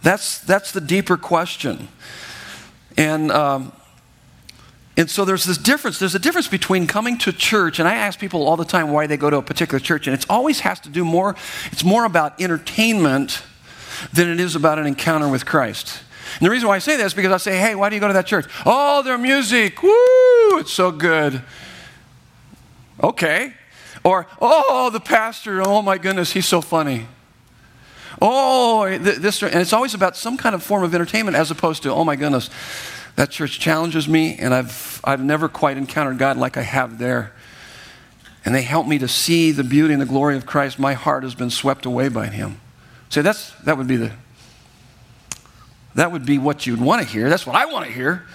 That's, 0.02 0.38
that's 0.38 0.72
the 0.72 0.80
deeper 0.80 1.16
question. 1.16 1.88
And, 2.96 3.30
um, 3.30 3.72
and 4.96 5.10
so 5.10 5.24
there's 5.24 5.44
this 5.44 5.58
difference. 5.58 5.98
There's 5.98 6.14
a 6.14 6.18
difference 6.18 6.48
between 6.48 6.86
coming 6.86 7.18
to 7.18 7.32
church, 7.32 7.78
and 7.78 7.88
I 7.88 7.94
ask 7.94 8.18
people 8.18 8.46
all 8.46 8.56
the 8.56 8.64
time 8.64 8.90
why 8.90 9.06
they 9.06 9.16
go 9.16 9.28
to 9.28 9.36
a 9.36 9.42
particular 9.42 9.78
church, 9.78 10.06
and 10.06 10.16
it 10.16 10.24
always 10.30 10.60
has 10.60 10.80
to 10.80 10.88
do 10.88 11.04
more, 11.04 11.36
it's 11.70 11.84
more 11.84 12.04
about 12.04 12.40
entertainment 12.40 13.42
than 14.12 14.28
it 14.28 14.40
is 14.40 14.56
about 14.56 14.78
an 14.78 14.86
encounter 14.86 15.28
with 15.28 15.44
Christ. 15.44 16.00
And 16.38 16.46
the 16.46 16.50
reason 16.50 16.68
why 16.68 16.76
I 16.76 16.80
say 16.80 16.96
that 16.96 17.06
is 17.06 17.14
because 17.14 17.32
I 17.32 17.36
say, 17.36 17.58
hey, 17.58 17.74
why 17.74 17.88
do 17.88 17.94
you 17.94 18.00
go 18.00 18.08
to 18.08 18.14
that 18.14 18.26
church? 18.26 18.46
Oh, 18.64 19.02
their 19.02 19.18
music, 19.18 19.82
woo, 19.82 20.58
it's 20.58 20.72
so 20.72 20.90
good. 20.90 21.42
Okay. 23.02 23.54
Or, 24.02 24.26
oh, 24.40 24.90
the 24.90 25.00
pastor, 25.00 25.62
oh 25.66 25.82
my 25.82 25.98
goodness, 25.98 26.32
he's 26.32 26.46
so 26.46 26.60
funny. 26.60 27.06
Oh, 28.20 28.96
this, 28.98 29.42
and 29.42 29.56
it's 29.56 29.72
always 29.72 29.94
about 29.94 30.16
some 30.16 30.36
kind 30.36 30.54
of 30.54 30.62
form 30.62 30.82
of 30.84 30.94
entertainment 30.94 31.36
as 31.36 31.50
opposed 31.50 31.82
to, 31.82 31.92
oh 31.92 32.04
my 32.04 32.16
goodness, 32.16 32.48
that 33.16 33.30
church 33.30 33.58
challenges 33.58 34.08
me, 34.08 34.36
and 34.36 34.54
I've, 34.54 35.00
I've 35.02 35.24
never 35.24 35.48
quite 35.48 35.76
encountered 35.76 36.18
God 36.18 36.36
like 36.36 36.56
I 36.56 36.62
have 36.62 36.98
there. 36.98 37.32
And 38.44 38.54
they 38.54 38.62
help 38.62 38.86
me 38.86 38.98
to 38.98 39.08
see 39.08 39.50
the 39.50 39.64
beauty 39.64 39.92
and 39.92 40.00
the 40.00 40.06
glory 40.06 40.36
of 40.36 40.46
Christ. 40.46 40.78
My 40.78 40.94
heart 40.94 41.24
has 41.24 41.34
been 41.34 41.50
swept 41.50 41.84
away 41.84 42.08
by 42.08 42.28
Him. 42.28 42.60
See, 43.08 43.22
that's, 43.22 43.50
that 43.64 43.76
would 43.76 43.88
be 43.88 43.96
the 43.96 44.12
that 45.96 46.12
would 46.12 46.26
be 46.26 46.36
what 46.36 46.66
you'd 46.66 46.80
want 46.80 47.02
to 47.02 47.08
hear. 47.08 47.30
That's 47.30 47.46
what 47.46 47.56
I 47.56 47.64
want 47.64 47.86
to 47.86 47.92
hear. 47.92 48.26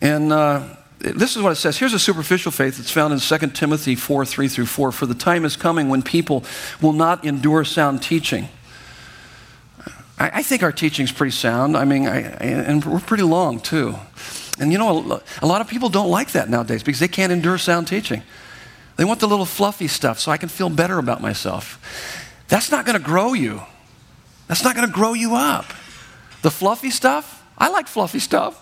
And 0.00 0.32
uh, 0.32 0.74
this 0.98 1.36
is 1.36 1.42
what 1.42 1.52
it 1.52 1.54
says. 1.54 1.78
Here's 1.78 1.94
a 1.94 2.00
superficial 2.00 2.50
faith 2.50 2.78
that's 2.78 2.90
found 2.90 3.12
in 3.12 3.20
2 3.20 3.46
Timothy 3.50 3.94
4 3.94 4.26
3 4.26 4.48
through 4.48 4.66
4. 4.66 4.90
For 4.90 5.06
the 5.06 5.14
time 5.14 5.44
is 5.44 5.56
coming 5.56 5.88
when 5.88 6.02
people 6.02 6.44
will 6.82 6.92
not 6.92 7.24
endure 7.24 7.64
sound 7.64 8.02
teaching. 8.02 8.48
I, 10.18 10.30
I 10.34 10.42
think 10.42 10.62
our 10.62 10.72
teaching's 10.72 11.12
pretty 11.12 11.32
sound. 11.32 11.76
I 11.76 11.84
mean, 11.84 12.06
I, 12.06 12.20
and 12.20 12.84
we're 12.84 13.00
pretty 13.00 13.24
long 13.24 13.60
too. 13.60 13.96
And 14.58 14.72
you 14.72 14.78
know, 14.78 15.20
a 15.42 15.46
lot 15.46 15.60
of 15.60 15.68
people 15.68 15.88
don't 15.88 16.10
like 16.10 16.32
that 16.32 16.48
nowadays 16.48 16.82
because 16.82 17.00
they 17.00 17.08
can't 17.08 17.32
endure 17.32 17.58
sound 17.58 17.88
teaching. 17.88 18.22
They 18.96 19.04
want 19.04 19.20
the 19.20 19.26
little 19.26 19.46
fluffy 19.46 19.88
stuff 19.88 20.20
so 20.20 20.30
I 20.30 20.36
can 20.36 20.48
feel 20.48 20.70
better 20.70 20.98
about 20.98 21.20
myself. 21.20 21.80
That's 22.48 22.70
not 22.70 22.86
going 22.86 22.96
to 22.96 23.04
grow 23.04 23.32
you. 23.32 23.62
That's 24.46 24.62
not 24.62 24.76
going 24.76 24.86
to 24.86 24.92
grow 24.92 25.14
you 25.14 25.34
up. 25.34 25.66
The 26.42 26.50
fluffy 26.50 26.90
stuff, 26.90 27.42
I 27.58 27.70
like 27.70 27.88
fluffy 27.88 28.18
stuff. 28.20 28.60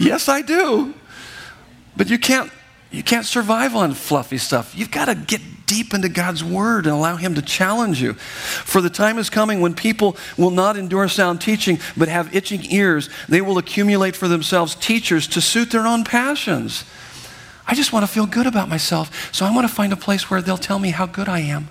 yes, 0.00 0.28
I 0.28 0.42
do. 0.42 0.94
But 1.96 2.10
you 2.10 2.18
can't 2.18 2.50
you 2.90 3.02
can't 3.02 3.26
survive 3.26 3.74
on 3.76 3.94
fluffy 3.94 4.38
stuff. 4.38 4.74
You've 4.76 4.90
got 4.90 5.06
to 5.06 5.14
get 5.14 5.40
deep 5.66 5.92
into 5.92 6.08
God's 6.08 6.42
word 6.42 6.86
and 6.86 6.94
allow 6.94 7.16
him 7.16 7.34
to 7.34 7.42
challenge 7.42 8.00
you. 8.00 8.14
For 8.14 8.80
the 8.80 8.88
time 8.88 9.18
is 9.18 9.28
coming 9.28 9.60
when 9.60 9.74
people 9.74 10.16
will 10.38 10.50
not 10.50 10.76
endure 10.76 11.08
sound 11.08 11.40
teaching 11.40 11.78
but 11.96 12.08
have 12.08 12.34
itching 12.34 12.64
ears. 12.72 13.10
They 13.28 13.40
will 13.40 13.58
accumulate 13.58 14.16
for 14.16 14.28
themselves 14.28 14.74
teachers 14.74 15.26
to 15.28 15.40
suit 15.40 15.70
their 15.70 15.86
own 15.86 16.04
passions. 16.04 16.84
I 17.66 17.74
just 17.74 17.92
want 17.92 18.04
to 18.04 18.12
feel 18.12 18.26
good 18.26 18.46
about 18.46 18.68
myself, 18.68 19.34
so 19.34 19.44
I 19.44 19.52
want 19.52 19.68
to 19.68 19.74
find 19.74 19.92
a 19.92 19.96
place 19.96 20.30
where 20.30 20.40
they'll 20.40 20.56
tell 20.56 20.78
me 20.78 20.90
how 20.90 21.06
good 21.06 21.28
I 21.28 21.40
am. 21.40 21.68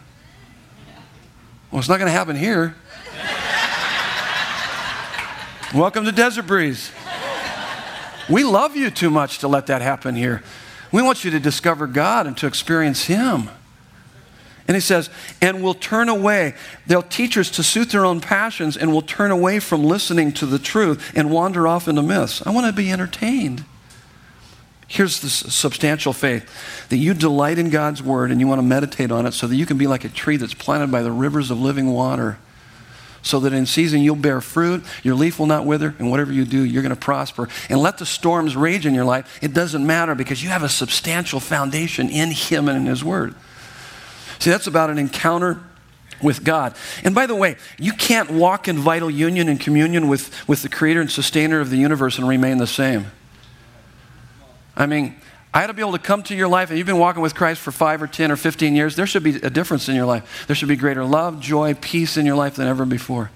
Well, 1.71 1.79
it's 1.79 1.87
not 1.87 1.97
going 1.97 2.07
to 2.07 2.11
happen 2.11 2.35
here. 2.35 2.75
Welcome 5.73 6.03
to 6.03 6.11
Desert 6.11 6.47
Breeze. 6.47 6.91
We 8.29 8.43
love 8.43 8.75
you 8.75 8.89
too 8.89 9.09
much 9.09 9.39
to 9.39 9.47
let 9.47 9.67
that 9.67 9.81
happen 9.81 10.15
here. 10.15 10.43
We 10.91 11.01
want 11.01 11.23
you 11.23 11.31
to 11.31 11.39
discover 11.39 11.87
God 11.87 12.27
and 12.27 12.35
to 12.37 12.47
experience 12.47 13.05
Him. 13.05 13.49
And 14.67 14.75
he 14.75 14.81
says, 14.81 15.09
and 15.41 15.61
will 15.61 15.75
turn 15.75 16.09
away. 16.09 16.55
They'll 16.87 17.03
teach 17.03 17.37
us 17.37 17.51
to 17.51 17.63
suit 17.63 17.91
their 17.91 18.05
own 18.05 18.19
passions 18.19 18.75
and 18.75 18.91
will 18.91 19.03
turn 19.03 19.31
away 19.31 19.59
from 19.59 19.83
listening 19.83 20.31
to 20.33 20.45
the 20.45 20.57
truth 20.57 21.11
and 21.15 21.29
wander 21.29 21.67
off 21.67 21.87
into 21.87 22.01
myths. 22.01 22.45
I 22.45 22.51
want 22.51 22.65
to 22.65 22.73
be 22.73 22.91
entertained. 22.91 23.63
Here's 24.87 25.19
the 25.19 25.29
substantial 25.29 26.13
faith 26.13 26.89
that 26.89 26.97
you 26.97 27.13
delight 27.13 27.57
in 27.57 27.69
God's 27.69 28.01
word 28.01 28.31
and 28.31 28.39
you 28.39 28.47
want 28.47 28.59
to 28.59 28.65
meditate 28.65 29.11
on 29.11 29.25
it 29.25 29.33
so 29.33 29.47
that 29.47 29.55
you 29.55 29.65
can 29.65 29.77
be 29.77 29.87
like 29.87 30.03
a 30.03 30.09
tree 30.09 30.37
that's 30.37 30.53
planted 30.53 30.91
by 30.91 31.01
the 31.01 31.11
rivers 31.11 31.51
of 31.51 31.59
living 31.59 31.91
water 31.91 32.37
so 33.25 33.39
that 33.39 33.53
in 33.53 33.65
season 33.65 34.01
you'll 34.01 34.15
bear 34.15 34.39
fruit, 34.39 34.83
your 35.01 35.15
leaf 35.15 35.39
will 35.39 35.47
not 35.47 35.65
wither, 35.65 35.95
and 35.97 36.11
whatever 36.11 36.31
you 36.31 36.45
do, 36.45 36.63
you're 36.63 36.83
going 36.83 36.93
to 36.93 36.95
prosper. 36.95 37.49
And 37.69 37.79
let 37.79 37.97
the 37.97 38.05
storms 38.05 38.55
rage 38.55 38.85
in 38.85 38.93
your 38.93 39.03
life. 39.03 39.39
It 39.41 39.51
doesn't 39.51 39.85
matter 39.85 40.13
because 40.13 40.43
you 40.43 40.49
have 40.49 40.61
a 40.61 40.69
substantial 40.69 41.39
foundation 41.39 42.09
in 42.09 42.29
Him 42.29 42.69
and 42.69 42.77
in 42.77 42.85
His 42.85 43.03
Word. 43.03 43.33
See, 44.39 44.49
that's 44.49 44.67
about 44.67 44.89
an 44.89 44.97
encounter 44.97 45.61
with 46.21 46.43
God. 46.43 46.75
And 47.03 47.13
by 47.13 47.25
the 47.25 47.35
way, 47.35 47.57
you 47.77 47.91
can't 47.93 48.31
walk 48.31 48.67
in 48.67 48.77
vital 48.77 49.09
union 49.09 49.49
and 49.49 49.59
communion 49.59 50.07
with, 50.07 50.47
with 50.47 50.61
the 50.61 50.69
creator 50.69 51.01
and 51.01 51.11
sustainer 51.11 51.59
of 51.59 51.69
the 51.69 51.77
universe 51.77 52.17
and 52.17 52.27
remain 52.27 52.57
the 52.57 52.67
same. 52.67 53.07
I 54.75 54.85
mean, 54.85 55.15
I 55.53 55.61
had 55.61 55.67
to 55.67 55.73
be 55.73 55.81
able 55.81 55.93
to 55.93 55.99
come 55.99 56.21
to 56.23 56.35
your 56.35 56.49
life, 56.49 56.69
and 56.69 56.77
you've 56.77 56.87
been 56.87 56.97
walking 56.97 57.21
with 57.21 57.33
Christ 57.33 57.61
for 57.61 57.71
five 57.71 58.01
or 58.01 58.07
10 58.07 58.31
or 58.31 58.35
15 58.35 58.75
years. 58.75 58.95
There 58.95 59.07
should 59.07 59.23
be 59.23 59.35
a 59.35 59.49
difference 59.49 59.87
in 59.87 59.95
your 59.95 60.05
life. 60.05 60.45
There 60.47 60.55
should 60.55 60.67
be 60.67 60.75
greater 60.75 61.05
love, 61.05 61.39
joy, 61.39 61.75
peace 61.75 62.17
in 62.17 62.25
your 62.25 62.35
life 62.35 62.55
than 62.55 62.67
ever 62.67 62.85
before. 62.85 63.31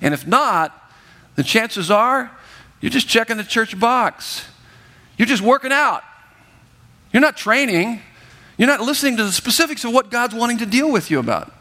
And 0.00 0.14
if 0.14 0.26
not, 0.26 0.78
the 1.34 1.42
chances 1.42 1.90
are 1.90 2.30
you're 2.80 2.90
just 2.90 3.08
checking 3.08 3.36
the 3.36 3.44
church 3.44 3.78
box. 3.78 4.44
You're 5.16 5.26
just 5.26 5.42
working 5.42 5.72
out. 5.72 6.02
You're 7.12 7.22
not 7.22 7.36
training. 7.36 8.02
You're 8.56 8.68
not 8.68 8.80
listening 8.80 9.16
to 9.16 9.24
the 9.24 9.32
specifics 9.32 9.84
of 9.84 9.92
what 9.92 10.10
God's 10.10 10.34
wanting 10.34 10.58
to 10.58 10.66
deal 10.66 10.90
with 10.90 11.10
you 11.10 11.18
about. 11.18 11.52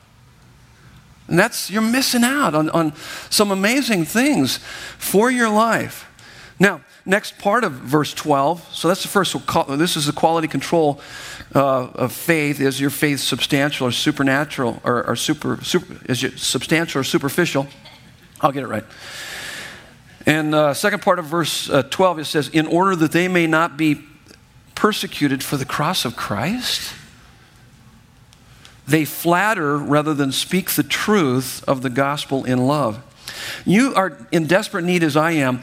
And 1.27 1.39
that's, 1.39 1.71
you're 1.71 1.81
missing 1.81 2.23
out 2.23 2.53
on, 2.53 2.69
on 2.71 2.93
some 3.29 3.51
amazing 3.51 4.05
things 4.05 4.57
for 4.97 5.31
your 5.31 5.49
life. 5.49 6.07
Now, 6.59 6.81
next 7.05 7.39
part 7.39 7.63
of 7.63 7.71
verse 7.71 8.13
12. 8.13 8.75
So 8.75 8.87
that's 8.87 9.01
the 9.01 9.07
first. 9.07 9.35
This 9.69 9.95
is 9.95 10.05
the 10.05 10.13
quality 10.13 10.47
control 10.47 10.99
uh, 11.55 11.87
of 11.87 12.11
faith. 12.11 12.59
Is 12.59 12.79
your 12.79 12.89
faith 12.89 13.21
substantial 13.21 13.87
or 13.87 13.91
supernatural 13.91 14.81
or, 14.83 15.07
or 15.07 15.15
super, 15.15 15.63
super, 15.63 15.97
is 16.05 16.23
it 16.23 16.37
substantial 16.37 16.99
or 17.01 17.03
superficial? 17.03 17.67
I'll 18.41 18.51
get 18.51 18.63
it 18.63 18.67
right. 18.67 18.83
And 20.25 20.53
uh, 20.53 20.73
second 20.73 21.01
part 21.01 21.17
of 21.17 21.25
verse 21.25 21.69
uh, 21.69 21.83
12, 21.83 22.19
it 22.19 22.25
says, 22.25 22.49
in 22.49 22.67
order 22.67 22.95
that 22.95 23.11
they 23.11 23.27
may 23.27 23.47
not 23.47 23.77
be 23.77 24.01
persecuted 24.81 25.43
for 25.43 25.57
the 25.57 25.65
cross 25.65 26.05
of 26.05 26.15
Christ. 26.15 26.95
They 28.87 29.05
flatter 29.05 29.77
rather 29.77 30.15
than 30.15 30.31
speak 30.31 30.71
the 30.71 30.81
truth 30.81 31.63
of 31.67 31.83
the 31.83 31.89
gospel 31.91 32.43
in 32.45 32.65
love. 32.65 32.99
You 33.63 33.93
are 33.93 34.17
in 34.31 34.47
desperate 34.47 34.83
need, 34.83 35.03
as 35.03 35.15
I 35.15 35.33
am, 35.33 35.61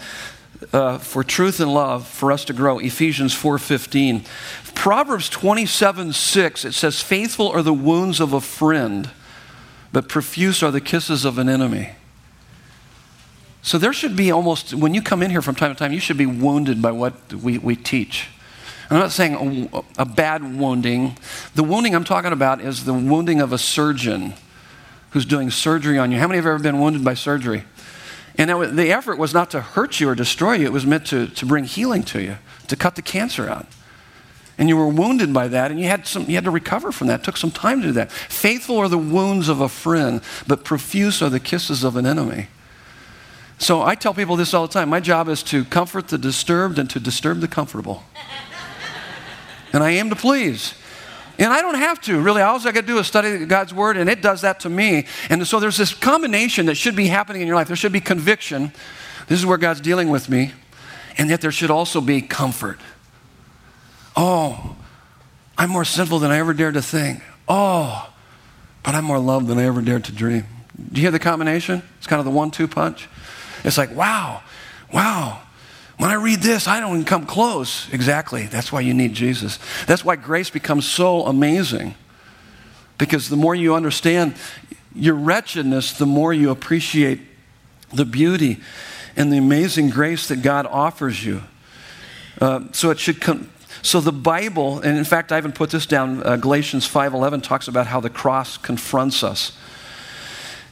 uh, 0.73 0.99
for 0.99 1.25
truth 1.25 1.59
and 1.59 1.75
love 1.75 2.07
for 2.07 2.31
us 2.31 2.45
to 2.45 2.53
grow 2.53 2.79
ephesians 2.79 3.35
4.15 3.35 4.25
proverbs 4.75 5.29
27 5.29 6.13
6 6.13 6.65
it 6.65 6.73
says 6.73 7.01
faithful 7.01 7.49
are 7.49 7.63
the 7.63 7.73
wounds 7.73 8.19
of 8.19 8.33
a 8.33 8.41
friend 8.41 9.09
but 9.93 10.09
profuse 10.09 10.61
are 10.61 10.73
the 10.73 10.81
kisses 10.81 11.25
of 11.25 11.39
an 11.39 11.49
enemy 11.49 11.91
so 13.63 13.79
there 13.79 13.93
should 13.93 14.17
be 14.17 14.33
almost 14.33 14.75
when 14.75 14.95
you 14.95 15.01
come 15.01 15.23
in 15.23 15.31
here 15.31 15.43
from 15.43 15.55
time 15.55 15.73
to 15.73 15.79
time 15.79 15.93
you 15.93 16.01
should 16.01 16.19
be 16.19 16.27
wounded 16.27 16.83
by 16.83 16.91
what 16.91 17.33
we, 17.33 17.59
we 17.59 17.77
teach 17.77 18.29
i'm 18.91 18.99
not 18.99 19.13
saying 19.13 19.69
a, 19.73 20.03
a 20.03 20.05
bad 20.05 20.59
wounding 20.59 21.17
the 21.55 21.65
wounding 21.65 21.95
i'm 21.95 22.05
talking 22.05 22.33
about 22.33 22.61
is 22.61 22.85
the 22.85 22.95
wounding 22.95 23.41
of 23.41 23.53
a 23.53 23.59
surgeon 23.59 24.35
who's 25.11 25.25
doing 25.25 25.51
surgery 25.51 25.99
on 25.99 26.13
you 26.13 26.19
how 26.19 26.27
many 26.27 26.37
have 26.37 26.47
ever 26.47 26.59
been 26.59 26.81
wounded 26.81 27.05
by 27.05 27.15
surgery 27.15 27.65
and 28.39 28.79
the 28.79 28.93
effort 28.93 29.19
was 29.19 29.35
not 29.35 29.51
to 29.51 29.61
hurt 29.61 29.99
you 29.99 30.09
or 30.09 30.15
destroy 30.15 30.55
you, 30.55 30.67
it 30.67 30.73
was 30.73 30.87
meant 30.87 31.07
to, 31.09 31.27
to 31.27 31.45
bring 31.45 31.65
healing 31.65 32.05
to 32.05 32.23
you, 32.23 32.39
to 32.69 32.77
cut 32.77 32.95
the 32.95 33.03
cancer 33.03 33.49
out. 33.49 33.67
And 34.57 34.69
you 34.69 34.77
were 34.77 34.89
wounded 34.89 35.35
by 35.35 35.49
that, 35.49 35.73
and 35.73 35.81
you 35.81 35.87
had, 35.87 36.07
some, 36.07 36.25
you 36.27 36.37
had 36.37 36.45
to 36.45 36.51
recover 36.53 36.93
from 36.93 37.09
that. 37.09 37.21
It 37.21 37.25
took 37.25 37.37
some 37.37 37.51
time 37.51 37.81
to 37.81 37.89
do 37.89 37.93
that. 37.95 38.13
Faithful 38.13 38.79
are 38.79 38.89
the 38.89 38.97
wounds 38.97 39.49
of 39.49 39.61
a 39.61 39.69
friend, 39.69 40.21
but 40.47 40.65
profuse 40.65 41.21
are 41.21 41.29
the 41.29 41.41
kisses 41.41 41.83
of 41.83 41.97
an 41.97 42.07
enemy. 42.07 42.47
So 43.59 43.83
I 43.83 43.97
tell 43.97 44.15
people 44.15 44.37
this 44.37 44.55
all 44.55 44.69
the 44.69 44.73
time. 44.73 44.89
My 44.89 45.01
job 45.01 45.29
is 45.29 45.43
to 45.45 45.65
comfort 45.65 46.09
the 46.09 46.19
disturbed 46.19 46.79
and 46.79 46.89
to 46.91 47.01
disturb 47.01 47.41
the 47.41 47.49
comfortable. 47.49 48.05
And 49.73 49.83
I 49.83 49.91
aim 49.91 50.11
to 50.11 50.17
please. 50.17 50.75
And 51.39 51.53
I 51.53 51.63
don't 51.63 51.77
have 51.77 52.01
to, 52.03 52.21
really. 52.21 52.43
All 52.43 52.59
I 52.59 52.73
got 52.73 52.81
to 52.81 52.83
do 52.83 52.99
is 52.99 53.07
study 53.07 53.47
God's 53.47 53.73
Word, 53.73 53.97
and 53.97 54.11
it 54.11 54.21
does 54.21 54.41
that 54.41 54.61
to 54.61 54.69
me. 54.69 55.07
And 55.31 55.47
so 55.47 55.61
there's 55.61 55.77
this 55.77 55.95
combination 55.95 56.67
that 56.67 56.75
should 56.75 56.97
be 56.97 57.07
happening 57.07 57.43
in 57.43 57.47
your 57.47 57.57
life. 57.57 57.69
There 57.69 57.77
should 57.77 57.93
be 57.93 58.01
conviction. 58.01 58.73
This 59.29 59.39
is 59.39 59.47
where 59.47 59.59
God's 59.59 59.81
dealing 59.81 60.11
with 60.11 60.29
me. 60.29 60.53
And 61.17 61.31
yet 61.31 61.41
there 61.41 61.53
should 61.53 61.71
also 61.71 62.01
be 62.01 62.23
comfort. 62.23 62.81
Oh, 64.17 64.77
I'm 65.57 65.71
more 65.71 65.85
sinful 65.85 66.19
than 66.19 66.33
I 66.33 66.39
ever 66.39 66.53
dared 66.53 66.75
to 66.75 66.83
think. 66.83 67.23
Oh, 67.47 68.13
but 68.83 68.97
I'm 68.97 69.05
more 69.05 69.19
loved 69.19 69.47
than 69.47 69.59
I 69.59 69.65
ever 69.65 69.81
dared 69.81 70.05
to 70.05 70.13
dream. 70.13 70.45
Do 70.77 71.01
you 71.01 71.03
hear 71.03 71.11
the 71.11 71.19
combination? 71.19 71.83
It's 71.99 72.07
kind 72.07 72.19
of 72.19 72.25
the 72.25 72.33
one 72.33 72.51
two 72.51 72.67
punch. 72.67 73.09
It's 73.65 73.79
like, 73.79 73.95
wow, 73.95 74.43
wow. 74.93 75.43
When 75.99 76.11
I 76.11 76.15
read 76.15 76.41
this, 76.41 76.69
I 76.69 76.79
don't 76.79 76.93
even 76.93 77.05
come 77.05 77.27
close. 77.27 77.93
Exactly. 77.93 78.47
That's 78.47 78.71
why 78.73 78.81
you 78.81 78.95
need 78.95 79.15
Jesus. 79.15 79.59
That's 79.87 80.05
why 80.05 80.15
grace 80.17 80.49
becomes 80.49 80.89
so 80.89 81.27
amazing. 81.27 81.97
Because 82.99 83.29
the 83.29 83.37
more 83.37 83.55
you 83.55 83.75
understand 83.75 84.35
your 84.95 85.17
wretchedness, 85.17 85.99
the 85.99 86.07
more 86.07 86.33
you 86.33 86.51
appreciate 86.51 87.21
the 87.93 88.05
beauty 88.05 88.61
and 89.17 89.33
the 89.33 89.39
amazing 89.39 89.91
grace 89.91 90.29
that 90.29 90.43
God 90.43 90.67
offers 90.67 91.25
you. 91.25 91.43
Uh, 92.41 92.61
so 92.73 92.91
it 92.91 93.01
should 93.01 93.21
come. 93.21 93.51
So 93.83 94.01
the 94.01 94.13
Bible, 94.13 94.81
and 94.81 94.97
in 94.97 95.05
fact, 95.05 95.33
I 95.33 95.39
even 95.39 95.53
put 95.53 95.71
this 95.71 95.87
down. 95.87 96.23
Uh, 96.25 96.37
Galatians 96.37 96.87
5:11 96.87 97.43
talks 97.43 97.67
about 97.67 97.89
how 97.89 97.99
the 98.01 98.11
cross 98.11 98.57
confronts 98.57 99.25
us. 99.25 99.53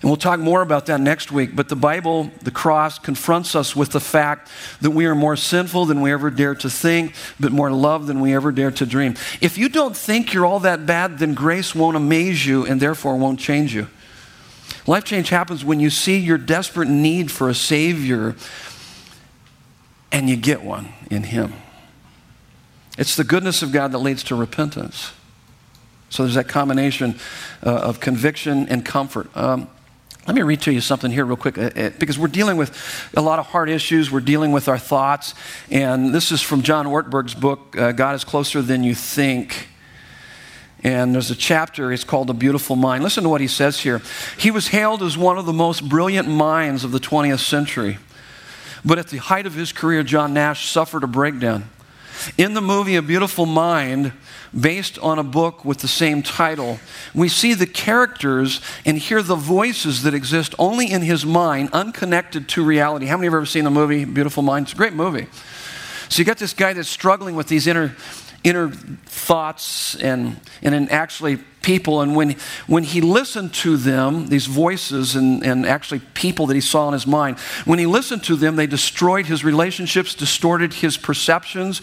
And 0.02 0.10
we'll 0.10 0.18
talk 0.18 0.38
more 0.38 0.60
about 0.60 0.86
that 0.86 1.00
next 1.00 1.32
week. 1.32 1.56
But 1.56 1.68
the 1.68 1.76
Bible, 1.76 2.30
the 2.42 2.50
cross, 2.50 2.98
confronts 2.98 3.54
us 3.54 3.74
with 3.74 3.92
the 3.92 4.00
fact 4.00 4.50
that 4.82 4.90
we 4.90 5.06
are 5.06 5.14
more 5.14 5.36
sinful 5.36 5.86
than 5.86 6.02
we 6.02 6.12
ever 6.12 6.30
dare 6.30 6.54
to 6.56 6.68
think, 6.68 7.14
but 7.40 7.50
more 7.50 7.70
loved 7.70 8.06
than 8.06 8.20
we 8.20 8.34
ever 8.34 8.52
dare 8.52 8.70
to 8.72 8.84
dream. 8.84 9.14
If 9.40 9.56
you 9.56 9.70
don't 9.70 9.96
think 9.96 10.34
you're 10.34 10.44
all 10.44 10.60
that 10.60 10.84
bad, 10.84 11.18
then 11.18 11.32
grace 11.32 11.74
won't 11.74 11.96
amaze 11.96 12.46
you 12.46 12.66
and 12.66 12.80
therefore 12.80 13.16
won't 13.16 13.40
change 13.40 13.74
you. 13.74 13.88
Life 14.86 15.04
change 15.04 15.30
happens 15.30 15.64
when 15.64 15.80
you 15.80 15.90
see 15.90 16.18
your 16.18 16.38
desperate 16.38 16.88
need 16.88 17.30
for 17.30 17.48
a 17.48 17.54
Savior 17.54 18.36
and 20.12 20.28
you 20.28 20.36
get 20.36 20.62
one 20.62 20.92
in 21.10 21.24
Him. 21.24 21.54
It's 22.98 23.16
the 23.16 23.24
goodness 23.24 23.62
of 23.62 23.72
God 23.72 23.92
that 23.92 23.98
leads 23.98 24.22
to 24.24 24.34
repentance. 24.34 25.12
So 26.08 26.22
there's 26.22 26.36
that 26.36 26.48
combination 26.48 27.18
uh, 27.64 27.70
of 27.70 28.00
conviction 28.00 28.68
and 28.68 28.84
comfort. 28.84 29.28
Um, 29.36 29.68
let 30.26 30.34
me 30.34 30.42
read 30.42 30.60
to 30.62 30.72
you 30.72 30.80
something 30.80 31.12
here, 31.12 31.24
real 31.24 31.36
quick, 31.36 31.56
uh, 31.56 31.70
uh, 31.76 31.90
because 32.00 32.18
we're 32.18 32.26
dealing 32.26 32.56
with 32.56 33.10
a 33.16 33.20
lot 33.20 33.38
of 33.38 33.46
hard 33.46 33.70
issues. 33.70 34.10
We're 34.10 34.20
dealing 34.20 34.50
with 34.50 34.66
our 34.68 34.78
thoughts. 34.78 35.34
And 35.70 36.12
this 36.12 36.32
is 36.32 36.42
from 36.42 36.62
John 36.62 36.86
Ortberg's 36.86 37.34
book, 37.34 37.76
uh, 37.78 37.92
God 37.92 38.16
is 38.16 38.24
Closer 38.24 38.60
Than 38.60 38.82
You 38.82 38.94
Think. 38.94 39.68
And 40.82 41.14
there's 41.14 41.30
a 41.30 41.36
chapter, 41.36 41.92
it's 41.92 42.02
called 42.02 42.28
A 42.28 42.34
Beautiful 42.34 42.74
Mind. 42.74 43.04
Listen 43.04 43.22
to 43.22 43.28
what 43.28 43.40
he 43.40 43.46
says 43.46 43.80
here. 43.80 44.02
He 44.36 44.50
was 44.50 44.68
hailed 44.68 45.02
as 45.02 45.16
one 45.16 45.38
of 45.38 45.46
the 45.46 45.52
most 45.52 45.88
brilliant 45.88 46.28
minds 46.28 46.82
of 46.82 46.90
the 46.90 47.00
20th 47.00 47.38
century. 47.38 47.98
But 48.84 48.98
at 48.98 49.08
the 49.08 49.18
height 49.18 49.46
of 49.46 49.54
his 49.54 49.72
career, 49.72 50.02
John 50.02 50.34
Nash 50.34 50.68
suffered 50.68 51.04
a 51.04 51.08
breakdown. 51.08 51.70
In 52.36 52.54
the 52.54 52.60
movie 52.60 52.96
A 52.96 53.02
Beautiful 53.02 53.46
Mind, 53.46 54.12
based 54.58 54.98
on 54.98 55.18
a 55.18 55.24
book 55.24 55.64
with 55.64 55.78
the 55.78 55.88
same 55.88 56.22
title, 56.22 56.78
we 57.14 57.28
see 57.28 57.54
the 57.54 57.66
characters 57.66 58.60
and 58.84 58.98
hear 58.98 59.22
the 59.22 59.36
voices 59.36 60.02
that 60.02 60.14
exist 60.14 60.54
only 60.58 60.90
in 60.90 61.02
his 61.02 61.24
mind, 61.26 61.70
unconnected 61.72 62.48
to 62.50 62.64
reality. 62.64 63.06
How 63.06 63.16
many 63.16 63.26
of 63.26 63.32
you 63.32 63.36
have 63.36 63.42
ever 63.42 63.46
seen 63.46 63.64
the 63.64 63.70
movie 63.70 64.04
Beautiful 64.04 64.42
Mind? 64.42 64.66
It's 64.66 64.72
a 64.72 64.76
great 64.76 64.92
movie. 64.92 65.26
So 66.08 66.20
you 66.20 66.24
got 66.24 66.38
this 66.38 66.52
guy 66.52 66.72
that's 66.72 66.88
struggling 66.88 67.34
with 67.34 67.48
these 67.48 67.66
inner 67.66 67.96
inner 68.46 68.70
thoughts 68.70 69.96
and, 69.96 70.40
and 70.62 70.90
actually 70.92 71.36
people. 71.62 72.00
And 72.00 72.14
when, 72.14 72.36
when 72.68 72.84
he 72.84 73.00
listened 73.00 73.52
to 73.54 73.76
them, 73.76 74.28
these 74.28 74.46
voices 74.46 75.16
and, 75.16 75.44
and 75.44 75.66
actually 75.66 75.98
people 76.14 76.46
that 76.46 76.54
he 76.54 76.60
saw 76.60 76.86
in 76.86 76.92
his 76.92 77.08
mind, 77.08 77.40
when 77.64 77.80
he 77.80 77.86
listened 77.86 78.22
to 78.24 78.36
them, 78.36 78.54
they 78.54 78.68
destroyed 78.68 79.26
his 79.26 79.44
relationships, 79.44 80.14
distorted 80.14 80.74
his 80.74 80.96
perceptions, 80.96 81.82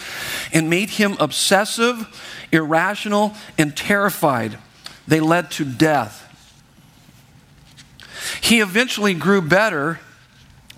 and 0.54 0.70
made 0.70 0.92
him 0.92 1.18
obsessive, 1.20 2.08
irrational, 2.54 3.34
and 3.58 3.76
terrified. 3.76 4.58
They 5.06 5.20
led 5.20 5.52
to 5.52 5.66
death. 5.66 6.22
He 8.40 8.62
eventually 8.62 9.14
grew 9.14 9.42
better 9.42 10.00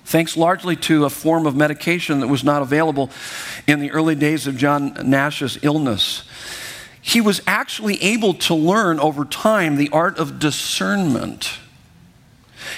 thanks 0.06 0.38
largely 0.38 0.76
to 0.76 1.06
a 1.06 1.10
form 1.10 1.46
of 1.46 1.56
medication 1.56 2.20
that 2.22 2.28
was 2.28 2.44
not 2.44 2.62
available 2.62 3.10
in 3.68 3.80
the 3.80 3.92
early 3.92 4.16
days 4.16 4.48
of 4.48 4.56
John 4.56 4.98
Nash's 5.04 5.58
illness. 5.64 6.24
He 7.02 7.22
was 7.22 7.42
actually 7.46 8.02
able 8.02 8.34
to 8.36 8.56
learn 8.56 9.00
over 9.00 9.26
time 9.26 9.76
the 9.76 9.90
art 9.90 10.18
of 10.18 10.40
discernment. 10.40 11.60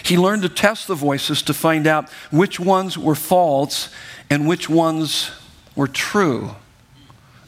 He 0.04 0.18
learned 0.18 0.42
to 0.42 0.50
test 0.50 0.88
the 0.88 0.96
voices 0.96 1.42
to 1.44 1.54
find 1.54 1.88
out 1.88 2.10
which 2.32 2.60
ones 2.60 2.98
were 2.98 3.16
false 3.16 3.94
and 4.30 4.48
which 4.48 4.70
ones 4.70 5.32
were 5.76 5.88
true. 5.88 6.52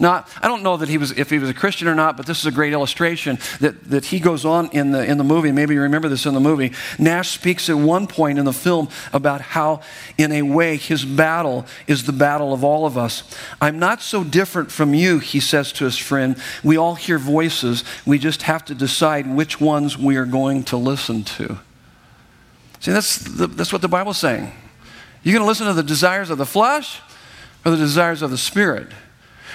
Now, 0.02 0.26
I 0.42 0.48
don't 0.48 0.64
know 0.64 0.78
that 0.78 0.88
he 0.88 0.98
was, 0.98 1.12
if 1.12 1.30
he 1.30 1.40
was 1.40 1.50
a 1.50 1.54
Christian 1.54 1.90
or 1.90 1.96
not, 1.96 2.16
but 2.16 2.26
this 2.26 2.40
is 2.40 2.46
a 2.46 2.52
great 2.52 2.72
illustration 2.72 3.38
that, 3.60 3.84
that 3.90 4.06
he 4.06 4.22
goes 4.22 4.46
on 4.46 4.70
in 4.70 4.92
the, 4.92 5.04
in 5.04 5.18
the 5.18 5.26
movie. 5.26 5.52
Maybe 5.52 5.74
you 5.74 5.82
remember 5.82 6.08
this 6.08 6.26
in 6.26 6.34
the 6.34 6.40
movie. 6.40 6.72
Nash 6.98 7.32
speaks 7.32 7.70
at 7.70 7.76
one 7.76 8.08
point 8.08 8.40
in 8.40 8.46
the 8.46 8.54
film 8.54 8.88
about 9.12 9.42
how, 9.42 9.82
in 10.18 10.32
a 10.32 10.42
way, 10.42 10.78
his 10.78 11.04
battle 11.04 11.66
is 11.86 12.06
the 12.06 12.14
battle 12.14 12.54
of 12.54 12.64
all 12.64 12.86
of 12.86 12.98
us. 12.98 13.24
I'm 13.60 13.78
not 13.78 14.02
so 14.02 14.24
different 14.24 14.72
from 14.72 14.94
you, 14.94 15.20
he 15.20 15.42
says 15.42 15.74
to 15.74 15.84
his 15.84 15.98
friend. 15.98 16.38
We 16.64 16.78
all 16.78 16.96
hear 16.96 17.20
voices. 17.20 17.84
We 18.06 18.20
just 18.20 18.44
have 18.44 18.64
to 18.66 18.76
decide 18.76 19.28
which 19.28 19.60
ones 19.60 19.98
we 19.98 20.16
are 20.16 20.26
going 20.26 20.64
to 20.66 20.78
listen 20.78 21.26
to. 21.26 21.60
See, 22.80 22.92
that's, 22.92 23.18
the, 23.18 23.48
that's 23.48 23.74
what 23.74 23.82
the 23.82 23.90
Bible's 23.90 24.18
saying. 24.18 24.50
You're 25.24 25.34
going 25.34 25.44
to 25.44 25.48
listen 25.48 25.68
to 25.68 25.74
the 25.74 25.84
desires 25.84 26.30
of 26.30 26.38
the 26.38 26.46
flesh 26.46 27.02
or 27.66 27.72
the 27.72 27.78
desires 27.78 28.22
of 28.22 28.32
the 28.32 28.38
spirit? 28.38 28.88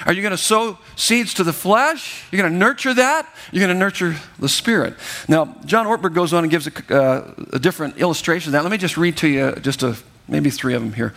Are 0.07 0.13
you 0.13 0.23
going 0.23 0.33
to 0.33 0.39
sow 0.39 0.79
seeds 0.97 1.35
to 1.35 1.45
the 1.45 1.53
flesh? 1.53 2.25
You're 2.31 2.43
going 2.43 2.53
to 2.53 2.59
nurture 2.59 2.95
that? 2.95 3.33
You're 3.53 3.61
going 3.67 3.75
to 3.75 3.79
nurture 3.79 4.17
the 4.39 4.49
spirit. 4.49 4.95
Now, 5.29 5.57
John 5.65 5.87
Ortberg 5.87 6.15
goes 6.15 6.33
on 6.33 6.45
and 6.45 6.51
gives 6.51 6.67
a, 6.67 6.95
uh, 6.95 7.35
a 7.53 7.59
different 7.59 7.99
illustration 7.99 8.51
of 8.51 8.53
that. 8.53 8.63
Let 8.63 8.73
me 8.73 8.79
just 8.79 8.97
read 8.97 9.17
to 9.19 9.29
you 9.29 9.53
just 9.57 9.83
a, 9.83 9.97
maybe 10.29 10.51
three 10.51 10.75
of 10.75 10.83
them 10.83 10.93
here. 10.93 11.15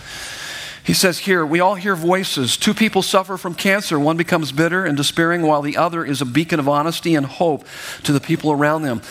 He 0.83 0.93
says 0.93 1.19
here, 1.19 1.45
we 1.45 1.59
all 1.59 1.75
hear 1.75 1.97
voices. 1.97 2.55
Two 2.55 2.73
people 2.73 3.01
suffer 3.01 3.35
from 3.35 3.55
cancer. 3.55 3.99
One 3.99 4.15
becomes 4.15 4.53
bitter 4.53 4.85
and 4.85 4.95
despairing, 4.95 5.41
while 5.41 5.61
the 5.61 5.75
other 5.75 6.05
is 6.05 6.21
a 6.21 6.25
beacon 6.25 6.61
of 6.61 6.69
honesty 6.69 7.13
and 7.13 7.25
hope 7.25 7.65
to 8.03 8.13
the 8.13 8.21
people 8.21 8.53
around 8.53 8.83
them. 8.83 9.01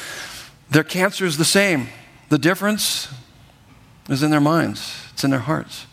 Their 0.71 0.85
cancer 0.85 1.27
is 1.27 1.37
the 1.37 1.45
same. 1.45 1.89
The 2.31 2.39
difference 2.39 3.13
is 4.09 4.23
in 4.23 4.31
their 4.31 4.41
minds, 4.41 5.07
it's 5.13 5.23
in 5.23 5.31
their 5.31 5.41
hearts. 5.41 5.87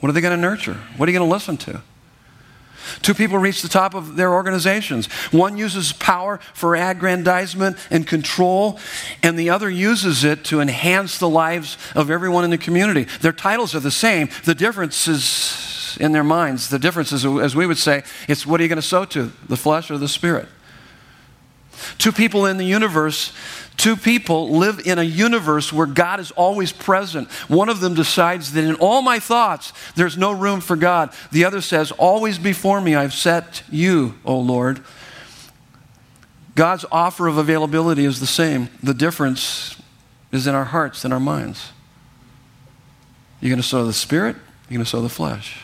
What 0.00 0.10
are 0.10 0.12
they 0.12 0.20
going 0.20 0.36
to 0.36 0.40
nurture? 0.40 0.78
What 0.98 1.08
are 1.08 1.12
you 1.12 1.18
going 1.18 1.28
to 1.30 1.32
listen 1.32 1.56
to? 1.56 1.80
Two 3.02 3.14
people 3.14 3.38
reach 3.38 3.62
the 3.62 3.68
top 3.68 3.94
of 3.94 4.16
their 4.16 4.32
organizations. 4.32 5.06
One 5.32 5.56
uses 5.56 5.92
power 5.92 6.38
for 6.52 6.74
aggrandizement 6.76 7.76
and 7.90 8.06
control, 8.06 8.78
and 9.22 9.38
the 9.38 9.50
other 9.50 9.70
uses 9.70 10.24
it 10.24 10.44
to 10.46 10.60
enhance 10.60 11.18
the 11.18 11.28
lives 11.28 11.76
of 11.94 12.10
everyone 12.10 12.44
in 12.44 12.50
the 12.50 12.58
community. 12.58 13.04
Their 13.20 13.32
titles 13.32 13.74
are 13.74 13.80
the 13.80 13.90
same. 13.90 14.28
The 14.44 14.54
difference 14.54 15.08
is 15.08 15.96
in 16.00 16.12
their 16.12 16.24
minds. 16.24 16.70
The 16.70 16.78
difference 16.78 17.12
is, 17.12 17.24
as 17.24 17.54
we 17.54 17.66
would 17.66 17.78
say, 17.78 18.02
it's 18.28 18.46
what 18.46 18.60
are 18.60 18.62
you 18.62 18.68
going 18.68 18.76
to 18.76 18.82
sow 18.82 19.04
to, 19.06 19.32
the 19.48 19.56
flesh 19.56 19.90
or 19.90 19.98
the 19.98 20.08
spirit? 20.08 20.48
Two 21.98 22.12
people 22.12 22.46
in 22.46 22.56
the 22.56 22.64
universe 22.64 23.32
Two 23.76 23.96
people 23.96 24.50
live 24.50 24.86
in 24.86 24.98
a 24.98 25.02
universe 25.02 25.72
where 25.72 25.86
God 25.86 26.20
is 26.20 26.30
always 26.32 26.72
present. 26.72 27.30
One 27.48 27.68
of 27.68 27.80
them 27.80 27.94
decides 27.94 28.52
that 28.52 28.64
in 28.64 28.76
all 28.76 29.02
my 29.02 29.18
thoughts, 29.18 29.72
there's 29.96 30.16
no 30.16 30.32
room 30.32 30.60
for 30.60 30.76
God. 30.76 31.12
The 31.32 31.44
other 31.44 31.60
says, 31.60 31.90
Always 31.92 32.38
before 32.38 32.80
me, 32.80 32.94
I've 32.94 33.12
set 33.12 33.62
you, 33.70 34.14
O 34.24 34.38
Lord. 34.38 34.80
God's 36.54 36.84
offer 36.92 37.26
of 37.26 37.36
availability 37.36 38.04
is 38.04 38.20
the 38.20 38.26
same. 38.26 38.68
The 38.82 38.94
difference 38.94 39.76
is 40.30 40.46
in 40.46 40.54
our 40.54 40.66
hearts 40.66 41.04
and 41.04 41.12
our 41.12 41.20
minds. 41.20 41.72
You're 43.40 43.50
going 43.50 43.60
to 43.60 43.66
sow 43.66 43.84
the 43.84 43.92
spirit, 43.92 44.36
you're 44.68 44.78
going 44.78 44.84
to 44.84 44.90
sow 44.90 45.02
the 45.02 45.08
flesh. 45.08 45.60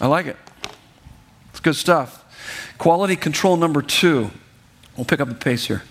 I 0.00 0.08
like 0.08 0.26
it. 0.26 0.36
It's 1.50 1.60
good 1.60 1.76
stuff. 1.76 2.24
Quality 2.76 3.16
control 3.16 3.56
number 3.56 3.82
two. 3.82 4.30
We'll 4.96 5.06
pick 5.06 5.20
up 5.20 5.28
the 5.28 5.34
pace 5.34 5.66
here. 5.66 5.82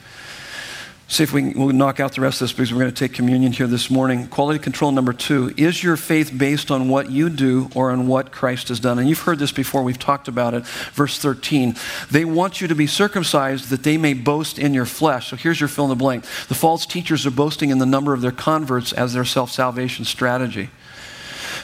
See 1.08 1.24
if 1.24 1.34
we 1.34 1.52
can, 1.52 1.60
we'll 1.60 1.74
knock 1.74 2.00
out 2.00 2.14
the 2.14 2.22
rest 2.22 2.42
of 2.42 2.46
this 2.48 2.54
because 2.54 2.74
we're 2.74 2.80
going 2.80 2.94
to 2.94 2.98
take 2.98 3.14
communion 3.14 3.52
here 3.52 3.68
this 3.68 3.92
morning. 3.92 4.28
Quality 4.28 4.58
control 4.58 4.92
number 4.92 5.14
two 5.14 5.54
is 5.56 5.84
your 5.84 5.98
faith 5.98 6.36
based 6.36 6.72
on 6.72 6.90
what 6.90 7.12
you 7.12 7.30
do 7.30 7.70
or 7.76 7.92
on 7.92 8.08
what 8.08 8.32
Christ 8.32 8.70
has 8.70 8.80
done? 8.80 8.98
And 8.98 9.08
you've 9.08 9.20
heard 9.20 9.38
this 9.38 9.52
before, 9.52 9.84
we've 9.84 10.00
talked 10.00 10.28
about 10.28 10.56
it. 10.56 10.66
Verse 10.66 11.20
13 11.20 11.76
they 12.10 12.26
want 12.26 12.60
you 12.60 12.68
to 12.68 12.76
be 12.76 12.88
circumcised 12.88 13.70
that 13.70 13.84
they 13.84 13.98
may 13.98 14.14
boast 14.14 14.58
in 14.58 14.74
your 14.74 14.86
flesh. 14.86 15.30
So 15.30 15.36
here's 15.36 15.60
your 15.60 15.70
fill 15.70 15.86
in 15.86 15.90
the 15.90 15.96
blank. 15.96 16.24
The 16.48 16.56
false 16.56 16.86
teachers 16.86 17.26
are 17.26 17.32
boasting 17.32 17.70
in 17.70 17.78
the 17.78 17.86
number 17.86 18.14
of 18.14 18.22
their 18.22 18.32
converts 18.32 18.92
as 18.92 19.14
their 19.14 19.26
self 19.26 19.52
salvation 19.52 20.06
strategy. 20.06 20.70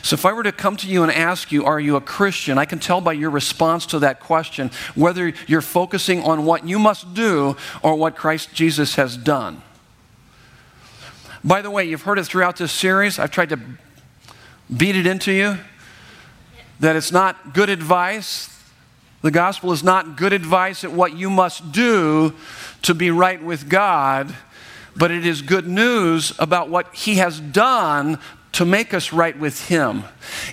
So, 0.03 0.15
if 0.15 0.25
I 0.25 0.33
were 0.33 0.43
to 0.43 0.51
come 0.51 0.77
to 0.77 0.87
you 0.87 1.03
and 1.03 1.11
ask 1.11 1.51
you, 1.51 1.65
Are 1.65 1.79
you 1.79 1.95
a 1.95 2.01
Christian? 2.01 2.57
I 2.57 2.65
can 2.65 2.79
tell 2.79 3.01
by 3.01 3.13
your 3.13 3.29
response 3.29 3.85
to 3.87 3.99
that 3.99 4.19
question 4.19 4.71
whether 4.95 5.33
you're 5.47 5.61
focusing 5.61 6.23
on 6.23 6.45
what 6.45 6.67
you 6.67 6.79
must 6.79 7.13
do 7.13 7.55
or 7.83 7.95
what 7.95 8.15
Christ 8.15 8.53
Jesus 8.53 8.95
has 8.95 9.15
done. 9.15 9.61
By 11.43 11.61
the 11.61 11.71
way, 11.71 11.85
you've 11.85 12.03
heard 12.03 12.19
it 12.19 12.25
throughout 12.25 12.57
this 12.57 12.71
series. 12.71 13.17
I've 13.17 13.31
tried 13.31 13.49
to 13.49 13.59
beat 14.75 14.95
it 14.95 15.07
into 15.07 15.31
you 15.31 15.57
that 16.79 16.95
it's 16.95 17.11
not 17.11 17.53
good 17.53 17.69
advice. 17.69 18.49
The 19.21 19.31
gospel 19.31 19.71
is 19.71 19.83
not 19.83 20.17
good 20.17 20.33
advice 20.33 20.83
at 20.83 20.91
what 20.91 21.15
you 21.15 21.29
must 21.29 21.71
do 21.71 22.33
to 22.81 22.95
be 22.95 23.11
right 23.11 23.41
with 23.41 23.69
God, 23.69 24.35
but 24.95 25.11
it 25.11 25.25
is 25.25 25.43
good 25.43 25.67
news 25.67 26.33
about 26.39 26.69
what 26.69 26.93
He 26.95 27.15
has 27.15 27.39
done 27.39 28.19
to 28.53 28.65
make 28.65 28.93
us 28.93 29.13
right 29.13 29.37
with 29.37 29.67
Him. 29.67 30.03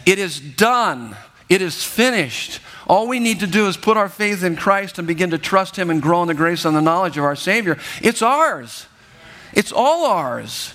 It 0.06 0.18
is 0.18 0.40
done, 0.40 1.16
it 1.48 1.62
is 1.62 1.84
finished. 1.84 2.60
All 2.86 3.06
we 3.06 3.20
need 3.20 3.40
to 3.40 3.46
do 3.46 3.66
is 3.66 3.76
put 3.76 3.96
our 3.96 4.08
faith 4.08 4.42
in 4.42 4.56
Christ 4.56 4.98
and 4.98 5.06
begin 5.06 5.30
to 5.30 5.38
trust 5.38 5.76
Him 5.76 5.90
and 5.90 6.00
grow 6.00 6.22
in 6.22 6.28
the 6.28 6.34
grace 6.34 6.64
and 6.64 6.76
the 6.76 6.80
knowledge 6.80 7.18
of 7.18 7.24
our 7.24 7.36
Savior. 7.36 7.78
It's 8.02 8.22
ours, 8.22 8.86
it's 9.52 9.72
all 9.72 10.06
ours. 10.06 10.74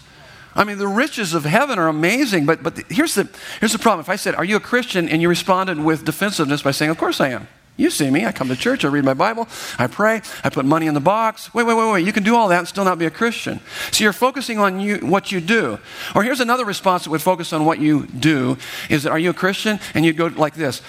I 0.55 0.63
mean, 0.65 0.77
the 0.77 0.87
riches 0.87 1.33
of 1.33 1.45
heaven 1.45 1.79
are 1.79 1.87
amazing, 1.87 2.45
but, 2.45 2.61
but 2.61 2.77
here's, 2.87 3.15
the, 3.15 3.27
here's 3.59 3.71
the 3.71 3.79
problem. 3.79 4.01
If 4.01 4.09
I 4.09 4.17
said, 4.17 4.35
Are 4.35 4.45
you 4.45 4.57
a 4.57 4.59
Christian? 4.59 5.09
and 5.09 5.19
you 5.19 5.27
responded 5.27 5.79
with 5.79 6.05
defensiveness 6.05 6.61
by 6.61 6.71
saying, 6.71 6.91
Of 6.91 6.97
course 6.97 7.19
I 7.19 7.29
am. 7.29 7.47
You 7.75 7.89
see 7.89 8.11
me. 8.11 8.25
I 8.25 8.31
come 8.31 8.49
to 8.49 8.55
church. 8.55 8.85
I 8.85 8.89
read 8.89 9.03
my 9.03 9.15
Bible. 9.15 9.47
I 9.79 9.87
pray. 9.87 10.21
I 10.43 10.49
put 10.49 10.63
money 10.63 10.85
in 10.85 10.93
the 10.93 10.99
box. 10.99 11.53
Wait, 11.55 11.63
wait, 11.63 11.73
wait, 11.73 11.91
wait. 11.91 12.05
You 12.05 12.13
can 12.13 12.23
do 12.23 12.35
all 12.35 12.47
that 12.49 12.59
and 12.59 12.67
still 12.67 12.85
not 12.85 12.99
be 12.99 13.05
a 13.05 13.11
Christian. 13.11 13.59
So 13.91 14.03
you're 14.03 14.13
focusing 14.13 14.59
on 14.59 14.79
you, 14.79 14.97
what 14.97 15.31
you 15.31 15.41
do. 15.41 15.79
Or 16.13 16.23
here's 16.23 16.39
another 16.39 16.65
response 16.65 17.05
that 17.05 17.09
would 17.09 17.21
focus 17.23 17.51
on 17.51 17.65
what 17.65 17.79
you 17.79 18.05
do 18.05 18.57
is 18.89 19.03
that, 19.03 19.11
Are 19.11 19.17
you 19.17 19.31
a 19.31 19.33
Christian? 19.33 19.79
And 19.95 20.05
you'd 20.05 20.17
go 20.17 20.27
like 20.27 20.53
this 20.53 20.81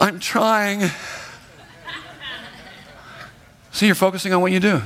I'm 0.00 0.18
trying. 0.18 0.90
See, 3.70 3.86
you're 3.86 3.94
focusing 3.94 4.32
on 4.32 4.40
what 4.40 4.52
you 4.52 4.60
do. 4.60 4.82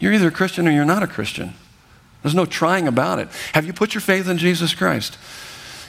You're 0.00 0.12
either 0.12 0.28
a 0.28 0.32
Christian 0.32 0.66
or 0.66 0.70
you're 0.70 0.84
not 0.84 1.02
a 1.02 1.06
Christian. 1.06 1.54
There's 2.22 2.34
no 2.34 2.46
trying 2.46 2.88
about 2.88 3.18
it. 3.18 3.28
Have 3.52 3.66
you 3.66 3.72
put 3.72 3.94
your 3.94 4.00
faith 4.00 4.28
in 4.28 4.38
Jesus 4.38 4.74
Christ? 4.74 5.18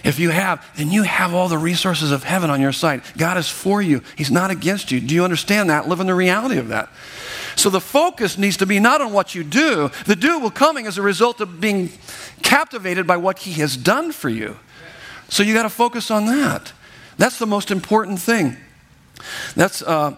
If 0.05 0.19
you 0.19 0.29
have, 0.29 0.63
then 0.77 0.91
you 0.91 1.01
have 1.01 1.33
all 1.33 1.49
the 1.49 1.57
resources 1.57 2.11
of 2.11 2.23
heaven 2.23 2.51
on 2.51 2.61
your 2.61 2.71
side. 2.71 3.01
God 3.17 3.37
is 3.37 3.49
for 3.49 3.81
you, 3.81 4.03
He's 4.15 4.29
not 4.29 4.51
against 4.51 4.91
you. 4.91 5.01
Do 5.01 5.15
you 5.15 5.23
understand 5.23 5.71
that? 5.71 5.87
Live 5.87 5.99
in 5.99 6.05
the 6.05 6.13
reality 6.13 6.57
of 6.57 6.67
that. 6.67 6.89
So 7.55 7.71
the 7.71 7.81
focus 7.81 8.37
needs 8.37 8.55
to 8.57 8.67
be 8.67 8.79
not 8.79 9.01
on 9.01 9.13
what 9.13 9.33
you 9.33 9.43
do, 9.43 9.89
the 10.05 10.15
do 10.15 10.37
will 10.37 10.51
coming 10.51 10.85
as 10.85 10.99
a 10.99 11.01
result 11.01 11.41
of 11.41 11.59
being 11.59 11.89
captivated 12.43 13.07
by 13.07 13.17
what 13.17 13.39
He 13.39 13.53
has 13.61 13.75
done 13.75 14.11
for 14.11 14.29
you. 14.29 14.59
So 15.27 15.41
you 15.41 15.55
got 15.55 15.63
to 15.63 15.69
focus 15.69 16.11
on 16.11 16.27
that. 16.27 16.71
That's 17.17 17.39
the 17.39 17.47
most 17.47 17.71
important 17.71 18.19
thing. 18.19 18.57
That's 19.55 19.81
uh, 19.81 20.17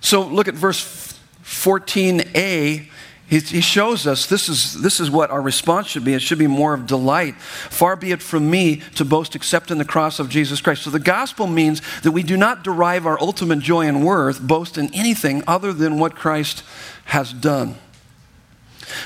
so. 0.00 0.22
Look 0.22 0.48
at 0.48 0.54
verse 0.54 1.18
14a 1.44 2.86
he, 3.28 3.40
he, 3.40 3.60
shows 3.60 4.06
us 4.06 4.26
this 4.26 4.48
is, 4.48 4.80
this 4.82 5.00
is 5.00 5.10
what 5.10 5.30
our 5.30 5.42
response 5.42 5.88
should 5.88 6.04
be. 6.04 6.14
It 6.14 6.22
should 6.22 6.38
be 6.38 6.46
more 6.46 6.74
of 6.74 6.86
delight. 6.86 7.34
Far 7.36 7.96
be 7.96 8.12
it 8.12 8.22
from 8.22 8.48
me 8.48 8.82
to 8.94 9.04
boast 9.04 9.34
except 9.34 9.72
in 9.72 9.78
the 9.78 9.84
cross 9.84 10.20
of 10.20 10.28
Jesus 10.28 10.60
Christ. 10.60 10.84
So 10.84 10.90
the 10.90 11.00
gospel 11.00 11.48
means 11.48 11.82
that 12.02 12.12
we 12.12 12.22
do 12.22 12.36
not 12.36 12.62
derive 12.62 13.04
our 13.04 13.20
ultimate 13.20 13.58
joy 13.58 13.88
and 13.88 14.06
worth, 14.06 14.40
boast 14.40 14.78
in 14.78 14.94
anything 14.94 15.42
other 15.48 15.72
than 15.72 15.98
what 15.98 16.14
Christ 16.14 16.62
has 17.06 17.32
done. 17.32 17.74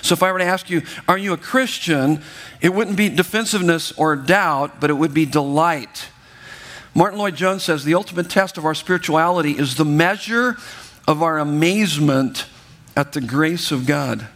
So 0.02 0.12
if 0.12 0.22
I 0.22 0.30
were 0.30 0.38
to 0.38 0.44
ask 0.44 0.68
you, 0.68 0.82
are 1.08 1.16
you 1.16 1.32
a 1.32 1.38
Christian? 1.38 2.22
It 2.60 2.74
wouldn't 2.74 2.98
be 2.98 3.08
defensiveness 3.08 3.90
or 3.92 4.16
doubt, 4.16 4.80
but 4.80 4.90
it 4.90 4.94
would 4.94 5.14
be 5.14 5.24
delight. 5.24 6.08
Martyn 6.94 7.18
Lloyd-Jones 7.18 7.62
says 7.62 7.84
the 7.84 7.94
ultimate 7.94 8.28
test 8.28 8.58
of 8.58 8.66
our 8.66 8.74
spirituality 8.74 9.52
is 9.52 9.76
the 9.76 9.86
measure 9.86 10.58
of 11.08 11.22
our 11.22 11.38
amazement 11.38 12.44
at 13.00 13.12
the 13.12 13.20
grace 13.20 13.72
of 13.72 13.86
God. 13.86 14.28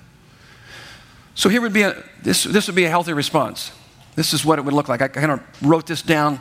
So 1.34 1.48
here 1.48 1.60
would 1.60 1.72
be 1.72 1.82
a, 1.82 2.02
this, 2.22 2.44
this 2.44 2.66
would 2.66 2.76
be 2.76 2.84
a 2.84 2.88
healthy 2.88 3.12
response. 3.12 3.72
This 4.16 4.32
is 4.32 4.44
what 4.44 4.58
it 4.58 4.64
would 4.64 4.74
look 4.74 4.88
like. 4.88 5.02
I 5.02 5.08
kind 5.08 5.32
of 5.32 5.40
wrote 5.62 5.86
this 5.86 6.00
down, 6.00 6.40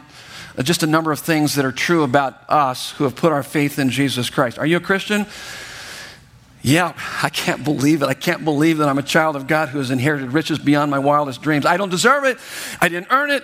uh, 0.57 0.63
just 0.63 0.83
a 0.83 0.87
number 0.87 1.11
of 1.11 1.19
things 1.19 1.55
that 1.55 1.65
are 1.65 1.71
true 1.71 2.03
about 2.03 2.49
us 2.49 2.91
who 2.91 3.03
have 3.03 3.15
put 3.15 3.31
our 3.31 3.43
faith 3.43 3.77
in 3.77 3.89
Jesus 3.89 4.29
Christ. 4.29 4.57
Are 4.57 4.65
you 4.65 4.77
a 4.77 4.79
Christian? 4.79 5.25
Yeah, 6.61 6.93
I 7.21 7.27
can't 7.29 7.65
believe 7.65 8.01
it. 8.01 8.05
I 8.05 8.13
can't 8.13 8.45
believe 8.45 8.77
that 8.77 8.87
I'm 8.87 8.97
a 8.97 9.03
child 9.03 9.35
of 9.35 9.47
God 9.47 9.67
who 9.69 9.79
has 9.79 9.91
inherited 9.91 10.31
riches 10.31 10.59
beyond 10.59 10.91
my 10.91 10.99
wildest 10.99 11.41
dreams. 11.41 11.65
I 11.65 11.75
don't 11.75 11.89
deserve 11.89 12.23
it. 12.23 12.37
I 12.79 12.87
didn't 12.87 13.07
earn 13.09 13.31
it, 13.31 13.43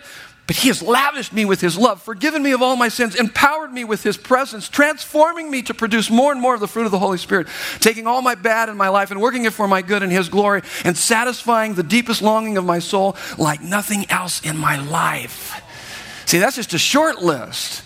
but 0.49 0.55
He 0.55 0.69
has 0.69 0.81
lavished 0.81 1.31
me 1.31 1.45
with 1.45 1.61
His 1.61 1.77
love, 1.77 2.01
forgiven 2.01 2.41
me 2.41 2.53
of 2.53 2.61
all 2.63 2.75
my 2.75 2.87
sins, 2.87 3.13
empowered 3.13 3.71
me 3.71 3.83
with 3.83 4.01
His 4.01 4.17
presence, 4.17 4.67
transforming 4.67 5.51
me 5.51 5.61
to 5.61 5.75
produce 5.75 6.09
more 6.09 6.31
and 6.31 6.41
more 6.41 6.55
of 6.55 6.59
the 6.59 6.67
fruit 6.67 6.85
of 6.85 6.91
the 6.91 6.97
Holy 6.97 7.19
Spirit, 7.19 7.45
taking 7.79 8.07
all 8.07 8.23
my 8.23 8.33
bad 8.33 8.67
in 8.67 8.75
my 8.75 8.89
life 8.89 9.11
and 9.11 9.21
working 9.21 9.45
it 9.45 9.53
for 9.53 9.67
my 9.67 9.83
good 9.83 10.01
and 10.01 10.11
His 10.11 10.27
glory, 10.27 10.63
and 10.83 10.97
satisfying 10.97 11.75
the 11.75 11.83
deepest 11.83 12.23
longing 12.23 12.57
of 12.57 12.65
my 12.65 12.79
soul 12.79 13.15
like 13.37 13.61
nothing 13.61 14.09
else 14.09 14.41
in 14.41 14.57
my 14.57 14.81
life. 14.81 15.61
See, 16.25 16.39
that's 16.39 16.55
just 16.55 16.73
a 16.73 16.79
short 16.79 17.21
list. 17.21 17.83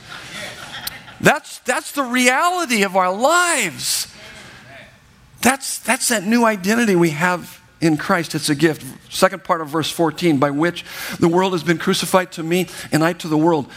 That's, 1.20 1.60
that's 1.60 1.92
the 1.92 2.04
reality 2.04 2.84
of 2.84 2.96
our 2.96 3.14
lives. 3.14 4.08
That's, 5.42 5.80
that's 5.80 6.08
that 6.08 6.24
new 6.24 6.46
identity 6.46 6.96
we 6.96 7.10
have 7.10 7.62
in 7.84 7.98
Christ, 7.98 8.34
it's 8.34 8.50
a 8.50 8.56
gift. 8.56 8.86
Second 9.14 9.44
part 9.44 9.60
of 9.60 9.68
verse 9.68 9.92
14, 9.92 10.40
by 10.40 10.50
which 10.52 10.86
the 11.20 11.28
world 11.28 11.52
has 11.52 11.64
been 11.64 11.78
crucified 11.78 12.32
to 12.34 12.44
me 12.44 12.68
and 12.92 13.04
I 13.04 13.14
to 13.14 13.28
the 13.28 13.38
world. 13.38 13.70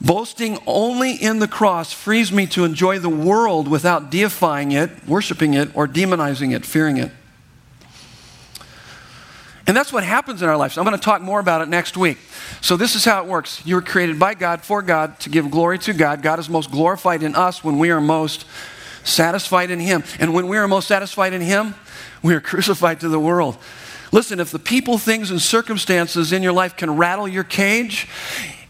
Boasting 0.00 0.58
only 0.66 1.12
in 1.12 1.38
the 1.38 1.48
cross 1.48 1.92
frees 1.92 2.32
me 2.32 2.46
to 2.48 2.64
enjoy 2.64 2.98
the 2.98 3.08
world 3.08 3.68
without 3.68 4.10
deifying 4.10 4.72
it, 4.72 4.90
worshiping 5.06 5.54
it, 5.54 5.70
or 5.74 5.86
demonizing 5.86 6.54
it, 6.54 6.66
fearing 6.66 6.96
it. 6.96 7.12
And 9.66 9.76
that's 9.76 9.92
what 9.92 10.02
happens 10.02 10.40
in 10.40 10.48
our 10.48 10.56
lives. 10.56 10.78
I'm 10.78 10.84
going 10.84 10.96
to 10.96 11.02
talk 11.02 11.20
more 11.20 11.40
about 11.40 11.60
it 11.60 11.68
next 11.68 11.96
week. 11.96 12.18
So, 12.60 12.76
this 12.76 12.94
is 12.94 13.04
how 13.04 13.22
it 13.22 13.28
works. 13.28 13.64
You 13.66 13.74
were 13.74 13.82
created 13.82 14.18
by 14.18 14.34
God, 14.34 14.62
for 14.62 14.82
God, 14.82 15.20
to 15.20 15.28
give 15.28 15.50
glory 15.50 15.78
to 15.80 15.92
God. 15.92 16.22
God 16.22 16.38
is 16.38 16.48
most 16.48 16.70
glorified 16.70 17.22
in 17.22 17.34
us 17.34 17.62
when 17.62 17.78
we 17.78 17.90
are 17.90 18.00
most 18.00 18.46
satisfied 19.04 19.70
in 19.70 19.78
Him. 19.78 20.04
And 20.18 20.32
when 20.32 20.48
we 20.48 20.56
are 20.56 20.66
most 20.66 20.88
satisfied 20.88 21.32
in 21.32 21.42
Him, 21.42 21.74
we 22.22 22.34
are 22.34 22.40
crucified 22.40 23.00
to 23.00 23.08
the 23.08 23.20
world. 23.20 23.56
Listen, 24.10 24.40
if 24.40 24.50
the 24.50 24.58
people, 24.58 24.98
things, 24.98 25.30
and 25.30 25.40
circumstances 25.40 26.32
in 26.32 26.42
your 26.42 26.52
life 26.52 26.76
can 26.76 26.96
rattle 26.96 27.28
your 27.28 27.44
cage, 27.44 28.08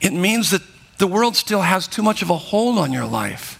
it 0.00 0.12
means 0.12 0.50
that 0.50 0.62
the 0.98 1.06
world 1.06 1.36
still 1.36 1.62
has 1.62 1.86
too 1.86 2.02
much 2.02 2.22
of 2.22 2.30
a 2.30 2.36
hold 2.36 2.78
on 2.78 2.92
your 2.92 3.06
life. 3.06 3.54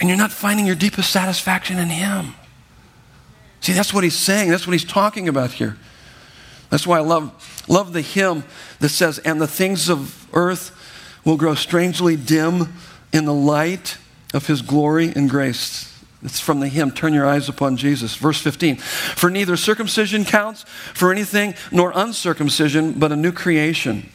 And 0.00 0.08
you're 0.08 0.18
not 0.18 0.32
finding 0.32 0.66
your 0.66 0.74
deepest 0.74 1.10
satisfaction 1.10 1.78
in 1.78 1.88
Him. 1.88 2.34
See, 3.60 3.72
that's 3.72 3.92
what 3.92 4.04
he's 4.04 4.16
saying. 4.16 4.50
That's 4.50 4.66
what 4.66 4.74
he's 4.74 4.84
talking 4.84 5.28
about 5.28 5.52
here. 5.52 5.76
That's 6.70 6.86
why 6.86 6.98
I 6.98 7.00
love, 7.00 7.64
love 7.68 7.92
the 7.92 8.00
hymn 8.00 8.44
that 8.80 8.90
says, 8.90 9.18
And 9.18 9.40
the 9.40 9.48
things 9.48 9.88
of 9.88 10.28
earth 10.32 10.70
will 11.24 11.36
grow 11.36 11.54
strangely 11.54 12.16
dim 12.16 12.74
in 13.12 13.24
the 13.24 13.34
light 13.34 13.98
of 14.34 14.46
his 14.46 14.62
glory 14.62 15.12
and 15.14 15.28
grace. 15.28 15.95
It's 16.26 16.40
from 16.40 16.58
the 16.58 16.66
hymn, 16.66 16.90
Turn 16.90 17.14
Your 17.14 17.24
Eyes 17.24 17.48
Upon 17.48 17.76
Jesus. 17.76 18.16
Verse 18.16 18.40
15. 18.40 18.76
For 18.76 19.30
neither 19.30 19.56
circumcision 19.56 20.24
counts 20.24 20.64
for 20.92 21.12
anything, 21.12 21.54
nor 21.70 21.92
uncircumcision, 21.94 22.94
but 22.94 23.12
a 23.12 23.16
new 23.16 23.30
creation. 23.30 24.10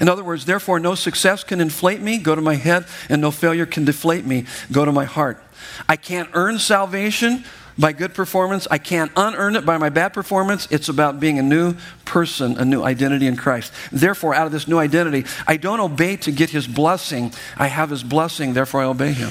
In 0.00 0.08
other 0.08 0.24
words, 0.24 0.46
therefore, 0.46 0.80
no 0.80 0.94
success 0.94 1.44
can 1.44 1.60
inflate 1.60 2.00
me, 2.00 2.16
go 2.16 2.34
to 2.34 2.40
my 2.40 2.54
head, 2.54 2.86
and 3.10 3.20
no 3.20 3.30
failure 3.30 3.66
can 3.66 3.84
deflate 3.84 4.24
me, 4.24 4.46
go 4.72 4.86
to 4.86 4.92
my 4.92 5.04
heart. 5.04 5.42
I 5.88 5.96
can't 5.96 6.30
earn 6.32 6.58
salvation 6.58 7.44
by 7.78 7.92
good 7.92 8.14
performance. 8.14 8.66
I 8.70 8.78
can't 8.78 9.12
unearn 9.14 9.56
it 9.56 9.66
by 9.66 9.76
my 9.76 9.90
bad 9.90 10.14
performance. 10.14 10.66
It's 10.70 10.88
about 10.88 11.20
being 11.20 11.38
a 11.38 11.42
new 11.42 11.74
person, 12.06 12.56
a 12.56 12.64
new 12.64 12.82
identity 12.82 13.26
in 13.26 13.36
Christ. 13.36 13.72
Therefore, 13.92 14.34
out 14.34 14.46
of 14.46 14.52
this 14.52 14.66
new 14.66 14.78
identity, 14.78 15.26
I 15.46 15.58
don't 15.58 15.80
obey 15.80 16.16
to 16.16 16.32
get 16.32 16.48
his 16.48 16.66
blessing. 16.66 17.32
I 17.58 17.66
have 17.66 17.90
his 17.90 18.02
blessing, 18.02 18.54
therefore 18.54 18.82
I 18.82 18.86
obey 18.86 19.12
him. 19.12 19.30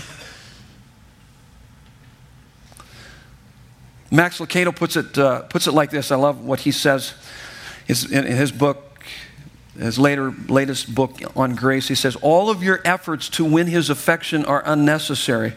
Max 4.13 4.37
Lucado 4.37 4.73
puts 4.73 4.95
it, 4.95 5.17
uh, 5.17 5.41
puts 5.41 5.65
it 5.65 5.71
like 5.71 5.89
this. 5.89 6.11
I 6.11 6.17
love 6.17 6.45
what 6.45 6.59
he 6.59 6.71
says 6.71 7.15
in, 7.87 8.27
in 8.27 8.37
his 8.37 8.51
book, 8.51 9.03
his 9.75 9.97
later, 9.97 10.31
latest 10.47 10.93
book 10.93 11.19
on 11.35 11.55
grace. 11.55 11.87
He 11.87 11.95
says, 11.95 12.15
All 12.17 12.51
of 12.51 12.61
your 12.61 12.79
efforts 12.85 13.27
to 13.29 13.43
win 13.43 13.65
his 13.65 13.89
affection 13.89 14.45
are 14.45 14.61
unnecessary. 14.67 15.53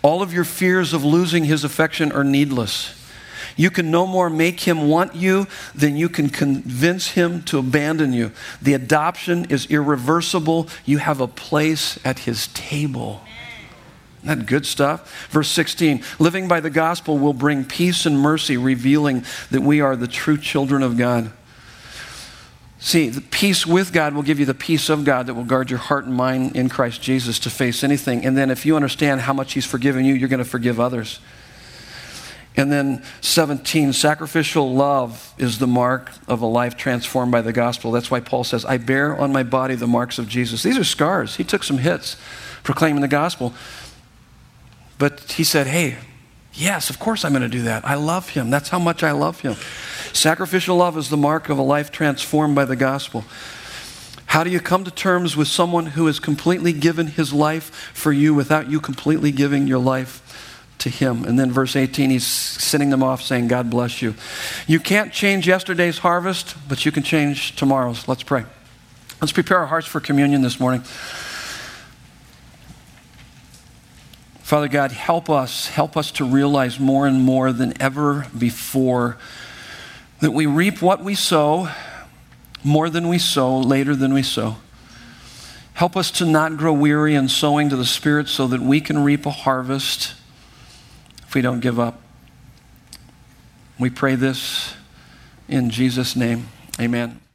All 0.00 0.22
of 0.22 0.32
your 0.32 0.44
fears 0.44 0.94
of 0.94 1.04
losing 1.04 1.44
his 1.44 1.64
affection 1.64 2.12
are 2.12 2.24
needless. 2.24 2.94
You 3.56 3.70
can 3.70 3.90
no 3.90 4.06
more 4.06 4.30
make 4.30 4.60
him 4.60 4.88
want 4.88 5.14
you 5.14 5.46
than 5.74 5.96
you 5.96 6.08
can 6.08 6.30
convince 6.30 7.08
him 7.08 7.42
to 7.42 7.58
abandon 7.58 8.14
you. 8.14 8.32
The 8.62 8.72
adoption 8.72 9.44
is 9.50 9.66
irreversible. 9.66 10.68
You 10.86 10.96
have 10.98 11.20
a 11.20 11.28
place 11.28 11.98
at 12.06 12.20
his 12.20 12.48
table. 12.48 13.20
That 14.26 14.46
good 14.46 14.66
stuff? 14.66 15.28
Verse 15.30 15.48
16 15.48 16.02
living 16.18 16.48
by 16.48 16.60
the 16.60 16.70
gospel 16.70 17.18
will 17.18 17.32
bring 17.32 17.64
peace 17.64 18.06
and 18.06 18.18
mercy, 18.18 18.56
revealing 18.56 19.24
that 19.50 19.62
we 19.62 19.80
are 19.80 19.96
the 19.96 20.08
true 20.08 20.36
children 20.36 20.82
of 20.82 20.96
God. 20.96 21.32
See, 22.78 23.08
the 23.08 23.20
peace 23.20 23.66
with 23.66 23.92
God 23.92 24.14
will 24.14 24.22
give 24.22 24.38
you 24.38 24.46
the 24.46 24.54
peace 24.54 24.88
of 24.90 25.04
God 25.04 25.26
that 25.26 25.34
will 25.34 25.44
guard 25.44 25.70
your 25.70 25.78
heart 25.78 26.04
and 26.04 26.14
mind 26.14 26.54
in 26.54 26.68
Christ 26.68 27.02
Jesus 27.02 27.38
to 27.40 27.50
face 27.50 27.82
anything. 27.82 28.24
And 28.24 28.36
then 28.36 28.50
if 28.50 28.66
you 28.66 28.76
understand 28.76 29.22
how 29.22 29.32
much 29.32 29.54
He's 29.54 29.66
forgiven 29.66 30.04
you, 30.04 30.14
you're 30.14 30.28
going 30.28 30.38
to 30.38 30.44
forgive 30.44 30.78
others. 30.78 31.20
And 32.56 32.72
then 32.72 33.02
17, 33.20 33.92
sacrificial 33.92 34.72
love 34.72 35.34
is 35.36 35.58
the 35.58 35.66
mark 35.66 36.10
of 36.26 36.40
a 36.40 36.46
life 36.46 36.76
transformed 36.76 37.32
by 37.32 37.42
the 37.42 37.52
gospel. 37.52 37.92
That's 37.92 38.10
why 38.10 38.20
Paul 38.20 38.44
says, 38.44 38.64
I 38.64 38.78
bear 38.78 39.16
on 39.16 39.30
my 39.30 39.42
body 39.42 39.74
the 39.74 39.86
marks 39.86 40.18
of 40.18 40.26
Jesus. 40.26 40.62
These 40.62 40.78
are 40.78 40.84
scars. 40.84 41.36
He 41.36 41.44
took 41.44 41.62
some 41.62 41.78
hits 41.78 42.16
proclaiming 42.62 43.02
the 43.02 43.08
gospel. 43.08 43.52
But 44.98 45.32
he 45.32 45.44
said, 45.44 45.66
Hey, 45.66 45.96
yes, 46.52 46.90
of 46.90 46.98
course 46.98 47.24
I'm 47.24 47.32
going 47.32 47.42
to 47.42 47.48
do 47.48 47.62
that. 47.62 47.84
I 47.84 47.94
love 47.94 48.30
him. 48.30 48.50
That's 48.50 48.68
how 48.68 48.78
much 48.78 49.02
I 49.02 49.12
love 49.12 49.40
him. 49.40 49.54
Sacrificial 50.12 50.76
love 50.76 50.96
is 50.96 51.10
the 51.10 51.16
mark 51.16 51.48
of 51.48 51.58
a 51.58 51.62
life 51.62 51.90
transformed 51.90 52.54
by 52.54 52.64
the 52.64 52.76
gospel. 52.76 53.24
How 54.26 54.44
do 54.44 54.50
you 54.50 54.60
come 54.60 54.84
to 54.84 54.90
terms 54.90 55.36
with 55.36 55.48
someone 55.48 55.86
who 55.86 56.06
has 56.06 56.18
completely 56.18 56.72
given 56.72 57.06
his 57.06 57.32
life 57.32 57.92
for 57.94 58.12
you 58.12 58.34
without 58.34 58.68
you 58.68 58.80
completely 58.80 59.30
giving 59.30 59.66
your 59.66 59.78
life 59.78 60.74
to 60.78 60.90
him? 60.90 61.24
And 61.24 61.38
then 61.38 61.52
verse 61.52 61.76
18, 61.76 62.10
he's 62.10 62.26
sending 62.26 62.90
them 62.90 63.02
off 63.02 63.22
saying, 63.22 63.48
God 63.48 63.70
bless 63.70 64.02
you. 64.02 64.14
You 64.66 64.80
can't 64.80 65.12
change 65.12 65.46
yesterday's 65.46 65.98
harvest, 65.98 66.56
but 66.68 66.84
you 66.84 66.92
can 66.92 67.02
change 67.02 67.54
tomorrow's. 67.56 68.08
Let's 68.08 68.24
pray. 68.24 68.44
Let's 69.20 69.32
prepare 69.32 69.58
our 69.58 69.66
hearts 69.66 69.86
for 69.86 70.00
communion 70.00 70.42
this 70.42 70.60
morning. 70.60 70.82
Father 74.46 74.68
God, 74.68 74.92
help 74.92 75.28
us, 75.28 75.66
help 75.66 75.96
us 75.96 76.12
to 76.12 76.24
realize 76.24 76.78
more 76.78 77.08
and 77.08 77.20
more 77.20 77.50
than 77.50 77.82
ever 77.82 78.28
before 78.38 79.16
that 80.20 80.30
we 80.30 80.46
reap 80.46 80.80
what 80.80 81.02
we 81.02 81.16
sow, 81.16 81.68
more 82.62 82.88
than 82.88 83.08
we 83.08 83.18
sow, 83.18 83.58
later 83.58 83.96
than 83.96 84.14
we 84.14 84.22
sow. 84.22 84.58
Help 85.74 85.96
us 85.96 86.12
to 86.12 86.24
not 86.24 86.56
grow 86.56 86.72
weary 86.72 87.16
in 87.16 87.28
sowing 87.28 87.68
to 87.70 87.74
the 87.74 87.84
Spirit 87.84 88.28
so 88.28 88.46
that 88.46 88.60
we 88.60 88.80
can 88.80 89.02
reap 89.02 89.26
a 89.26 89.32
harvest 89.32 90.14
if 91.26 91.34
we 91.34 91.40
don't 91.40 91.58
give 91.58 91.80
up. 91.80 92.00
We 93.80 93.90
pray 93.90 94.14
this 94.14 94.74
in 95.48 95.70
Jesus' 95.70 96.14
name. 96.14 96.46
Amen. 96.80 97.25